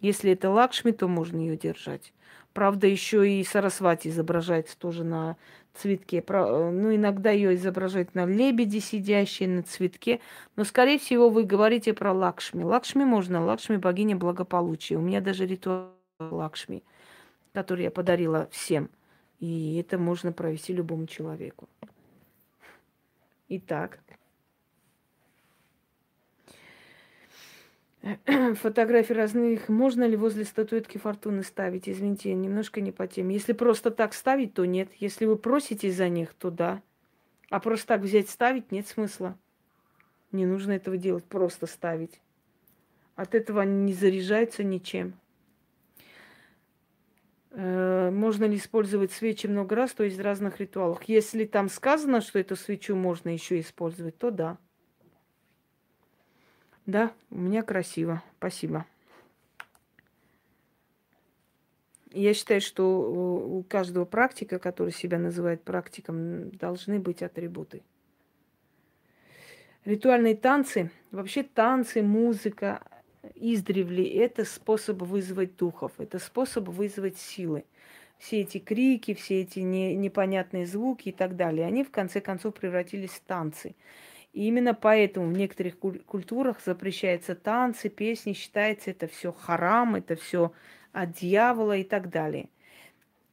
Если 0.00 0.32
это 0.32 0.50
Лакшми, 0.50 0.90
то 0.90 1.06
можно 1.06 1.38
ее 1.38 1.56
держать. 1.56 2.12
Правда, 2.52 2.86
еще 2.86 3.28
и 3.28 3.42
Сарасвати 3.44 4.08
изображается 4.08 4.78
тоже 4.78 5.04
на 5.04 5.36
цветке. 5.74 6.22
Ну, 6.28 6.94
иногда 6.94 7.30
ее 7.30 7.54
изображают 7.54 8.14
на 8.14 8.26
лебеде 8.26 8.80
сидящей, 8.80 9.46
на 9.46 9.62
цветке. 9.62 10.20
Но, 10.56 10.64
скорее 10.64 10.98
всего, 10.98 11.30
вы 11.30 11.44
говорите 11.44 11.94
про 11.94 12.12
Лакшми. 12.12 12.62
Лакшми 12.62 13.04
можно. 13.04 13.42
Лакшми– 13.42 13.76
богиня 13.78 14.16
благополучия. 14.16 14.96
У 14.96 15.00
меня 15.00 15.22
даже 15.22 15.46
ритуал 15.46 15.92
Лакшми, 16.20 16.82
который 17.54 17.84
я 17.84 17.90
подарила 17.90 18.48
всем. 18.50 18.90
И 19.40 19.78
это 19.80 19.96
можно 19.96 20.30
провести 20.30 20.74
любому 20.74 21.06
человеку. 21.06 21.68
Итак, 23.48 23.98
фотографии 28.56 29.12
разных. 29.12 29.68
Можно 29.68 30.06
ли 30.06 30.16
возле 30.16 30.44
статуэтки 30.44 30.98
фортуны 30.98 31.42
ставить? 31.42 31.88
Извините, 31.88 32.30
я 32.30 32.34
немножко 32.34 32.80
не 32.80 32.90
по 32.90 33.06
теме. 33.06 33.34
Если 33.34 33.52
просто 33.52 33.90
так 33.90 34.12
ставить, 34.12 34.54
то 34.54 34.64
нет. 34.64 34.88
Если 34.98 35.24
вы 35.24 35.36
просите 35.36 35.90
за 35.90 36.08
них, 36.08 36.34
то 36.34 36.50
да. 36.50 36.82
А 37.50 37.60
просто 37.60 37.88
так 37.88 38.00
взять 38.00 38.28
ставить 38.28 38.72
нет 38.72 38.88
смысла. 38.88 39.38
Не 40.32 40.46
нужно 40.46 40.72
этого 40.72 40.96
делать, 40.96 41.24
просто 41.24 41.66
ставить. 41.66 42.20
От 43.14 43.34
этого 43.34 43.62
они 43.62 43.82
не 43.82 43.92
заряжаются 43.92 44.64
ничем. 44.64 45.14
Э, 47.50 48.10
можно 48.10 48.46
ли 48.46 48.56
использовать 48.56 49.12
свечи 49.12 49.46
много 49.46 49.76
раз, 49.76 49.92
то 49.92 50.02
есть 50.02 50.16
в 50.16 50.22
разных 50.22 50.58
ритуалах? 50.58 51.04
Если 51.04 51.44
там 51.44 51.68
сказано, 51.68 52.22
что 52.22 52.38
эту 52.38 52.56
свечу 52.56 52.96
можно 52.96 53.28
еще 53.28 53.60
использовать, 53.60 54.16
то 54.16 54.30
да. 54.30 54.58
Да, 56.86 57.12
у 57.30 57.38
меня 57.38 57.62
красиво. 57.62 58.22
Спасибо. 58.38 58.86
Я 62.10 62.34
считаю, 62.34 62.60
что 62.60 62.84
у 62.84 63.62
каждого 63.62 64.04
практика, 64.04 64.58
который 64.58 64.92
себя 64.92 65.18
называет 65.18 65.62
практиком, 65.62 66.50
должны 66.50 66.98
быть 66.98 67.22
атрибуты. 67.22 67.82
Ритуальные 69.84 70.36
танцы, 70.36 70.90
вообще 71.10 71.42
танцы, 71.42 72.02
музыка, 72.02 72.82
издревле 73.34 74.08
это 74.08 74.44
способ 74.44 75.02
вызвать 75.02 75.56
духов, 75.56 75.92
это 75.98 76.18
способ 76.18 76.68
вызвать 76.68 77.18
силы. 77.18 77.64
Все 78.18 78.42
эти 78.42 78.58
крики, 78.58 79.14
все 79.14 79.40
эти 79.40 79.58
не, 79.60 79.96
непонятные 79.96 80.66
звуки 80.66 81.08
и 81.08 81.12
так 81.12 81.34
далее, 81.34 81.66
они 81.66 81.82
в 81.82 81.90
конце 81.90 82.20
концов 82.20 82.54
превратились 82.54 83.10
в 83.10 83.20
танцы. 83.22 83.74
И 84.32 84.46
именно 84.46 84.74
поэтому 84.74 85.28
в 85.28 85.32
некоторых 85.32 85.78
культурах 85.78 86.60
запрещаются 86.64 87.34
танцы, 87.34 87.88
песни, 87.90 88.32
считается 88.32 88.90
это 88.90 89.06
все 89.06 89.32
харам, 89.32 89.94
это 89.94 90.16
все 90.16 90.52
от 90.92 91.12
дьявола 91.12 91.76
и 91.76 91.84
так 91.84 92.08
далее. 92.08 92.48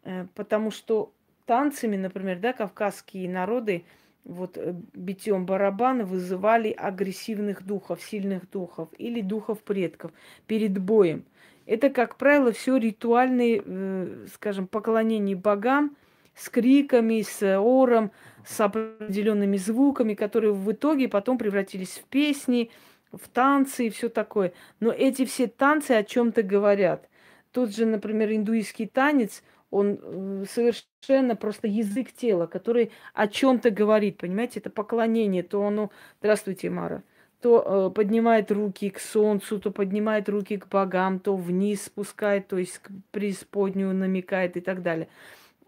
Э, 0.03 0.25
потому 0.35 0.71
что 0.71 1.13
танцами, 1.45 1.95
например, 1.95 2.39
да, 2.39 2.53
кавказские 2.53 3.29
народы 3.29 3.85
вот 4.25 4.57
э, 4.57 4.73
битьем 4.93 5.45
барабана 5.45 6.05
вызывали 6.05 6.71
агрессивных 6.71 7.65
духов, 7.65 8.01
сильных 8.01 8.49
духов 8.49 8.89
или 8.97 9.21
духов 9.21 9.61
предков 9.63 10.11
перед 10.47 10.77
боем. 10.77 11.23
Это, 11.65 11.89
как 11.89 12.17
правило, 12.17 12.51
все 12.51 12.77
ритуальные, 12.77 13.61
э, 13.63 14.25
скажем, 14.33 14.67
поклонения 14.67 15.35
богам 15.35 15.95
с 16.39 16.49
криками, 16.49 17.21
с 17.21 17.59
ором, 17.59 18.11
с 18.45 18.59
определенными 18.61 19.57
звуками, 19.57 20.13
которые 20.13 20.53
в 20.53 20.71
итоге 20.71 21.09
потом 21.09 21.37
превратились 21.37 21.99
в 21.99 22.05
песни, 22.05 22.71
в 23.11 23.27
танцы 23.27 23.87
и 23.87 23.89
все 23.89 24.09
такое. 24.09 24.53
Но 24.79 24.91
эти 24.91 25.25
все 25.25 25.47
танцы 25.47 25.91
о 25.91 26.03
чем-то 26.03 26.43
говорят. 26.43 27.09
Тот 27.51 27.75
же, 27.75 27.85
например, 27.85 28.31
индуистский 28.31 28.87
танец, 28.87 29.43
он 29.71 29.99
э, 30.01 30.45
совершенно 30.49 31.35
просто 31.35 31.67
язык 31.67 32.11
тела, 32.11 32.47
который 32.47 32.91
о 33.13 33.27
чем-то 33.27 33.71
говорит, 33.71 34.17
понимаете, 34.17 34.59
это 34.59 34.69
поклонение, 34.69 35.43
то 35.43 35.65
оно, 35.65 35.91
здравствуйте, 36.19 36.69
Мара, 36.69 37.03
то 37.41 37.89
э, 37.89 37.93
поднимает 37.93 38.51
руки 38.51 38.89
к 38.89 38.99
солнцу, 38.99 39.59
то 39.59 39.71
поднимает 39.71 40.29
руки 40.29 40.57
к 40.57 40.67
богам, 40.67 41.19
то 41.19 41.35
вниз 41.35 41.83
спускает, 41.83 42.47
то 42.47 42.57
есть 42.57 42.79
к 42.79 42.89
преисподнюю 43.11 43.93
намекает 43.93 44.57
и 44.57 44.61
так 44.61 44.81
далее. 44.83 45.07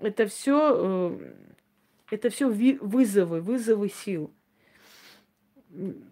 Это 0.02 0.28
все, 0.28 1.12
э, 1.20 1.34
это 2.10 2.30
все 2.30 2.50
вызовы, 2.50 3.42
вызовы 3.42 3.90
сил. 3.90 4.32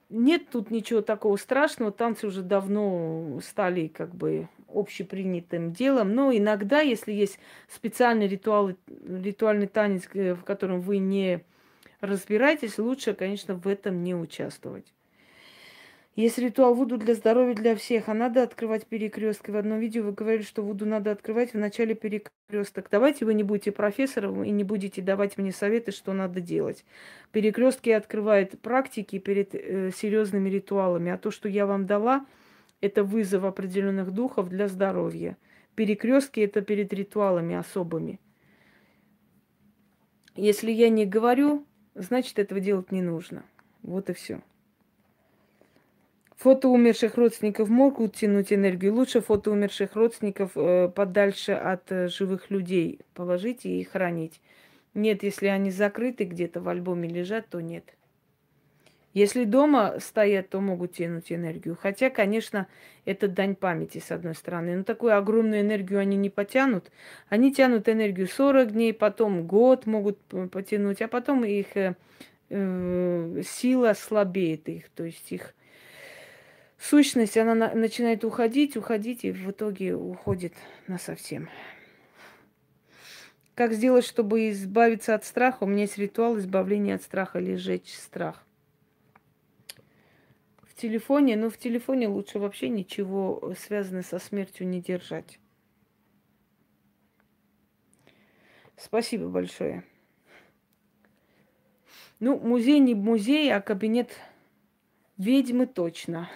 Нет 0.09 0.49
тут 0.51 0.71
ничего 0.71 1.01
такого 1.01 1.35
страшного, 1.35 1.91
танцы 1.91 2.27
уже 2.27 2.43
давно 2.43 3.39
стали 3.43 3.87
как 3.87 4.15
бы 4.15 4.47
общепринятым 4.73 5.73
делом, 5.73 6.13
но 6.13 6.31
иногда, 6.31 6.79
если 6.81 7.11
есть 7.11 7.39
специальный 7.67 8.27
ритуал, 8.27 8.71
ритуальный 9.07 9.67
танец, 9.67 10.07
э, 10.13 10.35
в 10.35 10.43
котором 10.43 10.81
вы 10.81 10.99
не 10.99 11.43
разбираетесь, 11.99 12.77
лучше, 12.77 13.13
конечно, 13.13 13.55
в 13.55 13.67
этом 13.67 14.03
не 14.03 14.15
участвовать. 14.15 14.93
Есть 16.15 16.37
ритуал 16.37 16.73
Вуду 16.73 16.97
для 16.97 17.13
здоровья 17.13 17.53
для 17.53 17.75
всех, 17.75 18.09
а 18.09 18.13
надо 18.13 18.43
открывать 18.43 18.85
перекрестки. 18.87 19.51
В 19.51 19.55
одном 19.55 19.79
видео 19.79 20.03
вы 20.03 20.11
говорили, 20.11 20.41
что 20.41 20.61
Вуду 20.61 20.85
надо 20.85 21.11
открывать 21.11 21.53
в 21.53 21.57
начале 21.57 21.95
перекресток. 21.95 22.89
Давайте 22.91 23.25
вы 23.25 23.33
не 23.33 23.43
будете 23.43 23.71
профессором 23.71 24.43
и 24.43 24.49
не 24.49 24.63
будете 24.63 25.01
давать 25.01 25.37
мне 25.37 25.53
советы, 25.53 25.91
что 25.91 26.11
надо 26.13 26.41
делать. 26.41 26.83
Перекрестки 27.31 27.89
открывают 27.89 28.59
практики 28.59 29.17
перед 29.17 29.55
э, 29.55 29.91
серьезными 29.95 30.49
ритуалами, 30.49 31.11
а 31.11 31.17
то, 31.17 31.31
что 31.31 31.47
я 31.47 31.65
вам 31.65 31.85
дала– 31.85 32.25
это 32.81 33.03
вызов 33.03 33.43
определенных 33.43 34.11
духов 34.11 34.49
для 34.49 34.67
здоровья. 34.67 35.37
Перекрестки 35.75 36.39
это 36.39 36.61
перед 36.61 36.91
ритуалами 36.93 37.55
особыми. 37.55 38.19
Если 40.35 40.71
я 40.71 40.89
не 40.89 41.05
говорю, 41.05 41.65
значит 41.95 42.39
этого 42.39 42.59
делать 42.61 42.91
не 42.91 43.01
нужно. 43.01 43.43
Вот 43.81 44.09
и 44.09 44.13
все. 44.13 44.41
Фото 46.39 46.69
умерших 46.69 47.15
родственников 47.15 47.67
могут 47.67 48.15
тянуть 48.15 48.53
энергию. 48.53 48.93
Лучше 48.93 49.19
фото 49.19 49.51
умерших 49.51 49.93
родственников 49.97 50.51
э, 50.55 50.87
подальше 50.87 51.51
от 51.51 51.91
э, 51.91 52.07
живых 52.07 52.49
людей 52.49 53.01
положить 53.13 53.65
и 53.65 53.83
хранить. 53.83 54.39
Нет, 54.93 55.21
если 55.23 55.47
они 55.47 55.69
закрыты 55.69 56.23
где-то 56.23 56.61
в 56.61 56.69
альбоме 56.69 57.09
лежат, 57.09 57.49
то 57.49 57.59
нет. 57.59 57.83
Если 59.13 59.43
дома 59.43 59.99
стоят, 59.99 60.47
то 60.47 60.61
могут 60.61 60.93
тянуть 60.93 61.29
энергию. 61.29 61.77
Хотя, 61.77 62.09
конечно, 62.09 62.67
это 63.03 63.27
дань 63.27 63.55
памяти, 63.55 63.97
с 63.97 64.09
одной 64.09 64.33
стороны. 64.33 64.77
Но 64.77 64.83
такую 64.85 65.17
огромную 65.17 65.59
энергию 65.59 65.99
они 65.99 66.15
не 66.15 66.29
потянут. 66.29 66.89
Они 67.27 67.53
тянут 67.53 67.89
энергию 67.89 68.29
40 68.29 68.71
дней, 68.71 68.93
потом 68.93 69.45
год 69.45 69.85
могут 69.85 70.19
потянуть, 70.53 71.01
а 71.01 71.09
потом 71.09 71.43
их 71.43 71.75
э, 71.75 71.95
э, 72.47 73.41
сила 73.45 73.93
слабеет 73.93 74.69
их. 74.69 74.89
То 74.91 75.03
есть 75.03 75.29
их 75.33 75.53
сущность, 76.79 77.37
она 77.37 77.55
на, 77.55 77.75
начинает 77.75 78.23
уходить, 78.23 78.77
уходить, 78.77 79.25
и 79.25 79.31
в 79.31 79.51
итоге 79.51 79.95
уходит 79.95 80.53
на 80.87 80.97
совсем. 80.97 81.49
Как 83.55 83.73
сделать, 83.73 84.05
чтобы 84.05 84.49
избавиться 84.49 85.15
от 85.15 85.25
страха? 85.25 85.63
У 85.63 85.67
меня 85.67 85.81
есть 85.81 85.97
ритуал 85.97 86.37
избавления 86.37 86.95
от 86.95 87.03
страха 87.03 87.39
или 87.39 87.55
сжечь 87.55 87.93
страх 87.93 88.45
телефоне, 90.79 91.35
но 91.35 91.49
в 91.49 91.57
телефоне 91.57 92.07
лучше 92.07 92.39
вообще 92.39 92.69
ничего 92.69 93.53
связанное 93.57 94.01
со 94.01 94.17
смертью 94.17 94.67
не 94.67 94.81
держать. 94.81 95.39
Спасибо 98.77 99.27
большое. 99.27 99.83
Ну, 102.21 102.39
музей 102.39 102.79
не 102.79 102.95
музей, 102.95 103.53
а 103.53 103.61
кабинет 103.61 104.11
ведьмы 105.19 105.67
точно. 105.67 106.27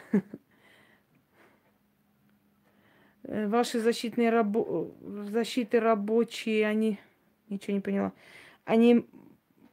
Ваши 3.23 3.79
защитные 3.79 4.29
рабо... 4.29 4.91
защиты 5.01 5.79
рабочие, 5.79 6.67
они... 6.67 6.99
Ничего 7.49 7.73
не 7.73 7.81
поняла. 7.81 8.13
Они 8.65 9.07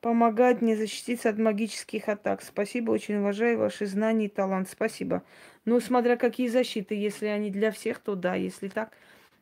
помогает 0.01 0.63
мне 0.63 0.77
защититься 0.77 1.29
от 1.29 1.39
магических 1.39 2.09
атак. 2.09 2.43
Спасибо, 2.43 2.93
очень 2.93 3.17
уважаю 3.17 3.59
ваши 3.59 3.87
знания 3.87 4.27
и 4.27 4.29
талант. 4.29 4.69
Спасибо. 4.71 5.23
Ну, 5.65 5.81
смотря 5.81 6.17
какие 6.17 6.49
защиты, 6.49 6.95
если 6.95 7.27
они 7.27 7.51
для 7.51 7.71
всех, 7.71 7.99
то 7.99 8.15
да, 8.15 8.35
если 8.35 8.69
так. 8.69 8.97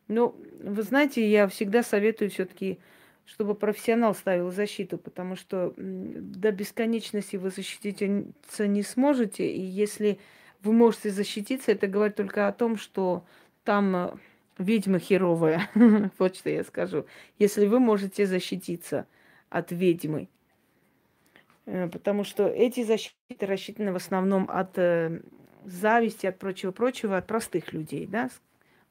Но, 0.09 0.35
вы 0.61 0.83
знаете, 0.83 1.29
я 1.31 1.47
всегда 1.47 1.83
советую 1.83 2.31
все-таки, 2.31 2.81
чтобы 3.29 3.55
профессионал 3.55 4.15
ставил 4.15 4.51
защиту, 4.51 4.97
потому 4.97 5.37
что 5.37 5.75
до 5.77 6.51
бесконечности 6.51 7.37
вы 7.37 7.51
защититься 7.51 8.67
не 8.67 8.83
сможете. 8.83 9.51
И 9.53 9.61
если 9.61 10.19
вы 10.63 10.73
можете 10.73 11.11
защититься, 11.11 11.73
это 11.73 11.87
говорит 11.87 12.17
только 12.17 12.49
о 12.49 12.53
том, 12.53 12.79
что 12.79 13.25
там 13.65 13.95
э, 13.95 14.11
ведьма 14.57 14.99
херовая. 14.99 15.69
вот 16.19 16.37
что 16.37 16.49
я 16.49 16.65
скажу. 16.65 17.05
Если 17.39 17.67
вы 17.67 17.81
можете 17.81 18.27
защититься 18.27 19.07
от 19.51 19.73
ведьмы. 19.73 20.29
Э, 21.67 21.89
потому 21.89 22.25
что 22.25 22.49
эти 22.49 22.83
защиты 22.83 23.45
рассчитаны 23.45 23.93
в 23.93 23.97
основном 23.97 24.49
от 24.51 24.79
э, 24.79 25.21
зависти, 25.67 26.25
от 26.25 26.39
прочего-прочего, 26.39 27.19
от 27.19 27.27
простых 27.27 27.75
людей, 27.75 28.07
да, 28.07 28.31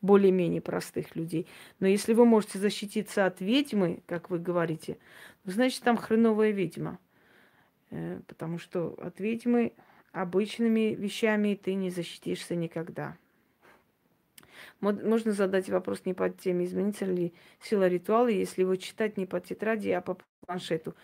более-менее 0.08 0.62
простых 0.62 1.16
людей. 1.16 1.46
Но 1.80 1.86
если 1.86 2.14
вы 2.14 2.26
можете 2.26 2.58
защититься 2.58 3.28
от 3.28 3.40
ведьмы, 3.42 4.02
как 4.08 4.32
вы 4.32 4.40
говорите, 4.40 4.98
значит, 5.46 5.84
там 5.84 5.98
хреновая 5.98 6.50
ведьма. 6.50 6.98
Э, 7.92 8.20
потому 8.28 8.58
что 8.58 8.96
от 9.00 9.20
ведьмы 9.20 9.74
обычными 10.12 10.96
вещами 10.96 11.54
ты 11.54 11.76
не 11.76 11.92
защитишься 11.92 12.56
никогда. 12.56 13.16
Можно 14.80 15.32
задать 15.32 15.70
вопрос 15.70 16.02
не 16.06 16.14
по 16.14 16.30
теме, 16.30 16.66
изменится 16.66 17.06
ли 17.06 17.34
сила 17.62 17.88
ритуала, 17.88 18.28
если 18.28 18.62
его 18.62 18.76
читать 18.76 19.18
не 19.18 19.26
по 19.26 19.40
тетради, 19.40 19.90
а 19.90 20.02
по 20.02 20.18
планшету. 20.46 20.96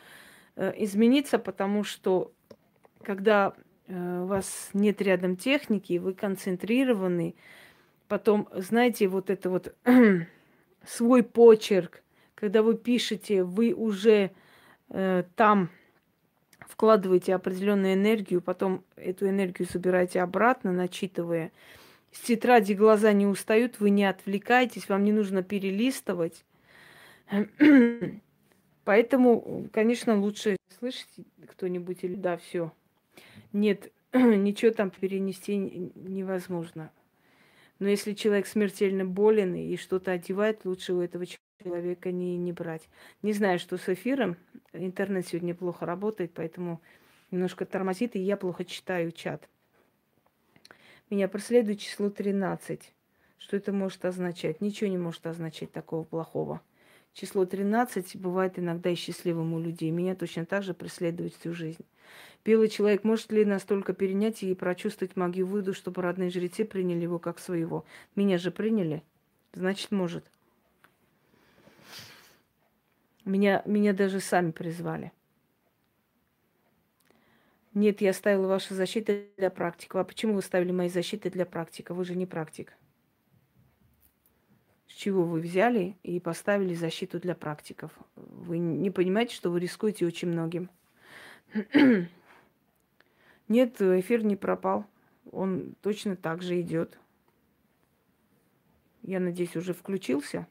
Э, 0.55 0.73
изменится, 0.77 1.39
потому 1.39 1.83
что 1.83 2.31
когда 3.03 3.53
э, 3.87 4.21
у 4.21 4.25
вас 4.25 4.69
нет 4.73 5.01
рядом 5.01 5.35
техники, 5.35 5.97
вы 5.97 6.13
концентрированы, 6.13 7.35
потом, 8.07 8.47
знаете, 8.53 9.07
вот 9.07 9.29
это 9.29 9.49
вот 9.49 9.75
свой 10.85 11.23
почерк, 11.23 12.03
когда 12.35 12.61
вы 12.61 12.75
пишете, 12.77 13.43
вы 13.43 13.73
уже 13.73 14.31
э, 14.89 15.23
там 15.35 15.69
вкладываете 16.59 17.35
определенную 17.35 17.93
энергию, 17.93 18.41
потом 18.41 18.83
эту 18.95 19.27
энергию 19.27 19.67
забираете 19.71 20.21
обратно, 20.21 20.71
начитывая. 20.71 21.51
С 22.11 22.19
тетради 22.19 22.73
глаза 22.73 23.11
не 23.13 23.25
устают, 23.25 23.79
вы 23.79 23.89
не 23.89 24.05
отвлекаетесь, 24.05 24.89
вам 24.89 25.03
не 25.03 25.11
нужно 25.11 25.43
перелистывать. 25.43 26.43
Поэтому, 28.83 29.69
конечно, 29.71 30.19
лучше 30.19 30.57
слышать 30.77 31.09
кто-нибудь 31.47 32.03
или 32.03 32.15
да, 32.15 32.37
все. 32.37 32.71
Нет, 33.51 33.91
ничего 34.13 34.71
там 34.71 34.89
перенести 34.91 35.55
невозможно. 35.55 36.91
Но 37.83 37.89
если 37.89 38.13
человек 38.13 38.47
смертельно 38.47 39.03
болен 39.03 39.55
и 39.55 39.75
что-то 39.75 40.13
одевает, 40.13 40.63
лучше 40.63 40.93
у 40.93 41.01
этого 41.01 41.25
человека 41.61 42.13
не, 42.13 42.37
не 42.37 42.53
брать. 42.53 42.87
Не 43.21 43.33
знаю, 43.33 43.59
что 43.59 43.75
с 43.75 43.89
эфиром. 43.89 44.37
Интернет 44.71 45.27
сегодня 45.27 45.53
плохо 45.53 45.85
работает, 45.85 46.31
поэтому 46.33 46.81
немножко 47.29 47.65
тормозит, 47.65 48.15
и 48.15 48.19
я 48.19 48.37
плохо 48.37 48.63
читаю 48.63 49.11
чат. 49.11 49.49
Меня 51.09 51.27
преследует 51.27 51.81
число 51.81 52.09
13. 52.09 52.93
Что 53.37 53.57
это 53.57 53.73
может 53.73 54.05
означать? 54.05 54.61
Ничего 54.61 54.89
не 54.89 54.97
может 54.97 55.27
означать 55.27 55.73
такого 55.73 56.05
плохого. 56.05 56.61
Число 57.13 57.45
13 57.45 58.15
бывает 58.15 58.57
иногда 58.57 58.89
и 58.89 58.95
счастливым 58.95 59.53
у 59.53 59.59
людей. 59.59 59.91
Меня 59.91 60.15
точно 60.15 60.45
так 60.45 60.63
же 60.63 60.73
преследует 60.73 61.35
всю 61.35 61.53
жизнь. 61.53 61.85
Белый 62.43 62.69
человек 62.69 63.03
может 63.03 63.31
ли 63.31 63.45
настолько 63.45 63.93
перенять 63.93 64.41
и 64.43 64.53
прочувствовать 64.55 65.15
магию 65.15 65.45
выйду, 65.45 65.73
чтобы 65.73 66.01
родные 66.01 66.29
жрецы 66.29 66.65
приняли 66.65 67.03
его 67.03 67.19
как 67.19 67.39
своего? 67.39 67.85
Меня 68.15 68.37
же 68.37 68.51
приняли. 68.51 69.03
Значит, 69.53 69.91
может. 69.91 70.25
Меня, 73.25 73.61
меня 73.65 73.93
даже 73.93 74.19
сами 74.19 74.51
призвали. 74.51 75.11
Нет, 77.73 78.01
я 78.01 78.11
ставила 78.13 78.47
ваши 78.47 78.73
защиты 78.73 79.29
для 79.37 79.49
практиков. 79.49 80.01
А 80.01 80.03
почему 80.03 80.33
вы 80.33 80.41
ставили 80.41 80.71
мои 80.71 80.89
защиты 80.89 81.29
для 81.29 81.45
практика? 81.45 81.93
Вы 81.93 82.05
же 82.05 82.15
не 82.15 82.25
практик. 82.25 82.73
Чего 84.95 85.23
вы 85.23 85.39
взяли 85.39 85.97
и 86.03 86.19
поставили 86.19 86.75
защиту 86.75 87.19
для 87.19 87.33
практиков? 87.35 87.91
Вы 88.15 88.59
не 88.59 88.91
понимаете, 88.91 89.35
что 89.35 89.49
вы 89.49 89.59
рискуете 89.59 90.05
очень 90.05 90.27
многим. 90.27 90.69
Нет, 93.47 93.81
эфир 93.81 94.23
не 94.23 94.35
пропал. 94.35 94.85
Он 95.31 95.75
точно 95.81 96.15
так 96.15 96.43
же 96.43 96.61
идет. 96.61 96.99
Я 99.01 99.19
надеюсь, 99.19 99.55
уже 99.55 99.73
включился. 99.73 100.47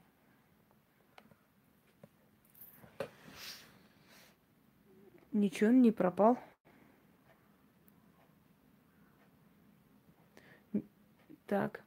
Ничего, 5.31 5.71
он 5.71 5.81
не 5.81 5.93
пропал. 5.93 6.37
Так. 11.47 11.83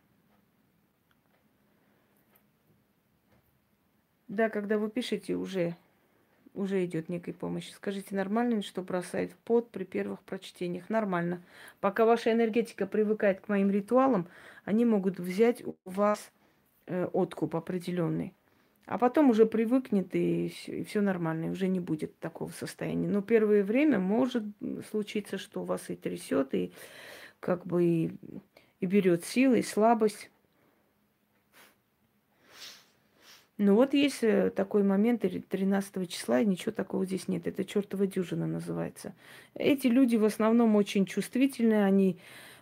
Да, 4.35 4.49
когда 4.49 4.77
вы 4.77 4.89
пишете, 4.89 5.35
уже, 5.35 5.75
уже 6.53 6.83
идет 6.83 7.07
некая 7.07 7.33
помощь. 7.33 7.71
Скажите, 7.71 8.15
нормально 8.15 8.55
ли, 8.55 8.61
что 8.61 8.81
бросает 8.81 9.31
в 9.31 9.37
пот 9.37 9.69
при 9.71 9.85
первых 9.85 10.21
прочтениях? 10.23 10.89
Нормально. 10.89 11.41
Пока 11.79 12.05
ваша 12.05 12.33
энергетика 12.33 12.85
привыкает 12.85 13.39
к 13.39 13.47
моим 13.47 13.71
ритуалам, 13.71 14.27
они 14.65 14.83
могут 14.83 15.19
взять 15.19 15.63
у 15.65 15.75
вас 15.85 16.31
э, 16.87 17.05
откуп 17.13 17.55
определенный. 17.55 18.33
А 18.87 18.97
потом 18.97 19.29
уже 19.29 19.45
привыкнет 19.45 20.13
и 20.13 20.53
все, 20.85 20.99
нормально, 21.01 21.45
и 21.45 21.49
уже 21.49 21.67
не 21.67 21.79
будет 21.79 22.19
такого 22.19 22.49
состояния. 22.49 23.07
Но 23.07 23.21
первое 23.21 23.63
время 23.63 23.99
может 23.99 24.43
случиться, 24.91 25.37
что 25.37 25.61
у 25.61 25.63
вас 25.63 25.89
и 25.89 25.95
трясет, 25.95 26.53
и 26.53 26.73
как 27.39 27.65
бы 27.65 27.83
и 27.85 28.11
и 28.79 28.85
берет 28.85 29.25
силы, 29.25 29.59
и 29.59 29.63
слабость. 29.63 30.29
Ну 33.57 33.75
вот 33.75 33.93
есть 33.93 34.21
э, 34.21 34.49
такой 34.49 34.83
момент 34.83 35.21
13 35.21 36.09
числа, 36.11 36.41
и 36.41 36.45
ничего 36.45 36.73
такого 36.73 37.05
здесь 37.05 37.29
нет. 37.29 37.47
Это 37.47 37.63
чертова 37.63 38.05
дюжина 38.05 38.47
называется. 38.47 39.13
Эти 39.53 39.87
люди 39.87 40.17
в 40.17 40.25
основном 40.25 40.75
очень 40.75 41.05
чувствительные, 41.05 41.85
они 41.85 42.17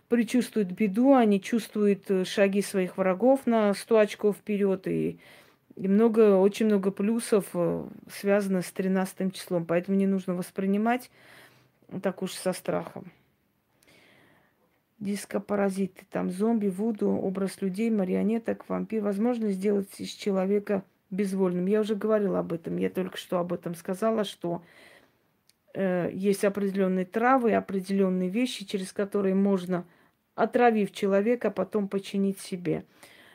предчувствуют 0.08 0.70
беду, 0.70 1.14
они 1.14 1.40
чувствуют 1.40 2.08
э, 2.10 2.24
шаги 2.24 2.62
своих 2.62 2.96
врагов 2.96 3.44
на 3.46 3.74
100 3.74 3.98
очков 3.98 4.36
вперед, 4.36 4.86
и, 4.86 5.18
и 5.74 5.88
много, 5.88 6.36
очень 6.36 6.66
много 6.66 6.92
плюсов 6.92 7.46
э, 7.54 7.84
связано 8.08 8.62
с 8.62 8.70
13 8.70 9.34
числом. 9.34 9.64
Поэтому 9.66 9.98
не 9.98 10.06
нужно 10.06 10.34
воспринимать 10.34 11.10
так 12.02 12.22
уж 12.22 12.32
со 12.34 12.52
страхом 12.52 13.10
дископаразиты, 15.04 16.04
там 16.10 16.30
зомби, 16.30 16.68
вуду, 16.68 17.10
образ 17.10 17.60
людей, 17.60 17.90
марионеток, 17.90 18.68
вампир. 18.68 19.02
Возможно 19.02 19.50
сделать 19.50 19.88
из 19.98 20.08
человека 20.08 20.82
безвольным. 21.10 21.66
Я 21.66 21.80
уже 21.80 21.94
говорила 21.94 22.40
об 22.40 22.52
этом. 22.52 22.78
Я 22.78 22.90
только 22.90 23.18
что 23.18 23.38
об 23.38 23.52
этом 23.52 23.74
сказала, 23.74 24.24
что 24.24 24.62
э, 25.74 26.10
есть 26.12 26.44
определенные 26.44 27.04
травы, 27.04 27.52
определенные 27.52 28.30
вещи, 28.30 28.64
через 28.64 28.92
которые 28.92 29.34
можно, 29.34 29.84
отравив 30.34 30.90
человека, 30.90 31.50
потом 31.50 31.86
починить 31.88 32.40
себе. 32.40 32.84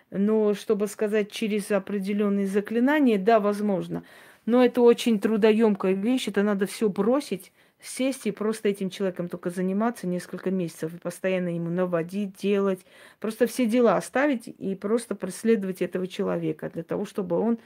Но 0.09 0.55
чтобы 0.55 0.87
сказать 0.87 1.31
через 1.31 1.71
определенные 1.71 2.47
заклинания, 2.47 3.19
да, 3.19 3.39
возможно. 3.39 4.03
Но 4.47 4.65
это 4.65 4.81
очень 4.81 5.19
трудоемкая 5.19 5.93
вещь, 5.93 6.27
это 6.27 6.41
надо 6.41 6.65
все 6.65 6.89
бросить, 6.89 7.51
сесть 7.81 8.27
и 8.27 8.31
просто 8.31 8.69
этим 8.69 8.89
человеком 8.89 9.29
только 9.29 9.49
заниматься 9.49 10.07
несколько 10.07 10.51
месяцев 10.51 10.93
и 10.93 10.97
постоянно 10.97 11.49
ему 11.49 11.69
наводить, 11.69 12.35
делать, 12.35 12.81
просто 13.19 13.47
все 13.47 13.65
дела 13.65 13.95
оставить 13.95 14.47
и 14.47 14.75
просто 14.75 15.15
преследовать 15.15 15.81
этого 15.81 16.07
человека 16.07 16.69
для 16.69 16.83
того, 16.83 17.05
чтобы 17.05 17.39
он, 17.39 17.59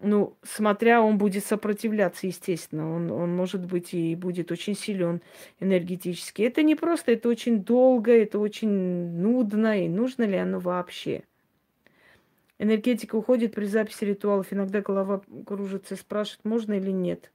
ну, 0.00 0.36
смотря, 0.42 1.02
он 1.02 1.18
будет 1.18 1.44
сопротивляться, 1.44 2.26
естественно, 2.26 2.94
он, 2.94 3.10
он 3.10 3.34
может 3.34 3.64
быть 3.64 3.94
и 3.94 4.14
будет 4.14 4.52
очень 4.52 4.76
силен 4.76 5.22
энергетически. 5.60 6.42
Это 6.42 6.62
не 6.62 6.74
просто, 6.74 7.12
это 7.12 7.28
очень 7.28 7.64
долго, 7.64 8.12
это 8.12 8.38
очень 8.38 8.68
нудно, 8.68 9.84
и 9.84 9.88
нужно 9.88 10.24
ли 10.24 10.36
оно 10.36 10.58
вообще? 10.58 11.22
Энергетика 12.58 13.14
уходит 13.14 13.54
при 13.54 13.66
записи 13.66 14.04
ритуалов. 14.04 14.52
Иногда 14.52 14.80
голова 14.80 15.22
кружится 15.46 15.94
и 15.94 15.98
спрашивает, 15.98 16.44
можно 16.44 16.72
или 16.74 16.90
нет. 16.90 17.30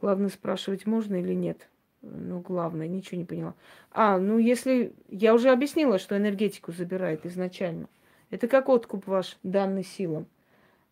Главное 0.00 0.30
спрашивать, 0.30 0.86
можно 0.86 1.16
или 1.16 1.34
нет. 1.34 1.68
Ну, 2.00 2.40
главное, 2.40 2.88
ничего 2.88 3.18
не 3.18 3.26
поняла. 3.26 3.54
А, 3.92 4.18
ну 4.18 4.38
если... 4.38 4.94
Я 5.08 5.34
уже 5.34 5.50
объяснила, 5.50 5.98
что 5.98 6.16
энергетику 6.16 6.72
забирает 6.72 7.26
изначально. 7.26 7.86
Это 8.30 8.48
как 8.48 8.70
откуп 8.70 9.06
ваш, 9.06 9.36
данный 9.42 9.84
силам. 9.84 10.26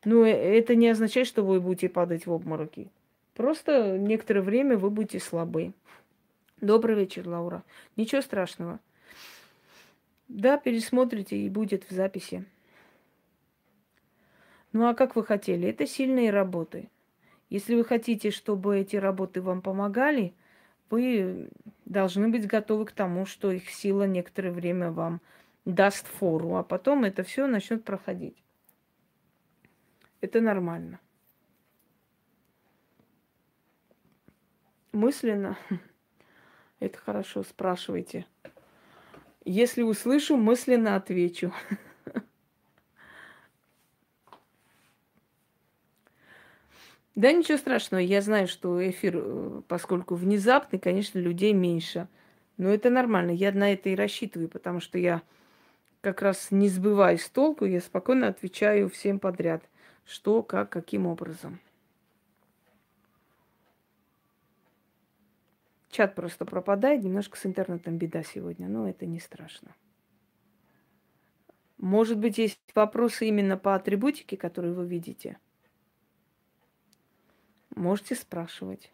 Но 0.05 0.27
э, 0.27 0.31
это 0.31 0.75
не 0.75 0.89
означает, 0.89 1.27
что 1.27 1.43
вы 1.43 1.59
будете 1.59 1.89
падать 1.89 2.27
в 2.27 2.33
обмороки. 2.33 2.91
Просто 3.35 3.97
некоторое 3.97 4.43
время 4.43 4.77
вы 4.77 4.91
будете 4.91 5.21
слабы. 5.21 5.73
Добрый 6.61 6.95
вечер, 6.95 7.27
Лаура. 7.27 7.63
Ничего 7.97 8.21
страшного. 8.21 8.79
Да, 10.29 10.59
пересмотрите 10.59 11.39
и 11.39 11.49
будет 11.49 11.89
в 11.89 11.95
записи. 11.95 12.45
Ну 14.73 14.87
а 14.87 14.95
как 14.95 15.17
вы 15.17 15.25
хотели? 15.25 15.67
Это 15.67 15.87
сильные 15.87 16.31
работы. 16.31 16.91
Если 17.51 17.75
вы 17.75 17.85
хотите, 17.85 18.31
чтобы 18.31 18.79
эти 18.79 18.97
работы 18.97 19.41
вам 19.41 19.63
помогали, 19.63 20.35
вы 20.91 21.49
должны 21.85 22.29
быть 22.29 22.47
готовы 22.47 22.85
к 22.85 22.93
тому, 22.93 23.27
что 23.27 23.51
их 23.51 23.71
сила 23.71 24.05
некоторое 24.05 24.53
время 24.53 24.91
вам 24.91 25.21
даст 25.65 26.07
фору, 26.07 26.57
а 26.57 26.63
потом 26.63 27.05
это 27.05 27.23
все 27.23 27.47
начнет 27.47 27.85
проходить. 27.85 28.43
Это 30.21 30.41
нормально. 30.41 31.01
Мысленно. 34.93 35.57
Это 36.81 36.99
хорошо, 36.99 37.43
спрашивайте. 37.43 38.25
Если 39.45 39.83
услышу, 39.83 40.37
мысленно 40.37 40.97
отвечу. 40.97 41.53
Да 47.15 47.33
ничего 47.33 47.59
страшного, 47.59 48.01
я 48.01 48.23
знаю, 48.23 48.47
что 48.47 48.89
эфир, 48.89 49.17
э, 49.17 49.63
поскольку 49.67 50.15
внезапный, 50.15 50.79
конечно, 50.79 51.19
людей 51.19 51.53
меньше. 51.53 52.07
Но 52.59 52.69
это 52.69 52.91
нормально, 52.91 53.31
я 53.31 53.51
на 53.53 53.73
это 53.73 53.89
и 53.89 53.97
рассчитываю, 53.97 54.49
потому 54.49 54.81
что 54.81 54.99
я 54.99 55.23
как 56.01 56.23
раз 56.23 56.51
не 56.51 56.69
сбываюсь 56.69 57.25
с 57.25 57.31
толку, 57.31 57.65
я 57.65 57.81
спокойно 57.81 58.29
отвечаю 58.29 58.89
всем 58.89 59.19
подряд, 59.19 59.65
что, 60.05 60.43
как, 60.43 60.71
каким 60.71 61.07
образом. 61.07 61.61
Чат 65.91 66.15
просто 66.15 66.45
пропадает, 66.45 67.03
немножко 67.03 67.37
с 67.37 67.47
интернетом 67.47 67.99
беда 67.99 68.23
сегодня, 68.23 68.69
но 68.69 68.89
это 68.89 69.07
не 69.07 69.19
страшно. 69.19 69.75
Может 71.79 72.19
быть, 72.19 72.39
есть 72.39 72.61
вопросы 72.75 73.27
именно 73.27 73.57
по 73.57 73.75
атрибутике, 73.75 74.37
которые 74.37 74.73
вы 74.73 74.87
видите– 74.87 75.39
Можете 77.75 78.15
спрашивать. 78.15 78.93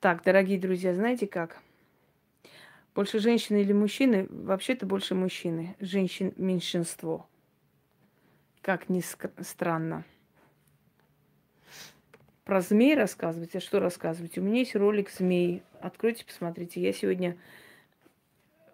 Так, 0.00 0.22
дорогие 0.22 0.58
друзья, 0.58 0.94
знаете 0.94 1.26
как? 1.26 1.60
Больше 2.94 3.18
женщины 3.18 3.62
или 3.62 3.72
мужчины? 3.72 4.26
Вообще-то 4.30 4.86
больше 4.86 5.14
мужчины. 5.14 5.74
Женщин 5.80 6.32
меньшинство. 6.36 7.26
Как 8.62 8.88
ни 8.88 9.02
странно. 9.42 10.04
Про 12.44 12.60
змей 12.60 12.94
рассказывать? 12.94 13.56
А 13.56 13.60
что 13.60 13.80
рассказывать? 13.80 14.38
У 14.38 14.42
меня 14.42 14.60
есть 14.60 14.76
ролик 14.76 15.10
змей. 15.10 15.62
Откройте, 15.80 16.24
посмотрите. 16.24 16.80
Я 16.80 16.92
сегодня 16.92 17.36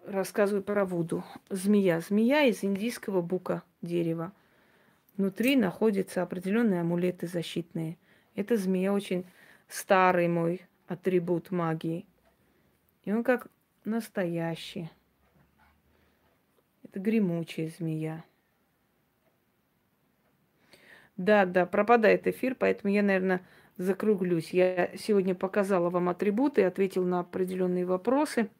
рассказываю 0.05 0.63
про 0.63 0.85
Вуду. 0.85 1.23
Змея. 1.49 1.99
Змея 2.01 2.43
из 2.43 2.63
индийского 2.63 3.21
бука 3.21 3.63
дерева. 3.81 4.33
Внутри 5.17 5.55
находятся 5.55 6.21
определенные 6.21 6.81
амулеты 6.81 7.27
защитные. 7.27 7.97
Эта 8.35 8.57
змея 8.57 8.93
очень 8.93 9.25
старый 9.67 10.27
мой 10.27 10.61
атрибут 10.87 11.51
магии. 11.51 12.05
И 13.05 13.11
он 13.11 13.23
как 13.23 13.47
настоящий. 13.85 14.89
Это 16.83 16.99
гремучая 16.99 17.71
змея. 17.77 18.23
Да, 21.15 21.45
да, 21.45 21.67
пропадает 21.67 22.25
эфир, 22.25 22.55
поэтому 22.55 22.91
я, 22.91 23.03
наверное, 23.03 23.45
закруглюсь. 23.77 24.49
Я 24.49 24.89
сегодня 24.97 25.35
показала 25.35 25.91
вам 25.91 26.09
атрибуты, 26.09 26.63
ответил 26.63 27.03
на 27.03 27.19
определенные 27.19 27.85
вопросы– 27.85 28.49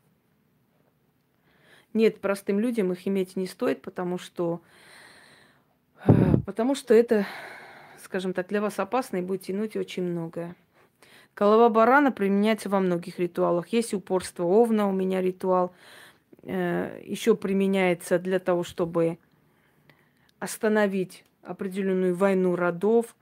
нет, 1.93 2.19
простым 2.21 2.59
людям 2.59 2.91
их 2.91 3.07
иметь 3.07 3.35
не 3.35 3.45
стоит, 3.45 3.81
потому 3.81 4.17
что, 4.17 4.61
э, 6.05 6.11
потому 6.45 6.75
что 6.75 6.93
это, 6.93 7.25
скажем 8.03 8.33
так, 8.33 8.47
для 8.47 8.61
вас 8.61 8.79
опасно 8.79 9.17
и 9.17 9.21
будет 9.21 9.43
тянуть 9.43 9.75
очень 9.75 10.03
многое. 10.03 10.55
Голова 11.35 11.69
барана 11.69 12.11
применяется 12.11 12.69
во 12.69 12.79
многих 12.79 13.19
ритуалах. 13.19 13.69
Есть 13.69 13.93
упорство 13.93 14.43
овна, 14.43 14.87
у 14.87 14.91
меня 14.91 15.21
ритуал. 15.21 15.73
Э, 16.43 17.01
Еще 17.03 17.35
применяется 17.35 18.19
для 18.19 18.39
того, 18.39 18.63
чтобы 18.63 19.17
остановить 20.39 21.23
определенную 21.41 22.15
войну 22.15 22.55
родов. 22.55 23.15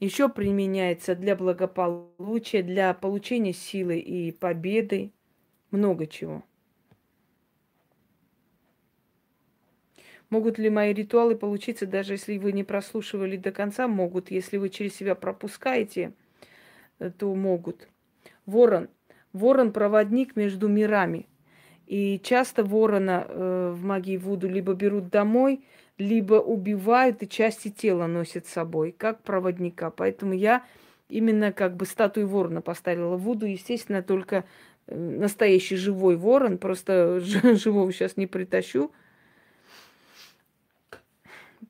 Еще 0.00 0.28
применяется 0.28 1.14
для 1.14 1.36
благополучия, 1.36 2.62
для 2.62 2.92
получения 2.94 3.52
силы 3.52 3.98
и 3.98 4.32
победы. 4.32 5.12
Много 5.70 6.06
чего. 6.06 6.42
Могут 10.28 10.58
ли 10.58 10.70
мои 10.70 10.92
ритуалы 10.92 11.36
получиться, 11.36 11.86
даже 11.86 12.14
если 12.14 12.36
вы 12.38 12.52
не 12.52 12.64
прослушивали 12.64 13.36
до 13.36 13.52
конца? 13.52 13.86
Могут. 13.86 14.30
Если 14.30 14.56
вы 14.56 14.70
через 14.70 14.96
себя 14.96 15.14
пропускаете, 15.14 16.12
э, 16.98 17.10
то 17.16 17.32
могут. 17.34 17.88
Ворон. 18.44 18.88
Ворон– 19.32 19.72
проводник 19.72 20.34
между 20.34 20.68
мирами. 20.68 21.26
И 21.86 22.20
часто 22.24 22.64
ворона 22.64 23.26
э, 23.28 23.74
в 23.76 23.84
магии 23.84 24.16
Вуду 24.16 24.48
либо 24.48 24.74
берут 24.74 25.10
домой, 25.10 25.64
либо 25.96 26.34
убивают 26.34 27.22
и 27.22 27.28
части 27.28 27.70
тела 27.70 28.08
носят 28.08 28.46
с 28.46 28.52
собой, 28.52 28.92
как 28.96 29.22
проводника. 29.22 29.90
Поэтому 29.90 30.32
я 30.32 30.64
именно 31.08 31.52
как 31.52 31.76
бы 31.76 31.86
статую 31.86 32.26
ворона 32.26 32.62
поставила. 32.62 33.16
Вуду, 33.16 33.46
естественно, 33.46 34.02
только 34.02 34.44
э, 34.88 34.98
настоящий 34.98 35.76
живой 35.76 36.16
ворон. 36.16 36.58
Просто 36.58 37.20
живого 37.20 37.92
сейчас 37.92 38.16
не 38.16 38.26
притащу– 38.26 38.90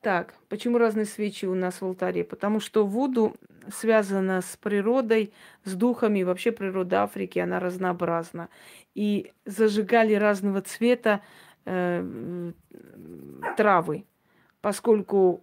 так, 0.01 0.35
почему 0.49 0.79
разные 0.79 1.07
свечи 1.07 1.47
у 1.47 1.55
нас 1.55 1.81
в 1.81 1.85
алтаре? 1.85 2.25
Потому 2.25 2.61
что 2.61 2.87
Вуду 2.87 3.37
связана 3.73 4.41
с 4.41 4.57
природой, 4.57 5.33
с 5.65 5.75
духами. 5.75 6.23
Вообще 6.23 6.53
природа 6.53 7.03
Африки, 7.03 7.39
она 7.39 7.61
разнообразна. 7.61 8.49
И 8.95 9.33
зажигали 9.45 10.15
разного 10.15 10.63
цвета 10.63 11.21
э, 11.65 12.53
травы. 13.57 14.05
Поскольку 14.61 15.41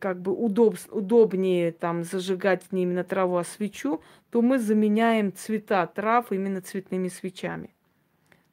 как 0.00 0.20
бы 0.20 0.32
удоб, 0.32 0.76
удобнее 0.90 1.72
там 1.72 2.02
зажигать 2.04 2.72
не 2.72 2.82
именно 2.82 3.04
траву, 3.04 3.36
а 3.36 3.44
свечу, 3.44 4.02
то 4.30 4.42
мы 4.42 4.58
заменяем 4.58 5.32
цвета 5.32 5.86
трав 5.86 6.32
именно 6.32 6.60
цветными 6.60 7.08
свечами. 7.08 7.74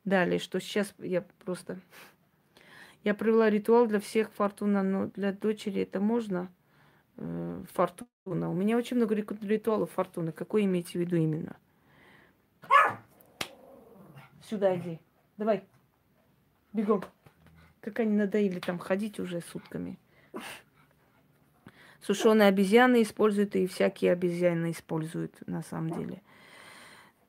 Далее, 0.04 0.40
что 0.40 0.60
сейчас 0.60 0.94
я 1.00 1.24
просто 1.46 1.80
я 3.04 3.16
провела 3.16 3.50
ритуал 3.50 3.88
для 3.88 4.00
всех 4.00 4.32
фортуна, 4.32 4.84
но 4.84 5.08
для 5.08 5.32
дочери 5.34 5.82
это 5.82 6.00
можно? 6.00 6.52
Э, 7.18 7.64
фортуна. 7.74 8.50
У 8.50 8.54
меня 8.54 8.78
очень 8.78 8.98
много 8.98 9.16
ритуалов 9.16 9.92
фортуны. 9.92 10.32
Какой 10.32 10.66
имеете 10.66 10.92
в 10.92 11.02
виду 11.02 11.16
именно? 11.16 11.56
Сюда 14.44 14.76
иди. 14.78 15.00
Давай. 15.38 15.64
Бегом. 16.74 17.04
Как 17.80 18.00
они 18.00 18.16
надоели 18.16 18.60
там 18.60 18.78
ходить 18.78 19.20
уже 19.20 19.42
сутками. 19.42 19.98
Сушеные 22.02 22.48
обезьяны 22.50 23.04
используют, 23.04 23.56
и 23.56 23.68
всякие 23.68 24.12
обезьяны 24.12 24.72
используют 24.72 25.36
на 25.48 25.62
самом 25.62 25.92
деле. 25.92 26.22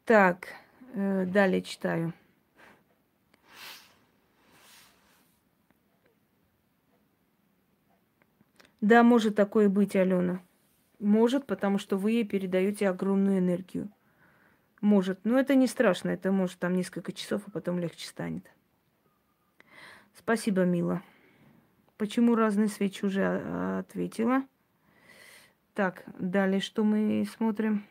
Так, 0.04 0.48
э, 0.94 1.26
далее 1.26 1.62
читаю. 1.62 2.12
Да, 8.82 9.04
может 9.04 9.36
такое 9.36 9.68
быть, 9.68 9.94
Алена. 9.94 10.42
Может, 10.98 11.46
потому 11.46 11.78
что 11.78 11.96
вы 11.96 12.10
ей 12.10 12.24
передаете 12.24 12.88
огромную 12.88 13.38
энергию. 13.38 13.88
Может. 14.80 15.20
Но 15.24 15.38
это 15.38 15.54
не 15.54 15.68
страшно. 15.68 16.10
Это 16.10 16.32
может 16.32 16.58
там 16.58 16.74
несколько 16.74 17.12
часов, 17.12 17.42
а 17.46 17.50
потом 17.52 17.78
легче 17.78 18.08
станет. 18.08 18.44
Спасибо, 20.18 20.64
Мила. 20.64 21.00
Почему 21.96 22.34
разные 22.34 22.66
свечи 22.66 23.04
уже 23.04 23.22
а, 23.24 23.78
ответила? 23.78 24.42
Так, 25.74 26.02
далее 26.18 26.60
что 26.60 26.82
мы 26.82 27.24
смотрим? 27.36 27.84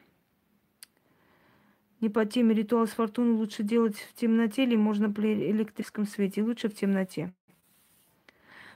Не 2.01 2.09
по 2.09 2.26
теме 2.26 2.53
ритуал 2.53 2.85
с 2.85 2.91
фортуной 2.91 3.35
лучше 3.35 3.63
делать 3.63 3.95
в 3.95 4.13
темноте 4.13 4.63
или 4.63 4.76
можно 4.76 5.09
при 5.09 5.51
электрическом 5.51 6.05
свете? 6.05 6.43
Лучше 6.43 6.68
в 6.68 6.76
темноте. 6.76 7.31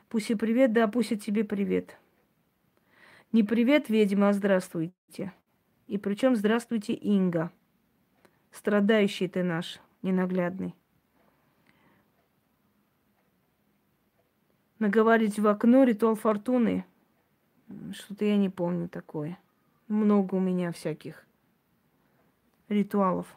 Пусть 0.07 0.27
привет, 0.37 0.71
да, 0.71 0.87
пусть 0.87 1.21
тебе 1.21 1.43
привет. 1.43 1.97
Не 3.35 3.43
привет, 3.43 3.89
ведьма, 3.89 4.29
а 4.29 4.33
здравствуйте. 4.33 5.33
И 5.87 5.97
причем 5.97 6.37
здравствуйте, 6.37 6.93
Инга. 6.93 7.51
Страдающий 8.49 9.27
ты 9.27 9.43
наш, 9.43 9.81
ненаглядный. 10.03 10.73
наговорить 14.79 15.37
в 15.37 15.45
окно 15.47 15.83
ритуал 15.83 16.15
фортуны. 16.15 16.85
Что-то 17.91 18.23
я 18.23 18.37
не 18.37 18.49
помню 18.49 18.87
такое. 18.87 19.37
Много 19.89 20.35
у 20.35 20.39
меня 20.39 20.71
всяких 20.71 21.27
ритуалов. 22.69 23.27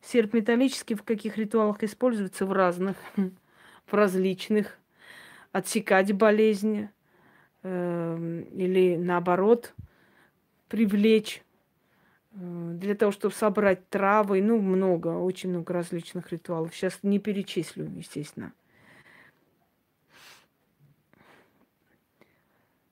Серп 0.00 0.32
металлический 0.32 0.94
в 0.94 1.02
каких 1.02 1.36
ритуалах 1.36 1.82
используется? 1.82 2.46
В 2.46 2.52
разных, 2.52 2.96
в 3.16 3.92
различных. 3.92 4.78
Отсекать 5.50 6.12
болезни 6.12 6.93
э, 7.64 8.44
или 8.52 8.96
наоборот 8.96 9.74
привлечь 10.68 11.42
э, 12.32 12.70
для 12.74 12.94
того, 12.94 13.10
чтобы 13.10 13.34
собрать 13.34 13.88
травы. 13.88 14.40
Ну, 14.40 14.60
много, 14.60 15.08
очень 15.08 15.50
много 15.50 15.72
различных 15.72 16.30
ритуалов. 16.30 16.74
Сейчас 16.74 17.00
не 17.02 17.18
перечислю, 17.18 17.90
естественно. 17.96 18.52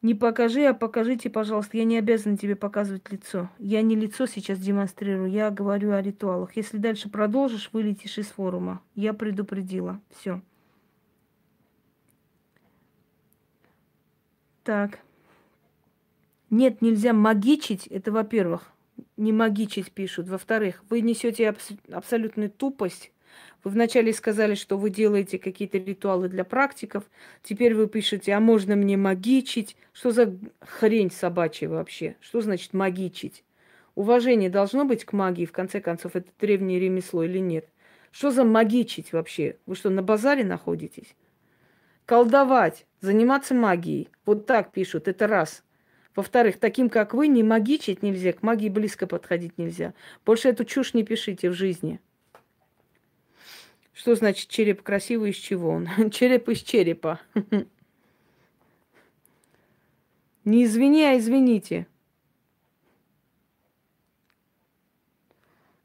Не 0.03 0.17
покажи, 0.17 0.65
а 0.65 0.75
покажите, 0.75 1.31
пожалуйста. 1.31 1.77
Я 1.77 1.85
не 1.85 1.97
обязана 1.97 2.37
тебе 2.37 2.57
показывать 2.57 3.11
лицо. 3.13 3.49
Я 3.59 3.83
не 3.83 3.95
лицо 3.95 4.27
сейчас 4.27 4.59
демонстрирую, 4.59 5.31
я 5.31 5.51
говорю 5.51 5.93
о 5.93 6.03
ритуалах. 6.03 6.57
Если 6.57 6.79
дальше 6.79 7.09
продолжишь, 7.09 7.71
вылетишь 7.73 8.19
из 8.19 8.27
форума. 8.27 8.83
Я 8.97 9.15
предупредила. 9.15 10.01
Все. 10.11 10.43
Так. 14.65 14.99
Нет, 16.51 16.83
нельзя 16.83 17.13
магичить. 17.13 17.87
Это, 17.87 18.13
во-первых, 18.13 18.73
не 19.17 19.33
магичить 19.33 19.93
пишут. 19.93 20.29
Во-вторых, 20.29 20.85
вы 20.91 21.01
несете 21.01 21.49
абс- 21.49 21.73
абсолютную 21.91 22.51
тупость 22.51 23.13
вы 23.65 23.71
вначале 23.71 24.13
сказали, 24.13 24.55
что 24.55 24.77
вы 24.77 24.91
делаете 24.91 25.39
какие-то 25.39 25.79
ритуалы 25.79 26.29
для 26.29 26.45
практиков. 26.45 27.05
Теперь 27.43 27.75
вы 27.75 27.87
пишете, 27.87 28.33
а 28.33 28.41
можно 28.41 28.75
мне 28.75 28.97
магичить? 28.97 29.77
Что 29.93 30.11
за 30.11 30.37
хрень 30.61 31.13
собачья 31.13 31.69
вообще? 31.69 32.17
Что 32.21 32.41
значит 32.41 32.73
магичить? 32.73 33.45
Уважение 33.95 34.51
должно 34.51 34.85
быть 34.85 35.05
к 35.05 35.13
магии, 35.13 35.45
в 35.45 35.53
конце 35.53 35.81
концов, 35.81 36.17
это 36.17 36.29
древнее 36.41 36.81
ремесло 36.81 37.23
или 37.23 37.39
нет? 37.39 37.69
Что 38.11 38.31
за 38.31 38.45
магичить 38.45 39.13
вообще? 39.13 39.57
Вы 39.67 39.77
что, 39.77 39.91
на 39.91 40.03
базаре 40.03 40.45
находитесь? 40.45 41.15
Колдовать, 42.05 42.87
заниматься 43.03 43.55
магией. 43.55 44.09
Вот 44.25 44.47
так 44.47 44.73
пишут, 44.73 45.09
это 45.09 45.27
раз. 45.27 45.63
Во-вторых, 46.15 46.59
таким, 46.59 46.89
как 46.89 47.13
вы, 47.13 47.29
не 47.29 47.43
магичить 47.43 48.03
нельзя, 48.03 48.33
к 48.33 48.43
магии 48.43 48.69
близко 48.71 49.07
подходить 49.07 49.59
нельзя. 49.59 49.93
Больше 50.25 50.49
эту 50.49 50.65
чушь 50.65 50.95
не 50.95 51.05
пишите 51.05 51.51
в 51.51 51.55
жизни. 51.55 52.01
Что 53.93 54.15
значит 54.15 54.49
череп 54.49 54.83
красивый 54.83 55.31
из 55.31 55.37
чего 55.37 55.71
он? 55.71 55.89
Череп 56.11 56.49
из 56.49 56.63
черепа. 56.63 57.21
Не 60.45 60.65
извини, 60.65 61.05
а 61.05 61.17
извините. 61.17 61.87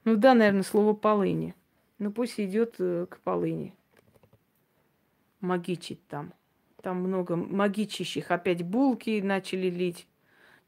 Ну 0.03 0.15
да, 0.15 0.33
наверное, 0.33 0.63
слово 0.63 0.93
полыни. 0.93 1.53
Ну 1.99 2.11
пусть 2.11 2.39
идет 2.39 2.75
э, 2.79 3.05
к 3.07 3.19
полыни. 3.19 3.75
Магичить 5.41 5.99
там. 6.07 6.33
Там 6.87 7.01
много 7.01 7.35
магичащих. 7.35 8.31
Опять 8.31 8.63
булки 8.63 9.19
начали 9.21 9.69
лить. 9.69 10.07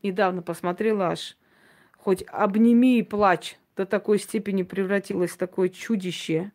Недавно 0.04 0.42
посмотрела 0.42 1.12
аж. 1.12 1.38
Хоть 1.98 2.26
обними 2.28 3.00
и 3.00 3.04
плачь. 3.04 3.58
До 3.78 3.86
такой 3.86 4.20
степени 4.20 4.64
превратилось 4.64 5.32
в 5.32 5.38
такое 5.38 5.70
чудище. 5.70 6.52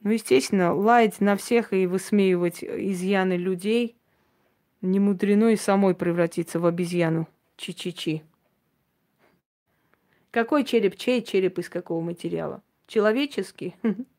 Ну, 0.00 0.10
естественно, 0.10 0.74
лаять 0.74 1.20
на 1.20 1.36
всех 1.36 1.72
и 1.72 1.86
высмеивать 1.86 2.64
изъяны 2.64 3.34
людей 3.34 3.94
не 4.80 4.98
мудрено 4.98 5.52
и 5.52 5.56
самой 5.56 5.94
превратиться 5.94 6.58
в 6.58 6.66
обезьяну. 6.66 7.28
Чи-чи-чи. 7.58 8.22
Какой 10.32 10.64
череп? 10.64 10.96
Чей 10.96 11.22
череп 11.22 11.60
из 11.60 11.68
какого 11.68 12.00
материала? 12.00 12.60
Человеческий? 12.88 13.76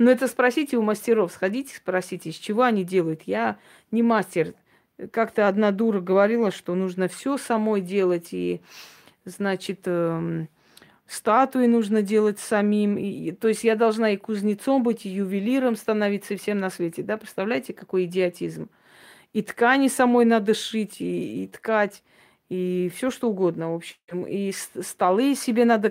Ну, 0.00 0.10
это 0.10 0.28
спросите 0.28 0.78
у 0.78 0.82
мастеров. 0.82 1.30
Сходите, 1.30 1.76
спросите, 1.76 2.30
из 2.30 2.36
чего 2.36 2.62
они 2.62 2.84
делают. 2.84 3.24
Я 3.26 3.58
не 3.90 4.02
мастер. 4.02 4.54
Как-то 5.12 5.46
одна 5.46 5.72
дура 5.72 6.00
говорила, 6.00 6.50
что 6.50 6.74
нужно 6.74 7.06
все 7.06 7.36
самой 7.36 7.82
делать. 7.82 8.28
И, 8.32 8.62
значит, 9.26 9.80
эм, 9.84 10.48
статуи 11.06 11.66
нужно 11.66 12.00
делать 12.00 12.38
самим. 12.38 12.96
И, 12.96 13.32
то 13.32 13.48
есть 13.48 13.62
я 13.62 13.76
должна 13.76 14.12
и 14.12 14.16
кузнецом 14.16 14.82
быть, 14.82 15.04
и 15.04 15.10
ювелиром 15.10 15.76
становиться, 15.76 16.32
и 16.32 16.38
всем 16.38 16.60
на 16.60 16.70
свете. 16.70 17.02
Да? 17.02 17.18
Представляете, 17.18 17.74
какой 17.74 18.06
идиотизм. 18.06 18.70
И 19.34 19.42
ткани 19.42 19.88
самой 19.88 20.24
надо 20.24 20.54
шить, 20.54 21.02
и, 21.02 21.44
и 21.44 21.46
ткать, 21.46 22.02
и 22.50 22.90
все 22.94 23.10
что 23.10 23.30
угодно, 23.30 23.72
в 23.72 23.76
общем. 23.76 24.24
И 24.26 24.52
столы 24.52 25.36
себе 25.36 25.64
надо 25.64 25.88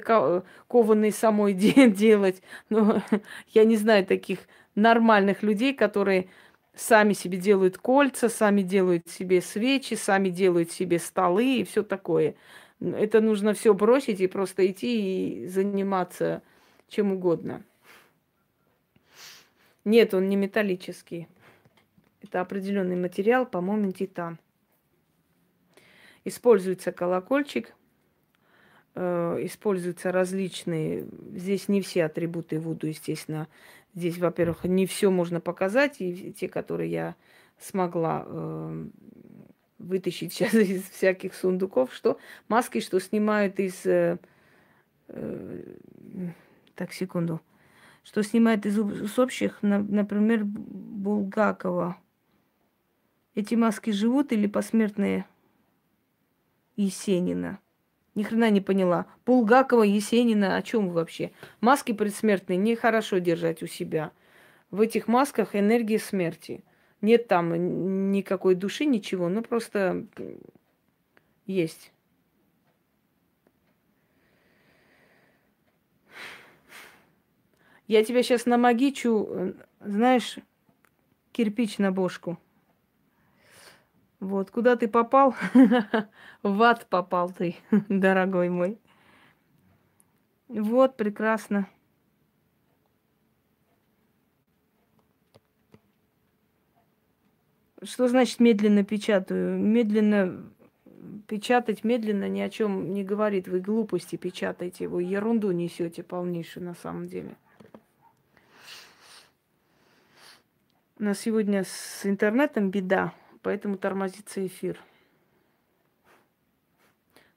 кованые 0.68 1.14
самой 1.14 1.54
делать. 1.54 2.44
Но 2.70 3.02
я 3.48 3.64
не 3.64 3.78
знаю 3.78 4.06
таких 4.06 4.40
нормальных 4.76 5.42
людей, 5.42 5.74
которые 5.74 6.30
сами 6.76 7.14
себе 7.14 7.38
делают 7.38 7.78
кольца, 7.78 8.28
сами 8.28 8.62
делают 8.62 9.08
себе 9.08 9.42
свечи, 9.42 9.94
сами 9.94 10.30
делают 10.30 10.72
себе 10.72 11.00
столы 11.00 11.60
и 11.60 11.64
все 11.64 11.82
такое. 11.82 12.36
Это 12.82 13.22
нужно 13.22 13.54
все 13.54 13.74
бросить 13.74 14.20
и 14.20 14.28
просто 14.28 14.70
идти 14.70 15.44
и 15.44 15.48
заниматься 15.48 16.42
чем 16.90 17.14
угодно. 17.14 17.64
Нет, 19.86 20.14
он 20.14 20.28
не 20.28 20.36
металлический. 20.36 21.28
Это 22.22 22.42
определенный 22.42 22.98
материал, 22.98 23.46
по-моему, 23.46 23.92
титан. 23.94 24.40
Используется 26.26 26.92
колокольчик, 26.92 27.74
э, 28.96 29.40
используются 29.42 30.12
различные. 30.12 31.06
Здесь 31.34 31.68
не 31.68 31.82
все 31.82 32.06
атрибуты 32.06 32.60
Вуду, 32.60 32.88
естественно. 32.88 33.48
Здесь, 33.96 34.18
во-первых, 34.18 34.64
не 34.66 34.86
все 34.86 35.10
можно 35.10 35.40
показать, 35.40 35.98
и 36.00 36.34
те, 36.34 36.48
которые 36.48 36.92
я 36.92 37.16
смогла 37.58 38.24
э, 38.26 38.86
вытащить 39.80 40.34
сейчас 40.34 40.54
из 40.54 40.84
всяких 40.84 41.34
сундуков, 41.34 41.94
что 41.94 42.18
маски, 42.48 42.80
что 42.80 43.00
снимают 43.00 43.60
из... 43.60 43.86
Э, 43.86 44.18
так, 46.76 46.94
секунду. 46.94 47.42
Что 48.04 48.24
снимают 48.24 48.66
из 48.66 48.78
усопших, 48.78 49.62
на, 49.62 49.80
например, 49.80 50.46
Булгакова. 50.46 51.98
Эти 53.36 53.56
маски 53.56 53.90
живут 53.90 54.32
или 54.32 54.48
посмертные 54.48 55.26
Есенина? 56.80 57.60
Ни 58.16 58.24
хрена 58.24 58.50
не 58.50 58.62
поняла. 58.62 59.06
Булгакова, 59.26 59.84
Есенина, 59.84 60.56
о 60.56 60.62
чем 60.62 60.88
вы 60.88 60.94
вообще? 60.94 61.32
Маски 61.60 61.92
предсмертные 61.92 62.58
нехорошо 62.58 63.18
держать 63.18 63.62
у 63.62 63.68
себя. 63.68 64.12
В 64.72 64.80
этих 64.80 65.10
масках 65.10 65.56
энергия 65.58 66.00
смерти. 66.00 66.64
Нет 67.02 67.28
там 67.28 68.12
никакой 68.12 68.56
души, 68.56 68.86
ничего, 68.86 69.28
ну 69.28 69.42
просто 69.42 70.06
есть. 71.46 71.92
Я 77.88 78.06
тебя 78.06 78.24
сейчас 78.24 78.46
намагичу, 78.46 79.54
знаешь, 79.82 80.38
кирпич 81.34 81.78
на 81.78 81.92
бошку. 81.92 82.38
Вот, 84.20 84.52
куда 84.52 84.76
ты 84.76 84.88
попал? 84.88 85.36
В 86.44 86.62
ад 86.62 86.88
попал 86.88 87.32
ты, 87.32 87.56
дорогой 87.90 88.50
мой. 88.50 88.80
Вот, 90.50 90.98
прекрасно. 90.98 91.70
Что 97.82 98.10
значит 98.10 98.42
медленно 98.42 98.84
печатаю? 98.84 99.58
Медленно 99.58 100.52
печатать 101.28 101.84
медленно 101.84 102.28
ни 102.28 102.42
о 102.42 102.50
чем 102.50 102.94
не 102.94 103.04
говорит. 103.04 103.48
Вы 103.48 103.62
глупости 103.62 104.16
печатаете, 104.16 104.88
вы 104.88 105.04
ерунду 105.04 105.52
несете 105.52 106.04
полнейшую 106.04 106.66
на 106.66 106.74
самом 106.74 107.08
деле. 107.08 107.38
У 110.98 111.04
нас 111.04 111.20
сегодня 111.20 111.64
с 111.64 112.06
интернетом 112.06 112.72
беда, 112.72 113.14
поэтому 113.42 113.78
тормозится 113.78 114.46
эфир. 114.46 114.80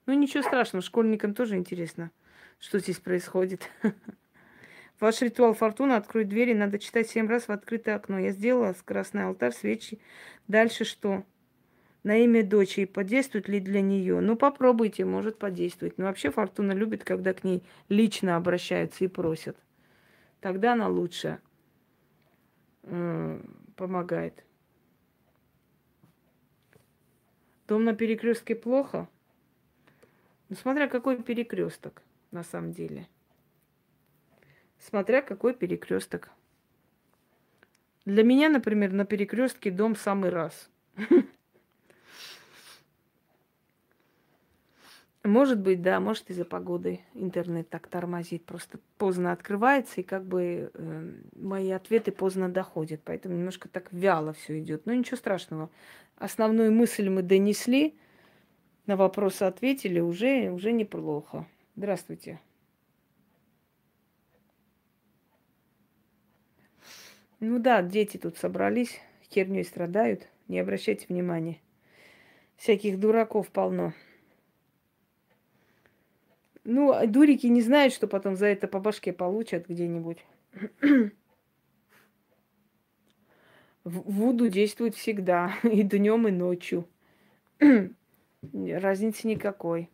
Ну 0.06 0.14
ничего 0.14 0.42
страшного, 0.42 0.82
школьникам 0.82 1.34
тоже 1.34 1.56
интересно, 1.56 2.10
что 2.58 2.78
здесь 2.78 2.98
происходит. 2.98 3.70
Ваш 5.00 5.20
ритуал 5.20 5.54
фортуны 5.54 5.94
открой 5.94 6.24
двери, 6.24 6.54
надо 6.54 6.78
читать 6.78 7.08
семь 7.08 7.28
раз 7.28 7.48
в 7.48 7.50
открытое 7.50 7.96
окно. 7.96 8.18
Я 8.18 8.30
сделала 8.30 8.74
красный 8.84 9.24
алтарь, 9.24 9.52
свечи. 9.52 10.00
Дальше 10.48 10.84
что? 10.84 11.24
На 12.04 12.16
имя 12.18 12.44
дочери 12.44 12.84
подействует 12.84 13.48
ли 13.48 13.60
для 13.60 13.80
нее? 13.80 14.20
Ну, 14.20 14.36
попробуйте, 14.36 15.04
может 15.04 15.38
подействовать. 15.38 15.98
Но 15.98 16.04
вообще 16.04 16.30
фортуна 16.30 16.72
любит, 16.72 17.04
когда 17.04 17.32
к 17.32 17.44
ней 17.44 17.62
лично 17.88 18.36
обращаются 18.36 19.04
и 19.04 19.08
просят. 19.08 19.56
Тогда 20.40 20.72
она 20.72 20.88
лучше. 20.88 21.38
помогает. 23.76 24.44
Дом 27.72 27.84
на 27.84 27.94
перекрестке 27.94 28.54
плохо? 28.54 29.08
Ну, 30.50 30.56
смотря 30.56 30.88
какой 30.88 31.16
перекресток 31.22 32.02
на 32.30 32.44
самом 32.44 32.72
деле. 32.72 33.08
Смотря 34.78 35.22
какой 35.22 35.54
перекресток. 35.54 36.28
Для 38.04 38.24
меня, 38.24 38.50
например, 38.50 38.92
на 38.92 39.06
перекрестке 39.06 39.70
дом 39.70 39.96
самый 39.96 40.28
раз. 40.28 40.68
Может 45.24 45.60
быть, 45.60 45.82
да, 45.82 46.00
может 46.00 46.30
из-за 46.30 46.44
погоды 46.44 47.00
интернет 47.14 47.68
так 47.68 47.86
тормозит, 47.86 48.44
просто 48.44 48.80
поздно 48.98 49.30
открывается, 49.30 50.00
и 50.00 50.04
как 50.04 50.24
бы 50.24 50.72
э, 50.74 51.12
мои 51.36 51.70
ответы 51.70 52.10
поздно 52.10 52.48
доходят, 52.48 53.02
поэтому 53.04 53.36
немножко 53.36 53.68
так 53.68 53.92
вяло 53.92 54.32
все 54.32 54.58
идет. 54.58 54.84
Но 54.84 54.94
ничего 54.94 55.16
страшного. 55.16 55.70
Основную 56.16 56.72
мысль 56.72 57.08
мы 57.08 57.22
донесли, 57.22 57.94
на 58.86 58.96
вопросы 58.96 59.44
ответили, 59.44 60.00
уже, 60.00 60.50
уже 60.50 60.72
неплохо. 60.72 61.46
Здравствуйте. 61.76 62.40
Ну 67.38 67.60
да, 67.60 67.80
дети 67.82 68.16
тут 68.16 68.38
собрались, 68.38 69.00
херней 69.30 69.64
страдают, 69.64 70.26
не 70.48 70.58
обращайте 70.58 71.06
внимания. 71.08 71.60
Всяких 72.56 72.98
дураков 72.98 73.50
полно. 73.50 73.92
Ну, 76.64 76.92
а 76.92 77.06
дурики 77.06 77.46
не 77.46 77.60
знают, 77.60 77.92
что 77.92 78.06
потом 78.06 78.36
за 78.36 78.46
это 78.46 78.68
по 78.68 78.78
башке 78.78 79.12
получат 79.12 79.68
где-нибудь. 79.68 80.24
Вуду 83.84 84.48
действует 84.48 84.94
всегда, 84.94 85.54
и 85.64 85.82
днем, 85.82 86.28
и 86.28 86.30
ночью. 86.30 86.86
Разницы 88.52 89.26
никакой. 89.26 89.90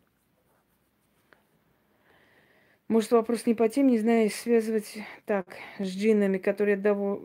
Может, 2.88 3.12
вопрос 3.12 3.46
не 3.46 3.54
по 3.54 3.68
теме, 3.68 3.92
не 3.92 3.98
знаю, 3.98 4.30
связывать 4.30 4.98
так, 5.26 5.46
с 5.78 5.86
джинами, 5.86 6.38
которые 6.38 6.76
довол... 6.76 7.20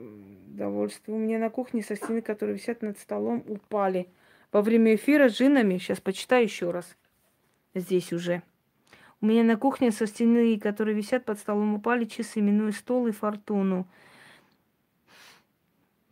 довольствую. 0.47 1.17
У 1.17 1.19
меня 1.19 1.39
на 1.39 1.49
кухне 1.49 1.81
со 1.81 1.95
стены, 1.95 2.21
которые 2.21 2.57
висят 2.57 2.81
над 2.81 2.99
столом, 2.99 3.43
упали. 3.47 4.07
Во 4.51 4.61
время 4.61 4.95
эфира 4.95 5.29
с 5.29 5.33
джинами, 5.37 5.77
сейчас 5.77 6.01
почитаю 6.01 6.43
еще 6.43 6.71
раз. 6.71 6.97
Здесь 7.73 8.11
уже. 8.11 8.43
У 9.23 9.25
меня 9.25 9.45
на 9.45 9.55
кухне 9.55 9.93
со 9.93 10.05
стены, 10.05 10.59
которые 10.59 10.93
висят 10.93 11.23
под 11.23 11.39
столом, 11.39 11.75
упали 11.75 12.03
часы, 12.03 12.41
минуя 12.41 12.73
стол 12.73 13.07
и 13.07 13.11
фортуну. 13.11 13.87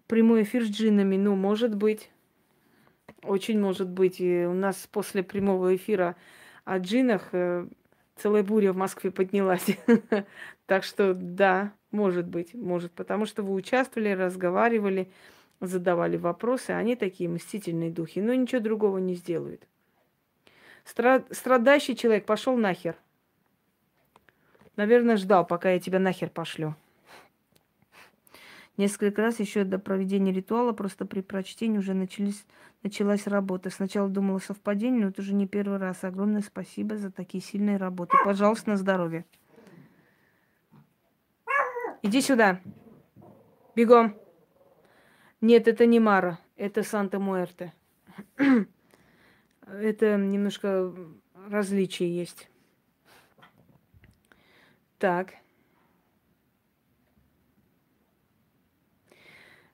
Прямой 0.07 0.43
эфир 0.43 0.63
с 0.63 0.69
джинами, 0.69 1.17
ну, 1.17 1.35
может 1.35 1.75
быть. 1.75 2.09
Очень 3.23 3.59
может 3.59 3.89
быть. 3.89 4.21
И 4.21 4.45
у 4.45 4.53
нас 4.53 4.87
после 4.89 5.23
прямого 5.23 5.75
эфира 5.75 6.15
о 6.63 6.77
джинах 6.79 7.27
э, 7.33 7.67
целая 8.15 8.43
буря 8.43 8.71
в 8.71 8.77
Москве 8.77 9.11
поднялась. 9.11 9.65
Так 10.65 10.85
что 10.85 11.13
да, 11.13 11.73
может 11.91 12.27
быть, 12.27 12.53
может, 12.53 12.93
потому 12.93 13.25
что 13.25 13.43
вы 13.43 13.55
участвовали, 13.55 14.11
разговаривали, 14.11 15.11
задавали 15.59 16.15
вопросы, 16.15 16.69
они 16.69 16.95
такие 16.95 17.29
мстительные 17.29 17.91
духи, 17.91 18.21
но 18.21 18.33
ничего 18.33 18.61
другого 18.61 18.99
не 18.99 19.15
сделают. 19.15 19.67
Страдающий 20.83 21.95
человек 21.95 22.25
пошел 22.25 22.57
нахер. 22.57 22.95
Наверное, 24.75 25.17
ждал, 25.17 25.45
пока 25.45 25.71
я 25.71 25.79
тебя 25.79 25.99
нахер 25.99 26.29
пошлю. 26.29 26.75
Несколько 28.77 29.21
раз 29.21 29.39
еще 29.39 29.63
до 29.63 29.77
проведения 29.79 30.31
ритуала, 30.31 30.71
просто 30.71 31.05
при 31.05 31.21
прочтении 31.21 31.77
уже 31.77 31.93
начались, 31.93 32.45
началась 32.83 33.27
работа. 33.27 33.69
Сначала 33.69 34.09
думала 34.09 34.39
совпадение, 34.39 35.03
но 35.03 35.09
это 35.09 35.21
уже 35.21 35.33
не 35.33 35.45
первый 35.45 35.77
раз. 35.77 36.03
Огромное 36.03 36.41
спасибо 36.41 36.97
за 36.97 37.11
такие 37.11 37.43
сильные 37.43 37.77
работы. 37.77 38.17
Пожалуйста, 38.23 38.71
на 38.71 38.77
здоровье. 38.77 39.25
Иди 42.01 42.21
сюда. 42.21 42.61
Бегом. 43.75 44.15
Нет, 45.41 45.67
это 45.67 45.85
не 45.85 45.99
Мара, 45.99 46.39
это 46.55 46.81
Санта-Муэрте. 46.81 47.73
это 49.71 50.17
немножко 50.17 50.93
различия 51.49 52.09
есть. 52.09 52.49
Так. 54.97 55.33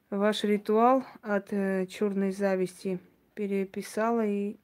Ваш 0.09 0.43
ритуал 0.43 1.03
от 1.21 1.51
э, 1.51 1.85
черной 1.87 2.31
зависти 2.31 2.99
переписала 3.33 4.25
и, 4.25 4.55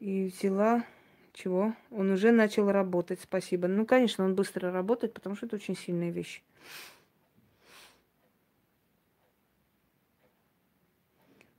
и 0.00 0.26
взяла 0.26 0.84
чего? 1.32 1.74
Он 1.92 2.10
уже 2.10 2.32
начал 2.32 2.72
работать, 2.72 3.20
спасибо. 3.22 3.68
Ну, 3.68 3.86
конечно, 3.86 4.24
он 4.24 4.34
быстро 4.34 4.72
работает, 4.72 5.14
потому 5.14 5.36
что 5.36 5.46
это 5.46 5.54
очень 5.54 5.76
сильная 5.76 6.10
вещь. 6.10 6.42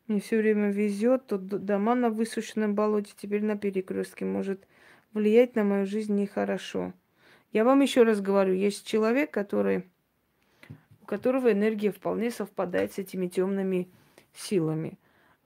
Мне 0.09 0.19
все 0.21 0.39
время 0.39 0.71
везет, 0.71 1.27
то 1.27 1.37
дома 1.37 1.93
на 1.93 2.09
высушенном 2.09 2.73
болоте, 2.73 3.13
теперь 3.15 3.43
на 3.43 3.55
перекрестке. 3.55 4.25
Может 4.25 4.67
влиять 5.13 5.55
на 5.55 5.63
мою 5.63 5.85
жизнь 5.85 6.15
нехорошо. 6.15 6.93
Я 7.53 7.63
вам 7.63 7.81
еще 7.81 8.01
раз 8.01 8.19
говорю, 8.19 8.55
есть 8.55 8.87
человек, 8.87 9.29
который 9.29 9.83
которого 11.05 11.51
энергия 11.51 11.91
вполне 11.91 12.31
совпадает 12.31 12.93
с 12.93 12.97
этими 12.97 13.27
темными 13.27 13.87
силами. 14.33 14.97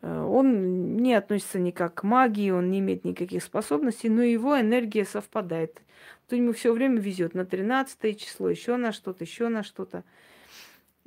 Э, 0.02 0.22
он 0.22 0.96
не 0.96 1.14
относится 1.14 1.60
никак 1.60 1.96
к 1.96 2.04
магии, 2.04 2.50
он 2.50 2.72
не 2.72 2.80
имеет 2.80 3.04
никаких 3.04 3.44
способностей, 3.44 4.08
но 4.08 4.24
его 4.24 4.58
энергия 4.58 5.04
совпадает. 5.04 5.82
То 6.30 6.38
ему 6.38 6.54
все 6.54 6.72
время 6.72 7.02
везет 7.02 7.34
на 7.34 7.46
13 7.46 8.18
число, 8.18 8.50
еще 8.50 8.78
на 8.78 8.94
что-то, 8.94 9.26
еще 9.26 9.50
на 9.50 9.64
что-то. 9.64 10.06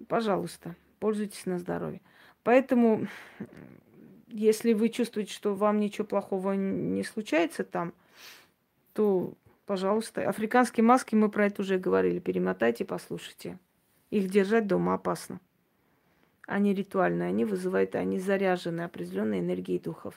Пожалуйста, 0.08 0.76
пользуйтесь 1.00 1.46
на 1.46 1.58
здоровье. 1.58 2.02
Поэтому, 2.46 3.08
если 4.28 4.72
вы 4.72 4.88
чувствуете, 4.88 5.32
что 5.32 5.52
вам 5.56 5.80
ничего 5.80 6.06
плохого 6.06 6.52
не 6.52 7.02
случается 7.02 7.64
там, 7.64 7.92
то, 8.92 9.34
пожалуйста, 9.66 10.28
африканские 10.28 10.84
маски, 10.84 11.16
мы 11.16 11.28
про 11.28 11.46
это 11.46 11.62
уже 11.62 11.76
говорили, 11.76 12.20
перемотайте, 12.20 12.84
послушайте. 12.84 13.58
Их 14.10 14.30
держать 14.30 14.68
дома 14.68 14.94
опасно. 14.94 15.40
Они 16.46 16.72
ритуальные, 16.72 17.30
они 17.30 17.44
вызывают, 17.44 17.96
они 17.96 18.20
заряжены 18.20 18.82
определенной 18.82 19.40
энергией 19.40 19.80
духов. 19.80 20.14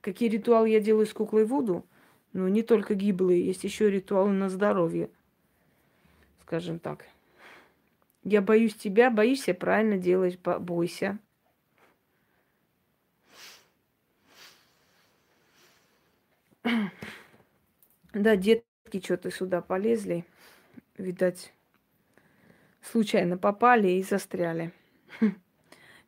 Какие 0.00 0.28
ритуалы 0.28 0.68
я 0.68 0.78
делаю 0.78 1.06
с 1.06 1.12
куклой 1.12 1.46
Вуду? 1.46 1.84
Ну, 2.32 2.46
не 2.46 2.62
только 2.62 2.94
гиблые, 2.94 3.44
есть 3.44 3.64
еще 3.64 3.90
ритуалы 3.90 4.30
на 4.30 4.48
здоровье, 4.48 5.10
скажем 6.42 6.78
так. 6.78 7.06
Я 8.28 8.42
боюсь 8.42 8.74
тебя, 8.74 9.08
боишься, 9.10 9.54
правильно 9.54 9.98
делаешь, 9.98 10.36
бойся. 10.38 11.20
Да, 18.12 18.34
детки 18.36 19.00
что-то 19.02 19.30
сюда 19.30 19.60
полезли. 19.60 20.24
Видать, 20.98 21.52
случайно 22.82 23.36
попали 23.38 23.88
и 23.88 24.02
застряли. 24.02 24.72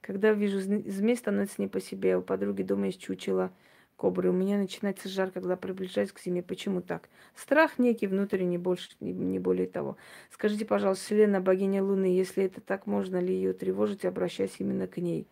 Когда 0.01 0.32
вижу 0.32 0.61
змей, 0.61 1.16
становится 1.16 1.61
не 1.61 1.69
по 1.69 1.81
себе. 1.81 2.16
У 2.16 2.23
подруги 2.23 2.62
дома 2.62 2.86
есть 2.86 3.01
чучело 3.01 3.53
кобры. 3.99 4.31
У 4.31 4.33
меня 4.33 4.57
начинается 4.57 5.09
жар, 5.09 5.31
когда 5.31 5.57
приближаюсь 5.57 6.12
к 6.12 6.20
зиме. 6.20 6.43
Почему 6.43 6.81
так? 6.81 7.11
Страх 7.35 7.79
некий 7.79 8.07
внутренний, 8.07 8.57
больше, 8.57 8.89
не 9.01 9.39
более 9.39 9.66
того. 9.66 9.99
Скажите, 10.31 10.65
пожалуйста, 10.65 11.05
Селена, 11.05 11.41
богиня 11.43 11.83
Луны, 11.83 12.07
если 12.07 12.45
это 12.45 12.62
так, 12.62 12.87
можно 12.87 13.19
ли 13.19 13.35
ее 13.35 13.53
тревожить, 13.53 14.07
обращаясь 14.07 14.55
именно 14.59 14.87
к 14.87 14.97
ней? 14.97 15.29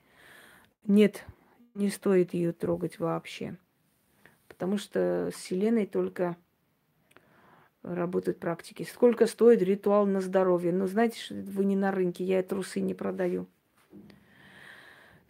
Нет, 0.85 1.25
не 1.75 1.89
стоит 1.89 2.35
ее 2.35 2.53
трогать 2.53 2.99
вообще. 2.99 3.57
Потому 4.49 4.79
что 4.79 5.31
с 5.33 5.37
Селеной 5.37 5.87
только 5.87 6.37
работают 7.83 8.41
практики. 8.41 8.83
Сколько 8.83 9.27
стоит 9.27 9.63
ритуал 9.63 10.07
на 10.07 10.21
здоровье? 10.21 10.73
Ну, 10.73 10.87
знаете, 10.89 11.21
что 11.21 11.35
вы 11.35 11.65
не 11.65 11.77
на 11.77 11.93
рынке, 11.93 12.25
я 12.25 12.43
трусы 12.43 12.81
не 12.81 12.95
продаю. 12.95 13.47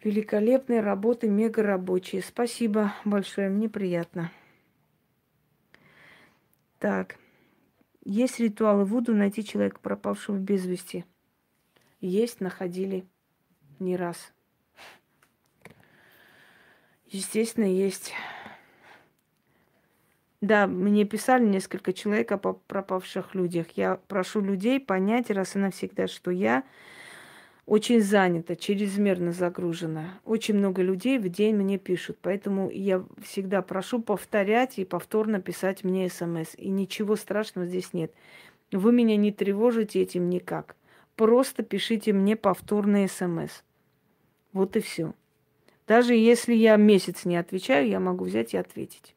Великолепные 0.03 0.81
работы, 0.81 1.27
мега 1.27 1.63
рабочие. 1.63 2.21
Спасибо 2.21 2.93
большое, 3.03 3.49
мне 3.49 3.67
приятно. 3.67 4.31
Так. 6.79 7.17
Есть 8.03 8.39
ритуалы 8.39 8.85
Вуду 8.85 9.13
найти 9.13 9.43
человека, 9.43 9.79
пропавшего 9.81 10.37
без 10.37 10.65
вести? 10.65 11.03
Есть, 11.99 12.39
находили 12.41 13.05
не 13.79 13.97
раз. 13.97 14.31
Естественно, 17.07 17.65
есть. 17.65 18.13
Да, 20.41 20.67
мне 20.67 21.03
писали 21.05 21.45
несколько 21.45 21.93
человек 21.93 22.31
о 22.31 22.37
пропавших 22.37 23.33
людях. 23.33 23.71
Я 23.71 23.95
прошу 24.07 24.41
людей 24.41 24.79
понять 24.79 25.31
раз 25.31 25.55
и 25.55 25.59
навсегда, 25.59 26.07
что 26.07 26.29
я 26.29 26.63
очень 27.67 28.01
занята, 28.01 28.55
чрезмерно 28.55 29.33
загружена. 29.33 30.21
Очень 30.23 30.55
много 30.55 30.81
людей 30.81 31.19
в 31.19 31.27
день 31.27 31.53
мне 31.53 31.77
пишут. 31.77 32.17
Поэтому 32.21 32.69
я 32.69 33.03
всегда 33.21 33.61
прошу 33.61 34.01
повторять 34.01 34.79
и 34.79 34.85
повторно 34.85 35.41
писать 35.41 35.83
мне 35.83 36.09
смс. 36.09 36.55
И 36.55 36.69
ничего 36.69 37.17
страшного 37.17 37.67
здесь 37.67 37.91
нет. 37.91 38.13
Вы 38.71 38.93
меня 38.93 39.17
не 39.17 39.33
тревожите 39.33 40.01
этим 40.01 40.29
никак. 40.29 40.77
Просто 41.17 41.61
пишите 41.61 42.13
мне 42.13 42.37
повторные 42.37 43.09
смс. 43.09 43.63
Вот 44.53 44.77
и 44.77 44.79
все. 44.79 45.13
Даже 45.87 46.15
если 46.15 46.53
я 46.53 46.77
месяц 46.77 47.25
не 47.25 47.35
отвечаю, 47.35 47.89
я 47.89 47.99
могу 47.99 48.23
взять 48.23 48.53
и 48.53 48.57
ответить. 48.57 49.13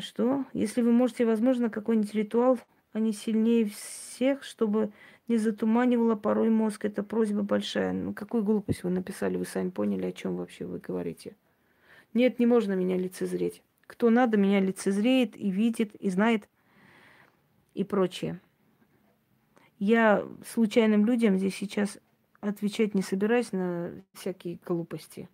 Что? 0.00 0.46
Если 0.52 0.80
вы 0.80 0.92
можете, 0.92 1.26
возможно, 1.26 1.68
какой-нибудь 1.68 2.14
ритуал, 2.14 2.58
они 2.92 3.12
сильнее 3.12 3.66
всех, 3.66 4.42
чтобы 4.42 4.90
не 5.28 5.36
затуманивало 5.36 6.14
порой 6.14 6.50
мозг. 6.50 6.84
Это 6.84 7.02
просьба 7.02 7.42
большая. 7.42 7.92
Ну, 7.92 8.14
какую 8.14 8.42
глупость 8.42 8.82
вы 8.84 8.90
написали, 8.90 9.36
вы 9.36 9.44
сами 9.44 9.70
поняли, 9.70 10.06
о 10.06 10.12
чем 10.12 10.36
вообще 10.36 10.64
вы 10.64 10.78
говорите. 10.78 11.36
Нет, 12.14 12.38
не 12.38 12.46
можно 12.46 12.72
меня 12.72 12.96
лицезреть. 12.96 13.62
Кто 13.86 14.10
надо, 14.10 14.36
меня 14.36 14.60
лицезреет 14.60 15.36
и 15.36 15.50
видит, 15.50 15.94
и 15.94 16.08
знает, 16.10 16.48
и 17.74 17.84
прочее. 17.84 18.40
Я 19.78 20.26
случайным 20.46 21.04
людям 21.04 21.38
здесь 21.38 21.56
сейчас 21.56 21.98
отвечать 22.40 22.94
не 22.94 23.02
собираюсь 23.02 23.52
на 23.52 23.92
всякие 24.14 24.58
глупости. 24.64 25.28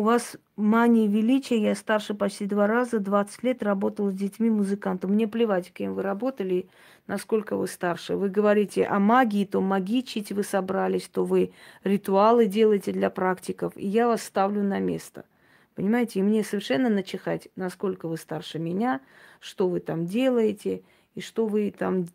У 0.00 0.02
вас 0.02 0.38
мания 0.56 1.06
величия, 1.06 1.58
я 1.58 1.74
старше 1.74 2.14
почти 2.14 2.46
два 2.46 2.66
раза, 2.66 3.00
20 3.00 3.42
лет 3.42 3.62
работала 3.62 4.10
с 4.10 4.14
детьми 4.14 4.48
музыкантом. 4.48 5.10
Мне 5.10 5.28
плевать, 5.28 5.74
кем 5.74 5.92
вы 5.92 6.00
работали, 6.00 6.70
насколько 7.06 7.54
вы 7.54 7.66
старше. 7.66 8.16
Вы 8.16 8.30
говорите 8.30 8.86
о 8.86 8.98
магии, 8.98 9.44
то 9.44 9.60
магичить 9.60 10.32
вы 10.32 10.42
собрались, 10.42 11.06
то 11.06 11.26
вы 11.26 11.52
ритуалы 11.84 12.46
делаете 12.46 12.92
для 12.92 13.10
практиков, 13.10 13.74
и 13.76 13.86
я 13.86 14.06
вас 14.06 14.22
ставлю 14.22 14.62
на 14.62 14.78
место. 14.78 15.26
Понимаете, 15.74 16.20
и 16.20 16.22
мне 16.22 16.44
совершенно 16.44 16.88
начихать, 16.88 17.48
насколько 17.54 18.08
вы 18.08 18.16
старше 18.16 18.58
меня, 18.58 19.02
что 19.38 19.68
вы 19.68 19.80
там 19.80 20.06
делаете 20.06 20.80
и 21.14 21.20
что 21.20 21.46
вы 21.46 21.70
там 21.70 22.06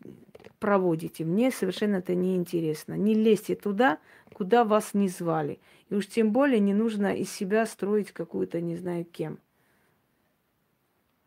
проводите. 0.58 1.24
Мне 1.24 1.50
совершенно 1.50 1.96
это 1.96 2.14
не 2.14 2.36
интересно. 2.36 2.94
Не 2.94 3.14
лезьте 3.14 3.54
туда, 3.54 3.98
куда 4.32 4.64
вас 4.64 4.94
не 4.94 5.08
звали. 5.08 5.58
И 5.88 5.94
уж 5.94 6.06
тем 6.06 6.32
более 6.32 6.60
не 6.60 6.74
нужно 6.74 7.14
из 7.14 7.30
себя 7.30 7.66
строить 7.66 8.12
какую-то 8.12 8.60
не 8.60 8.76
знаю 8.76 9.04
кем. 9.04 9.38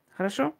Хорошо? 0.10 0.54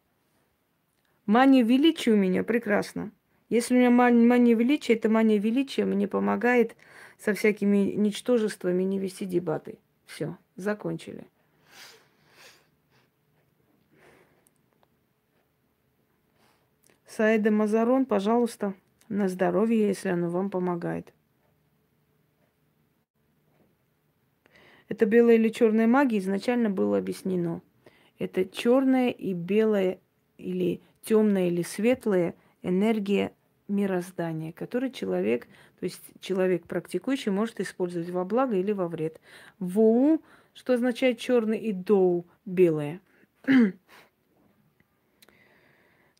Мания 1.26 1.62
величия 1.62 2.12
у 2.12 2.16
меня 2.16 2.42
прекрасно. 2.44 3.12
Если 3.50 3.74
у 3.74 3.78
меня 3.78 3.90
мания 3.90 4.54
величия, 4.54 4.94
это 4.94 5.08
мания 5.08 5.38
величия 5.38 5.84
мне 5.84 6.06
помогает 6.06 6.76
со 7.18 7.34
всякими 7.34 7.92
ничтожествами 7.96 8.84
не 8.84 8.98
вести 8.98 9.26
дебаты. 9.26 9.78
Все, 10.06 10.36
закончили. 10.56 11.26
Саида 17.16 17.50
Мазарон, 17.50 18.06
пожалуйста, 18.06 18.74
на 19.08 19.28
здоровье, 19.28 19.88
если 19.88 20.10
оно 20.10 20.30
вам 20.30 20.48
помогает. 20.48 21.12
Это 24.88 25.06
белая 25.06 25.34
или 25.34 25.48
черная 25.48 25.88
магия 25.88 26.18
изначально 26.18 26.70
было 26.70 26.98
объяснено. 26.98 27.62
Это 28.20 28.44
черная 28.44 29.10
и 29.10 29.32
белая 29.32 29.98
или 30.38 30.80
темная 31.02 31.48
или 31.48 31.62
светлая 31.62 32.36
энергия 32.62 33.32
мироздания, 33.66 34.52
который 34.52 34.92
человек, 34.92 35.48
то 35.80 35.84
есть 35.84 36.02
человек 36.20 36.64
практикующий, 36.66 37.32
может 37.32 37.58
использовать 37.58 38.10
во 38.10 38.24
благо 38.24 38.54
или 38.54 38.70
во 38.70 38.86
вред. 38.86 39.20
Воу, 39.58 40.22
что 40.54 40.74
означает 40.74 41.18
черный, 41.18 41.58
и 41.58 41.72
доу 41.72 42.24
белое. 42.44 43.00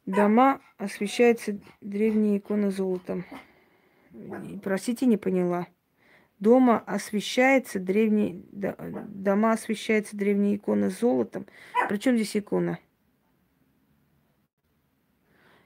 Дома 0.07 0.61
освещаются 0.79 1.59
древние 1.81 2.39
иконы 2.39 2.71
золотом. 2.71 3.25
Простите, 4.63 5.07
не 5.07 5.17
поняла. 5.17 5.67
Дома 6.39 6.79
освещается 6.79 7.79
древний, 7.79 8.45
дома 8.51 9.53
освещается 9.53 10.17
древние 10.17 10.57
иконы 10.57 10.89
золотом. 10.89 11.47
Причем 11.89 12.17
здесь 12.17 12.37
икона? 12.37 12.79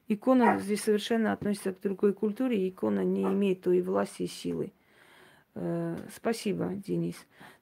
Икона 0.08 0.58
здесь 0.58 0.82
совершенно 0.82 1.32
относится 1.32 1.72
к 1.72 1.80
другой 1.80 2.12
культуре, 2.12 2.68
икона 2.68 3.04
не 3.04 3.22
имеет 3.22 3.62
той 3.62 3.80
власти 3.82 4.22
и 4.22 4.26
силы. 4.26 4.72
Э, 5.54 5.96
спасибо, 6.14 6.72
Денис. 6.74 7.16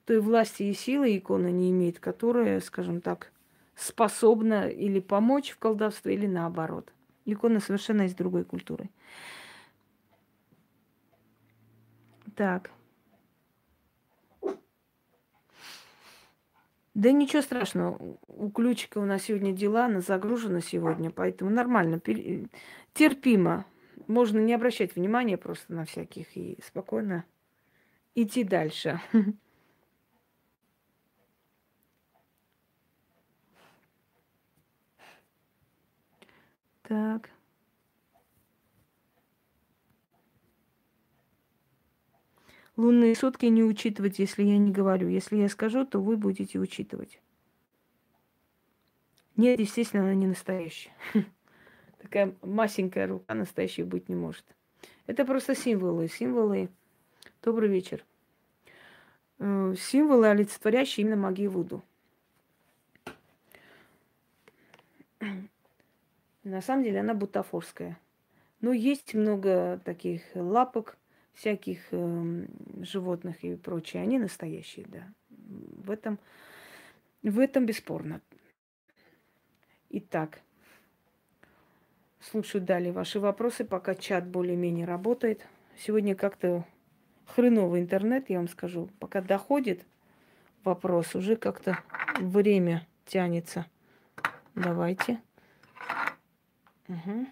Той 0.05 0.19
власти 0.19 0.63
и 0.63 0.73
силы 0.73 1.15
икона 1.15 1.51
не 1.51 1.69
имеет, 1.69 1.99
которая, 1.99 2.59
скажем 2.61 2.99
так, 2.99 3.31
способна 3.75 4.69
или 4.69 4.99
помочь 4.99 5.51
в 5.51 5.57
колдовстве, 5.57 6.15
или 6.15 6.27
наоборот. 6.27 6.93
Икона 7.25 7.59
совершенно 7.59 8.03
из 8.03 8.15
другой 8.15 8.43
культуры. 8.43 8.89
Так. 12.35 12.71
Да 16.93 17.11
ничего 17.11 17.41
страшного. 17.41 18.17
У 18.27 18.49
ключика 18.51 18.99
у 18.99 19.05
нас 19.05 19.23
сегодня 19.23 19.51
дела, 19.51 19.85
она 19.85 19.99
загружена 19.99 20.61
сегодня, 20.61 21.09
поэтому 21.09 21.49
нормально, 21.49 21.99
терпимо. 22.93 23.65
Можно 24.07 24.39
не 24.39 24.53
обращать 24.53 24.95
внимания 24.95 25.37
просто 25.37 25.73
на 25.73 25.85
всяких 25.85 26.35
и 26.37 26.59
спокойно 26.63 27.25
идти 28.15 28.43
дальше. 28.43 28.99
Так. 36.83 37.29
Лунные 42.75 43.15
сутки 43.15 43.45
не 43.45 43.63
учитывать, 43.63 44.19
если 44.19 44.43
я 44.43 44.57
не 44.57 44.71
говорю. 44.71 45.07
Если 45.07 45.37
я 45.37 45.47
скажу, 45.47 45.85
то 45.85 45.99
вы 45.99 46.17
будете 46.17 46.59
учитывать. 46.59 47.21
Нет, 49.35 49.59
естественно, 49.59 50.03
она 50.03 50.13
не 50.13 50.27
настоящая. 50.27 50.91
Такая 52.01 52.35
масенькая 52.41 53.07
рука 53.07 53.33
настоящей 53.33 53.83
быть 53.83 54.09
не 54.09 54.15
может. 54.15 54.45
Это 55.05 55.23
просто 55.25 55.55
символы. 55.55 56.07
Символы. 56.07 56.69
Добрый 57.43 57.69
вечер. 57.69 58.03
Э, 59.39 59.75
символы, 59.77 60.27
олицетворяющие 60.27 61.05
именно 61.05 61.21
магию 61.21 61.51
Вуду. 61.51 61.83
На 66.43 66.61
самом 66.61 66.83
деле 66.83 66.99
она 66.99 67.13
бутафорская. 67.13 67.97
Но 68.61 68.73
есть 68.73 69.13
много 69.13 69.79
таких 69.83 70.21
лапок, 70.35 70.97
всяких 71.33 71.79
э, 71.91 72.45
животных 72.81 73.43
и 73.43 73.55
прочее. 73.55 74.03
Они 74.03 74.19
настоящие, 74.19 74.85
да. 74.87 75.03
В 75.29 75.91
этом, 75.91 76.19
в 77.21 77.39
этом 77.39 77.65
бесспорно. 77.65 78.21
Итак, 79.89 80.39
слушаю 82.19 82.63
далее 82.63 82.91
ваши 82.91 83.19
вопросы, 83.19 83.65
пока 83.65 83.95
чат 83.95 84.27
более-менее 84.27 84.85
работает. 84.85 85.45
Сегодня 85.77 86.15
как-то 86.15 86.65
хреновый 87.25 87.81
интернет, 87.81 88.29
я 88.29 88.37
вам 88.37 88.47
скажу. 88.47 88.89
Пока 88.99 89.21
доходит 89.21 89.85
вопрос, 90.63 91.15
уже 91.15 91.35
как-то 91.35 91.79
время 92.19 92.87
тянется. 93.05 93.65
Давайте. 94.55 95.19
Угу. 96.89 97.27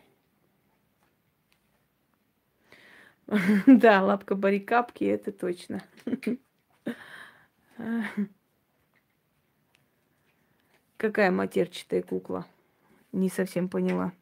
Да, 3.67 4.03
лапка 4.03 4.35
барикапки, 4.35 5.03
это 5.05 5.31
точно. 5.31 5.83
Какая 10.97 11.31
матерчатая 11.31 12.03
кукла? 12.03 12.45
Не 13.11 13.29
совсем 13.29 13.69
поняла. 13.69 14.13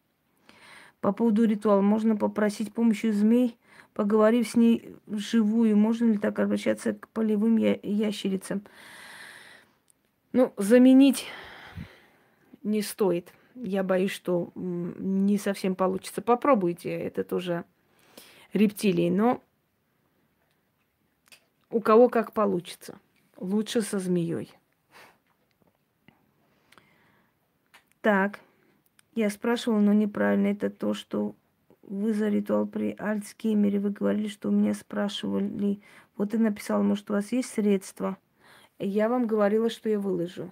По 1.01 1.11
поводу 1.11 1.45
ритуала. 1.45 1.81
Можно 1.81 2.15
попросить 2.15 2.73
помощью 2.73 3.13
змей, 3.13 3.57
поговорив 3.93 4.47
с 4.47 4.55
ней 4.55 4.95
вживую. 5.05 5.75
Можно 5.77 6.11
ли 6.11 6.17
так 6.17 6.39
обращаться 6.39 6.93
к 6.93 7.07
полевым 7.09 7.57
я- 7.57 7.79
ящерицам? 7.83 8.63
Ну, 10.31 10.53
заменить 10.57 11.25
не 12.63 12.81
стоит. 12.81 13.33
Я 13.61 13.83
боюсь, 13.83 14.11
что 14.11 14.51
не 14.55 15.37
совсем 15.37 15.75
получится. 15.75 16.21
Попробуйте. 16.21 16.89
Это 16.91 17.23
тоже 17.23 17.65
рептилии, 18.53 19.09
но 19.09 19.43
у 21.69 21.81
кого 21.81 22.09
как 22.09 22.33
получится. 22.33 22.97
Лучше 23.37 23.81
со 23.81 23.99
змеей. 23.99 24.51
Так, 28.01 28.39
я 29.13 29.29
спрашивала, 29.29 29.79
но 29.79 29.93
неправильно. 29.93 30.47
Это 30.47 30.69
то, 30.69 30.93
что 30.93 31.35
вы 31.83 32.13
за 32.13 32.29
ритуал 32.29 32.65
при 32.65 32.95
Альцгеймере, 32.97 33.79
вы 33.79 33.89
говорили, 33.89 34.29
что 34.29 34.49
у 34.49 34.51
меня 34.51 34.73
спрашивали. 34.73 35.81
Вот 36.15 36.33
и 36.33 36.37
написала, 36.37 36.81
может, 36.81 37.09
у 37.09 37.13
вас 37.13 37.31
есть 37.31 37.49
средства? 37.49 38.17
Я 38.77 39.09
вам 39.09 39.27
говорила, 39.27 39.69
что 39.69 39.89
я 39.89 39.99
выложу. 39.99 40.51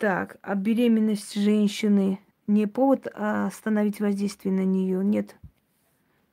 Так, 0.00 0.38
а 0.40 0.54
беременность 0.54 1.34
женщины 1.34 2.20
не 2.46 2.66
повод 2.66 3.06
а 3.12 3.46
остановить 3.48 4.00
воздействие 4.00 4.54
на 4.54 4.64
нее? 4.64 5.04
Нет, 5.04 5.36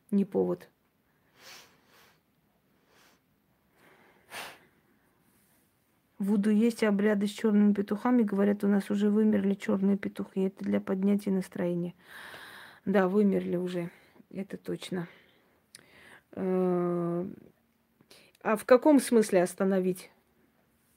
не 0.10 0.24
повод. 0.24 0.70
Вуду 6.18 6.50
есть 6.50 6.82
обряды 6.82 7.28
с 7.28 7.32
черными 7.32 7.74
петухами. 7.74 8.24
Говорят, 8.24 8.64
у 8.64 8.70
нас 8.70 8.90
уже 8.90 9.10
вымерли 9.10 9.54
черные 9.54 9.98
петухи. 9.98 10.46
Это 10.46 10.64
для 10.64 10.80
поднятия 10.80 11.32
настроения. 11.32 11.94
Да, 12.86 13.10
вымерли 13.10 13.58
уже. 13.58 13.90
Это 14.32 14.56
точно. 14.56 15.10
Э, 16.32 17.26
а 18.44 18.56
в 18.56 18.64
каком 18.64 19.02
смысле 19.02 19.44
остановить 19.44 20.10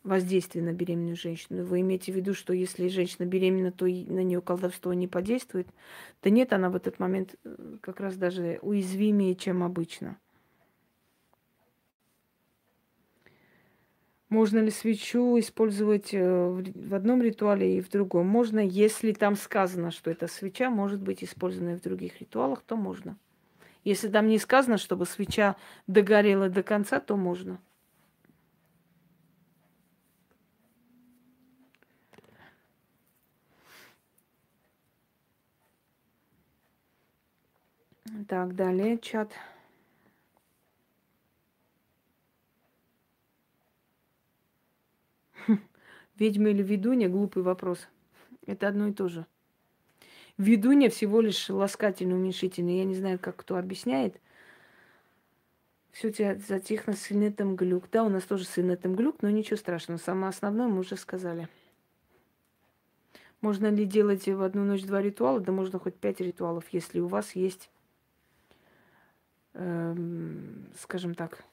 воздействие 0.02 0.64
на 0.64 0.72
беременную 0.72 1.16
женщину? 1.16 1.64
Вы 1.64 1.81
имеете 1.81 2.12
в 2.12 2.16
виду, 2.16 2.35
что 2.35 2.52
если 2.52 2.89
женщина 2.89 3.27
беременна, 3.27 3.72
то 3.72 3.85
на 3.85 4.22
нее 4.22 4.40
колдовство 4.40 4.93
не 4.94 5.09
подействует? 5.09 5.68
Да 6.22 6.31
нет, 6.31 6.52
она 6.52 6.70
в 6.70 6.77
этот 6.77 6.98
момент 6.98 7.35
э, 7.44 7.77
как 7.81 8.01
раз 8.01 8.16
даже 8.16 8.59
уязвимее, 8.62 9.35
чем 9.35 9.62
обычно. 9.62 10.18
Можно 14.31 14.60
ли 14.60 14.70
свечу 14.70 15.39
использовать 15.40 16.14
э, 16.14 16.48
в 16.48 16.94
одном 16.94 17.20
ритуале 17.20 17.78
и 17.78 17.81
в 17.81 17.90
другом? 17.90 18.28
Можно, 18.28 18.60
если 18.60 19.12
там 19.12 19.35
сказано, 19.35 19.90
что 19.90 20.09
эта 20.09 20.28
свеча 20.28 20.70
может 20.70 21.01
быть 21.01 21.24
использована 21.24 21.70
и 21.70 21.77
в 21.77 21.82
других 21.82 22.20
ритуалах, 22.20 22.62
то 22.62 22.77
можно. 22.77 23.18
Если 23.82 24.09
там 24.09 24.28
не 24.28 24.39
сказано, 24.39 24.78
чтобы 24.78 25.05
свеча 25.05 25.56
догорела 25.89 26.48
до 26.48 26.62
конца, 26.62 27.01
то 27.01 27.16
можно. 27.16 27.60
Так, 38.31 38.55
далее 38.55 38.97
чат. 38.97 39.32
Ведьма 46.16 46.51
или 46.51 46.62
ведунья– 46.62 47.09
глупый 47.11 47.43
вопрос. 47.43 47.89
Это 48.47 48.69
одно 48.69 48.86
и 48.86 48.93
то 48.93 49.09
же. 49.09 49.27
Ведунья 50.39 50.90
всего 50.90 51.20
лишь 51.20 51.51
ласкательно 51.51 52.15
уменьшительный. 52.15 52.78
Я 52.78 52.85
не 52.85 52.94
знаю, 52.94 53.19
как 53.19 53.35
кто 53.35 53.57
объясняет. 53.57 54.20
Все 55.90 56.12
тебя 56.12 56.36
затихло 56.36 56.93
с 56.93 57.11
инетом 57.11 57.57
глюк. 57.57 57.90
Да, 57.90 58.05
у 58.05 58.09
нас 58.09 58.23
тоже 58.23 58.44
с 58.44 58.57
инетом 58.61 58.94
глюк, 58.94 59.23
но 59.23 59.31
ничего 59.31 59.57
страшного. 59.57 59.98
Самое 59.98 60.28
основное 60.28 60.69
мы 60.69 60.78
уже 60.78 60.94
сказали. 60.94 61.48
Можно 63.40 63.73
ли 63.73 63.85
делать 63.86 64.28
в 64.28 64.40
одну 64.40 64.62
ночь 64.65 64.85
два 64.85 65.02
ритуала? 65.02 65.40
Да 65.40 65.51
можно 65.51 65.81
хоть 65.81 65.97
пять 65.97 66.20
ритуалов, 66.20 66.66
если 66.70 67.01
у 67.01 67.09
вас 67.09 67.35
есть, 67.35 67.70
скажем 70.78 71.15
так, 71.15 71.45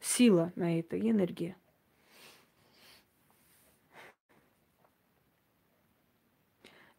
сила 0.00 0.52
на 0.56 0.78
это 0.78 0.98
энергия. 0.98 1.56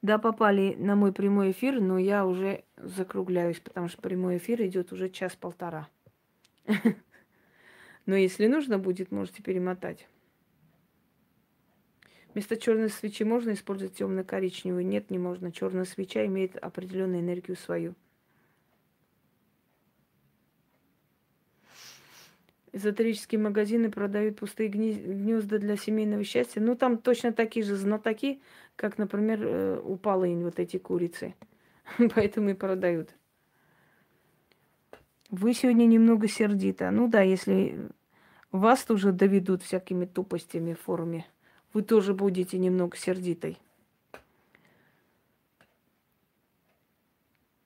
Да, 0.02 0.18
попали 0.18 0.76
на 0.78 0.98
мой 0.98 1.14
прямой 1.14 1.52
эфир, 1.52 1.80
но 1.80 1.98
я 1.98 2.26
уже 2.26 2.66
закругляюсь, 2.76 3.62
потому 3.62 3.88
что 3.88 4.02
прямой 4.02 4.36
эфир 4.36 4.62
идет 4.64 4.92
уже 4.92 5.10
час-полтора. 5.10 5.88
Но 8.06 8.18
если 8.18 8.48
нужно 8.48 8.78
будет, 8.78 9.12
можете 9.12 9.42
перемотать. 9.42 10.10
Вместо 12.34 12.58
черной 12.58 12.90
свечи 12.90 13.24
можно 13.24 13.52
использовать 13.52 13.96
темно-коричневую? 13.96 14.86
Нет, 14.86 15.10
не 15.10 15.20
можно. 15.20 15.54
Черная 15.54 15.86
свеча 15.86 16.26
имеет 16.26 16.58
определенную 16.58 17.22
энергию 17.22 17.56
свою. 17.56 17.96
Эзотерические 22.74 23.40
магазины 23.40 23.92
продают 23.92 24.40
пустые 24.40 24.68
гнезда 24.68 25.60
для 25.60 25.78
семейного 25.78 26.24
счастья. 26.24 26.60
Ну, 26.60 26.76
там 26.76 26.98
точно 26.98 27.32
такие 27.32 27.64
же 27.64 27.76
знатоки, 27.76 28.42
как, 28.76 28.98
например, 28.98 29.40
э, 29.44 29.80
у 29.80 29.96
полынь 29.96 30.44
вот 30.44 30.58
эти 30.58 30.78
курицы. 30.78 31.36
Поэтому 32.16 32.50
и 32.50 32.54
продают. 32.56 33.12
Вы 35.30 35.54
сегодня 35.54 35.86
немного 35.86 36.28
сердита. 36.28 36.90
Ну 36.90 37.08
да, 37.08 37.22
если 37.22 37.90
вас 38.52 38.84
тоже 38.84 39.12
доведут 39.12 39.62
всякими 39.62 40.06
тупостями 40.06 40.74
в 40.74 40.82
форуме, 40.82 41.28
вы 41.74 41.84
тоже 41.84 42.16
будете 42.16 42.58
немного 42.58 42.98
сердитой. 42.98 43.60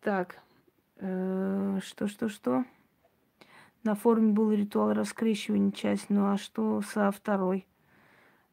Так, 0.01 0.39
э, 0.97 1.79
что, 1.81 2.07
что, 2.07 2.27
что? 2.27 2.65
На 3.83 3.95
форуме 3.95 4.33
был 4.33 4.51
ритуал 4.51 4.93
раскрещивания 4.93 5.71
часть, 5.71 6.09
ну 6.09 6.31
а 6.31 6.37
что 6.37 6.81
со 6.81 7.11
второй? 7.11 7.67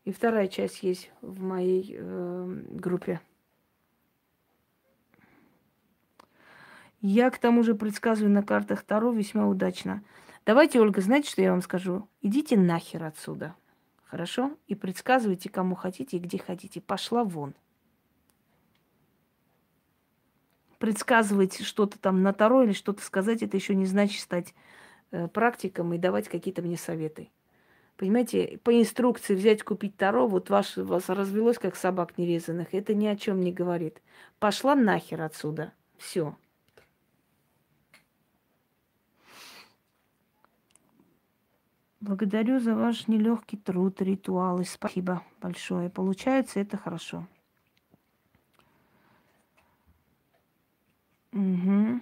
И 0.04 0.12
вторая 0.12 0.48
часть 0.48 0.82
есть 0.82 1.10
в 1.22 1.42
моей 1.42 1.96
э, 1.98 2.62
группе. 2.70 3.20
Я 7.00 7.30
к 7.30 7.38
тому 7.38 7.62
же 7.62 7.74
предсказываю 7.74 8.32
на 8.32 8.42
картах 8.42 8.82
Таро 8.82 9.12
весьма 9.12 9.46
удачно. 9.46 10.02
Давайте, 10.46 10.80
Ольга, 10.80 11.00
знаете, 11.00 11.30
что 11.30 11.42
я 11.42 11.50
вам 11.50 11.62
скажу? 11.62 12.08
Идите 12.22 12.56
нахер 12.56 13.04
отсюда. 13.04 13.54
Хорошо? 14.04 14.56
И 14.68 14.74
предсказывайте, 14.74 15.48
кому 15.50 15.74
хотите 15.74 16.16
и 16.16 16.20
где 16.20 16.38
хотите. 16.38 16.80
Пошла 16.80 17.24
вон. 17.24 17.54
Предсказывать 20.78 21.62
что-то 21.62 21.98
там 21.98 22.22
на 22.22 22.32
Таро 22.32 22.62
или 22.62 22.72
что-то 22.72 23.02
сказать, 23.02 23.42
это 23.42 23.56
еще 23.56 23.74
не 23.74 23.86
значит 23.86 24.20
стать 24.20 24.54
э, 25.14 25.28
практиком 25.28 25.94
и 25.94 25.98
давать 25.98 26.28
какие-то 26.28 26.62
мне 26.62 26.76
советы. 26.76 27.30
Понимаете, 27.96 28.58
по 28.64 28.76
инструкции 28.78 29.34
взять, 29.34 29.62
купить 29.62 29.96
Таро, 29.96 30.26
вот 30.26 30.50
ваш, 30.50 30.76
вас 30.76 31.08
развелось, 31.08 31.58
как 31.58 31.76
собак 31.76 32.18
нерезанных, 32.18 32.74
это 32.74 32.94
ни 32.94 33.06
о 33.06 33.16
чем 33.16 33.40
не 33.40 33.52
говорит. 33.52 34.02
Пошла 34.40 34.74
нахер 34.74 35.22
отсюда. 35.22 35.72
Все. 35.96 36.36
Благодарю 42.00 42.58
за 42.58 42.74
ваш 42.74 43.06
нелегкий 43.06 43.56
труд, 43.56 44.02
ритуалы. 44.02 44.64
Спасибо 44.64 45.22
большое. 45.40 45.88
Получается 45.88 46.60
это 46.60 46.76
хорошо. 46.76 47.26
Угу. 51.32 52.00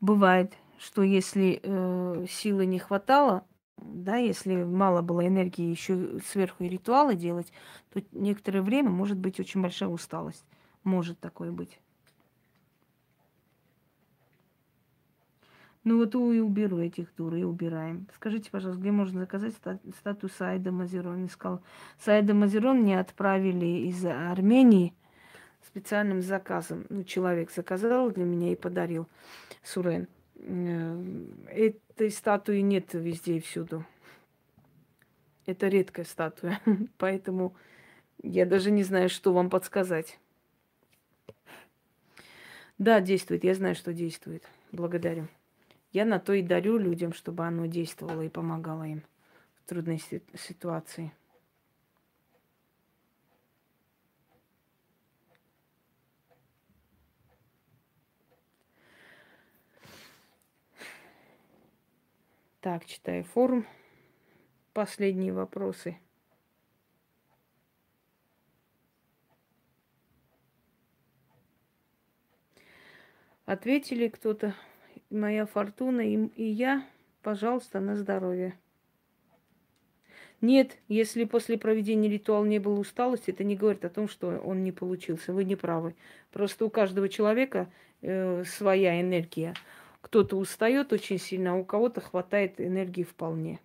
Бывает, 0.00 0.54
что 0.80 1.02
если 1.02 1.60
э, 1.62 2.26
силы 2.28 2.64
не 2.64 2.78
хватало, 2.78 3.44
да, 3.76 4.16
если 4.16 4.64
мало 4.64 5.02
было 5.02 5.26
энергии 5.26 5.70
еще 5.70 6.18
сверху 6.26 6.64
и 6.64 6.68
ритуалы 6.68 7.16
делать, 7.16 7.52
то 7.90 8.02
некоторое 8.12 8.62
время 8.62 8.88
может 8.88 9.18
быть 9.18 9.38
очень 9.38 9.60
большая 9.60 9.90
усталость. 9.90 10.44
Может 10.82 11.20
такое 11.20 11.52
быть. 11.52 11.78
Ну 15.84 15.98
вот 15.98 16.14
и 16.14 16.18
уберу 16.18 16.78
этих 16.78 17.14
дур, 17.14 17.34
и 17.34 17.42
убираем. 17.42 18.06
Скажите, 18.14 18.50
пожалуйста, 18.50 18.80
где 18.80 18.90
можно 18.90 19.20
заказать 19.20 19.54
статус 19.98 20.32
Саида 20.32 20.72
Мазерон? 20.72 21.26
Искал. 21.26 21.62
Саида 21.98 22.32
Мазерон 22.32 22.80
мне 22.80 23.00
отправили 23.00 23.88
из 23.88 24.04
Армении 24.04 24.94
специальным 25.66 26.22
заказом. 26.22 26.86
Ну, 26.88 27.04
человек 27.04 27.50
заказал 27.50 28.10
для 28.10 28.24
меня 28.24 28.52
и 28.52 28.56
подарил 28.56 29.08
Сурен. 29.62 30.08
Э, 30.42 31.26
этой 31.48 32.10
статуи 32.10 32.60
нет 32.60 32.94
везде 32.94 33.36
и 33.36 33.40
всюду. 33.40 33.84
Это 35.46 35.68
редкая 35.68 36.04
статуя, 36.04 36.60
поэтому 36.98 37.54
я 38.22 38.46
даже 38.46 38.70
не 38.70 38.82
знаю, 38.82 39.08
что 39.08 39.32
вам 39.32 39.50
подсказать. 39.50 40.18
Да, 42.78 43.00
действует. 43.00 43.44
Я 43.44 43.54
знаю, 43.54 43.74
что 43.74 43.92
действует. 43.92 44.48
Благодарю. 44.72 45.28
Я 45.92 46.04
на 46.04 46.18
то 46.18 46.32
и 46.32 46.42
дарю 46.42 46.78
людям, 46.78 47.12
чтобы 47.12 47.44
оно 47.44 47.66
действовало 47.66 48.22
и 48.22 48.28
помогало 48.28 48.84
им 48.84 49.02
в 49.56 49.68
трудной 49.68 50.00
ситуации. 50.34 51.12
Так, 62.60 62.84
читаю 62.84 63.24
форум. 63.24 63.66
Последние 64.74 65.32
вопросы. 65.32 65.96
Ответили 73.46 74.08
кто-то, 74.08 74.54
моя 75.08 75.46
фортуна 75.46 76.02
и, 76.02 76.26
и 76.36 76.44
я, 76.44 76.86
пожалуйста, 77.22 77.80
на 77.80 77.96
здоровье. 77.96 78.58
Нет, 80.42 80.76
если 80.86 81.24
после 81.24 81.56
проведения 81.56 82.10
ритуала 82.10 82.44
не 82.44 82.58
было 82.58 82.78
усталости, 82.78 83.30
это 83.30 83.42
не 83.42 83.56
говорит 83.56 83.86
о 83.86 83.90
том, 83.90 84.06
что 84.06 84.38
он 84.38 84.64
не 84.64 84.70
получился. 84.70 85.32
Вы 85.32 85.44
не 85.44 85.56
правы. 85.56 85.94
Просто 86.30 86.66
у 86.66 86.70
каждого 86.70 87.08
человека 87.08 87.72
э, 88.02 88.44
своя 88.44 89.00
энергия. 89.00 89.54
Кто-то 90.00 90.36
устает 90.36 90.92
очень 90.92 91.18
сильно, 91.18 91.52
а 91.52 91.54
у 91.54 91.64
кого-то 91.64 92.00
хватает 92.00 92.60
энергии 92.60 93.02
вполне. 93.02 93.60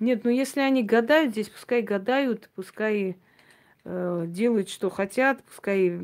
Нет, 0.00 0.24
ну 0.24 0.30
если 0.30 0.60
они 0.60 0.82
гадают 0.82 1.32
здесь, 1.32 1.48
пускай 1.48 1.80
гадают, 1.82 2.50
пускай 2.54 3.16
э, 3.84 4.24
делают, 4.28 4.68
что 4.70 4.90
хотят, 4.90 5.42
пускай 5.44 6.00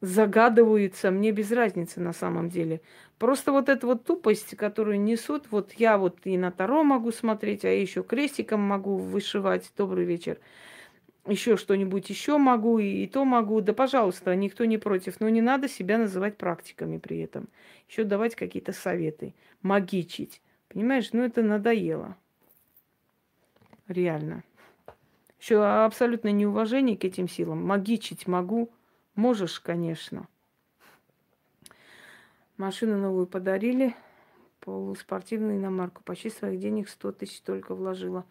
загадываются, 0.00 1.10
мне 1.10 1.32
без 1.32 1.52
разницы 1.52 2.00
на 2.00 2.12
самом 2.12 2.50
деле. 2.50 2.80
Просто 3.18 3.52
вот 3.52 3.68
эта 3.68 3.86
вот 3.86 4.04
тупость, 4.04 4.56
которую 4.56 5.00
несут, 5.00 5.46
вот 5.50 5.72
я 5.74 5.98
вот 5.98 6.18
и 6.24 6.38
на 6.38 6.50
Таро 6.52 6.82
могу 6.84 7.12
смотреть, 7.12 7.64
а 7.64 7.70
еще 7.70 8.02
крестиком 8.02 8.60
могу 8.60 8.96
вышивать. 8.96 9.72
Добрый 9.76 10.04
вечер. 10.04 10.38
Еще 11.26 11.56
что-нибудь 11.56 12.08
еще 12.08 12.38
могу, 12.38 12.78
и, 12.78 13.04
и 13.04 13.06
то 13.06 13.24
могу. 13.24 13.60
Да, 13.60 13.74
пожалуйста, 13.74 14.34
никто 14.34 14.64
не 14.64 14.78
против. 14.78 15.20
Но 15.20 15.28
не 15.28 15.42
надо 15.42 15.68
себя 15.68 15.98
называть 15.98 16.36
практиками 16.36 16.98
при 16.98 17.18
этом. 17.20 17.48
Еще 17.88 18.04
давать 18.04 18.34
какие-то 18.34 18.72
советы. 18.72 19.34
Магичить. 19.62 20.40
Понимаешь, 20.68 21.12
ну 21.12 21.22
это 21.22 21.42
надоело. 21.42 22.16
Реально. 23.86 24.44
Еще 25.38 25.62
абсолютно 25.62 26.30
неуважение 26.32 26.96
к 26.96 27.04
этим 27.04 27.28
силам. 27.28 27.66
Магичить 27.66 28.26
могу. 28.26 28.70
Можешь, 29.14 29.60
конечно. 29.60 30.26
Машину 32.56 32.96
новую 32.98 33.26
подарили. 33.26 33.94
Полуспортивную 34.60 35.58
иномарку. 35.58 36.02
Почти 36.02 36.30
своих 36.30 36.60
денег 36.60 36.88
100 36.88 37.12
тысяч 37.12 37.40
только 37.40 37.74
вложила. 37.74 38.24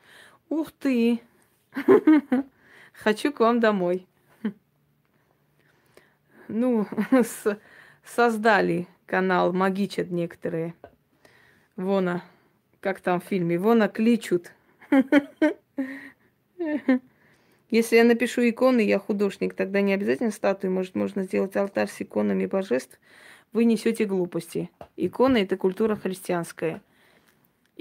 Ух 0.49 0.71
ты! 0.71 1.21
Хочу 3.03 3.31
к 3.31 3.39
вам 3.39 3.61
домой. 3.61 4.05
Ну, 6.49 6.85
создали 8.03 8.87
канал, 9.05 9.53
магичат 9.53 10.09
некоторые. 10.11 10.73
Вона, 11.77 12.23
как 12.81 12.99
там 12.99 13.21
в 13.21 13.23
фильме, 13.23 13.57
вона 13.57 13.87
кличут. 13.87 14.51
Если 17.69 17.95
я 17.95 18.03
напишу 18.03 18.41
иконы, 18.49 18.81
я 18.81 18.99
художник, 18.99 19.53
тогда 19.53 19.79
не 19.79 19.93
обязательно 19.93 20.31
статуи. 20.31 20.67
Может, 20.67 20.95
можно 20.95 21.23
сделать 21.23 21.55
алтарь 21.55 21.87
с 21.87 22.01
иконами 22.01 22.47
божеств. 22.47 22.99
Вы 23.53 23.63
несете 23.63 24.03
глупости. 24.05 24.69
Иконы– 24.97 25.37
это 25.43 25.55
культура 25.55 25.95
христианская. 25.95 26.81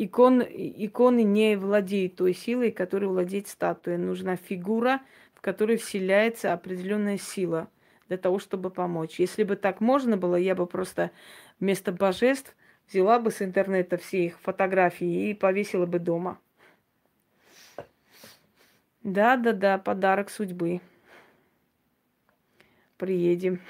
Икон, 0.00 0.42
иконы 0.42 1.24
не 1.24 1.56
владеют 1.56 2.14
той 2.14 2.32
силой, 2.32 2.70
которой 2.70 3.06
владеет 3.06 3.48
статуя. 3.48 3.98
Нужна 3.98 4.36
фигура, 4.36 5.00
в 5.34 5.40
которой 5.40 5.76
вселяется 5.76 6.52
определенная 6.52 7.18
сила 7.18 7.68
для 8.06 8.16
того, 8.16 8.38
чтобы 8.38 8.70
помочь. 8.70 9.18
Если 9.18 9.42
бы 9.42 9.56
так 9.56 9.80
можно 9.80 10.16
было, 10.16 10.36
я 10.36 10.54
бы 10.54 10.66
просто 10.66 11.10
вместо 11.58 11.90
божеств 11.90 12.54
взяла 12.88 13.18
бы 13.18 13.32
с 13.32 13.42
интернета 13.42 13.96
все 13.96 14.26
их 14.26 14.38
фотографии 14.38 15.30
и 15.30 15.34
повесила 15.34 15.84
бы 15.84 15.98
дома. 15.98 16.38
Да, 19.02 19.36
да, 19.36 19.52
да, 19.52 19.78
подарок 19.78 20.30
судьбы. 20.30 20.80
Приедем. 22.98 23.60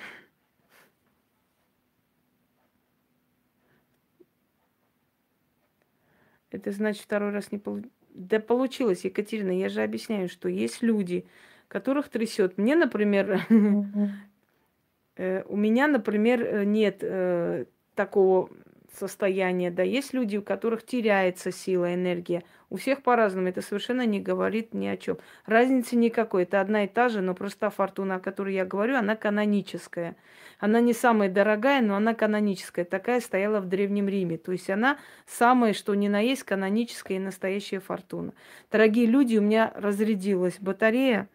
Это 6.51 6.73
значит, 6.73 7.03
второй 7.03 7.31
раз 7.31 7.53
не 7.53 7.59
получилось. 7.59 7.93
Да 8.15 8.41
получилось, 8.41 9.05
Екатерина. 9.05 9.51
Я 9.51 9.69
же 9.69 9.83
объясняю, 9.83 10.29
что 10.29 10.49
есть 10.49 10.83
люди, 10.83 11.25
которых 11.69 12.09
трясет. 12.09 12.59
Мне, 12.59 12.75
например, 12.75 13.47
э, 15.17 15.43
у 15.45 15.57
меня, 15.57 15.87
например, 15.87 16.43
э, 16.43 16.65
нет 16.65 16.99
э, 17.03 17.67
такого 17.95 18.51
состояния, 18.97 19.71
да, 19.71 19.83
есть 19.83 20.13
люди, 20.13 20.37
у 20.37 20.43
которых 20.43 20.85
теряется 20.85 21.53
сила, 21.53 21.95
энергия. 21.95 22.43
У 22.71 22.77
всех 22.77 23.03
по-разному, 23.03 23.49
это 23.49 23.63
совершенно 23.63 24.05
не 24.05 24.21
говорит 24.21 24.75
ни 24.75 24.87
о 24.87 24.97
чем. 24.97 25.19
Разницы 25.47 25.97
никакой, 25.97 26.43
это 26.43 26.61
одна 26.61 26.85
и 26.85 26.89
та 26.89 27.09
же, 27.09 27.21
но 27.21 27.35
просто 27.35 27.61
та 27.61 27.71
фортуна, 27.71 28.17
о 28.17 28.21
которой 28.21 28.55
я 28.55 28.65
говорю, 28.65 28.97
она 28.97 29.17
каноническая. 29.17 30.17
Она 30.59 30.81
не 30.81 30.93
самая 30.93 31.31
дорогая, 31.31 31.81
но 31.81 31.97
она 31.97 32.15
каноническая. 32.15 32.85
Такая 32.85 33.21
стояла 33.21 33.61
в 33.61 33.69
Древнем 33.69 34.09
Риме. 34.09 34.37
То 34.39 34.53
есть 34.53 34.69
она 34.69 34.99
самая, 35.27 35.73
что 35.73 35.95
ни 35.95 36.09
на 36.09 36.21
есть, 36.21 36.43
каноническая 36.43 37.17
и 37.17 37.21
настоящая 37.21 37.81
фортуна. 37.81 38.33
Дорогие 38.71 39.07
люди, 39.07 39.37
у 39.37 39.43
меня 39.43 39.73
разрядилась 39.77 40.59
батарея, 40.61 41.29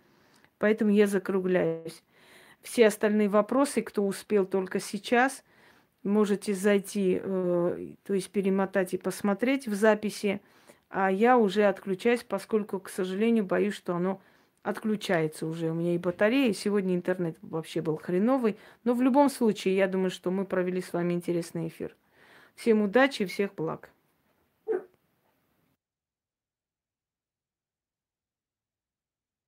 поэтому 0.60 0.92
я 0.92 1.08
закругляюсь. 1.08 2.04
Все 2.62 2.88
остальные 2.88 3.30
вопросы, 3.30 3.82
кто 3.82 4.06
успел 4.06 4.46
только 4.46 4.80
сейчас– 4.80 5.44
можете 6.04 6.54
зайти, 6.54 7.20
э, 7.22 7.94
то 8.04 8.14
есть 8.14 8.30
перемотать 8.30 8.94
и 8.94 8.98
посмотреть 8.98 9.68
в 9.68 9.74
записи, 9.74 10.42
а 10.90 11.12
я 11.12 11.38
уже 11.38 11.64
отключаюсь, 11.64 12.24
поскольку, 12.24 12.80
к 12.80 12.90
сожалению, 12.90 13.46
боюсь, 13.46 13.74
что 13.74 13.96
оно 13.96 14.22
отключается 14.62 15.46
уже. 15.46 15.72
У 15.72 15.74
меня 15.74 15.96
и 15.96 15.98
батарея, 15.98 16.54
сегодня 16.54 16.96
интернет 16.96 17.38
вообще 17.42 17.82
был 17.82 17.98
хреновый. 17.98 18.58
Но 18.84 18.94
в 18.94 19.02
любом 19.02 19.30
случае, 19.30 19.76
я 19.76 19.88
думаю, 19.88 20.12
что 20.12 20.32
мы 20.32 20.46
провели 20.46 20.82
с 20.82 20.94
вами 20.94 21.14
интересный 21.14 21.68
эфир. 21.68 21.96
Всем 22.56 22.82
удачи, 22.82 23.26
всех 23.26 23.56
благ. 23.56 23.93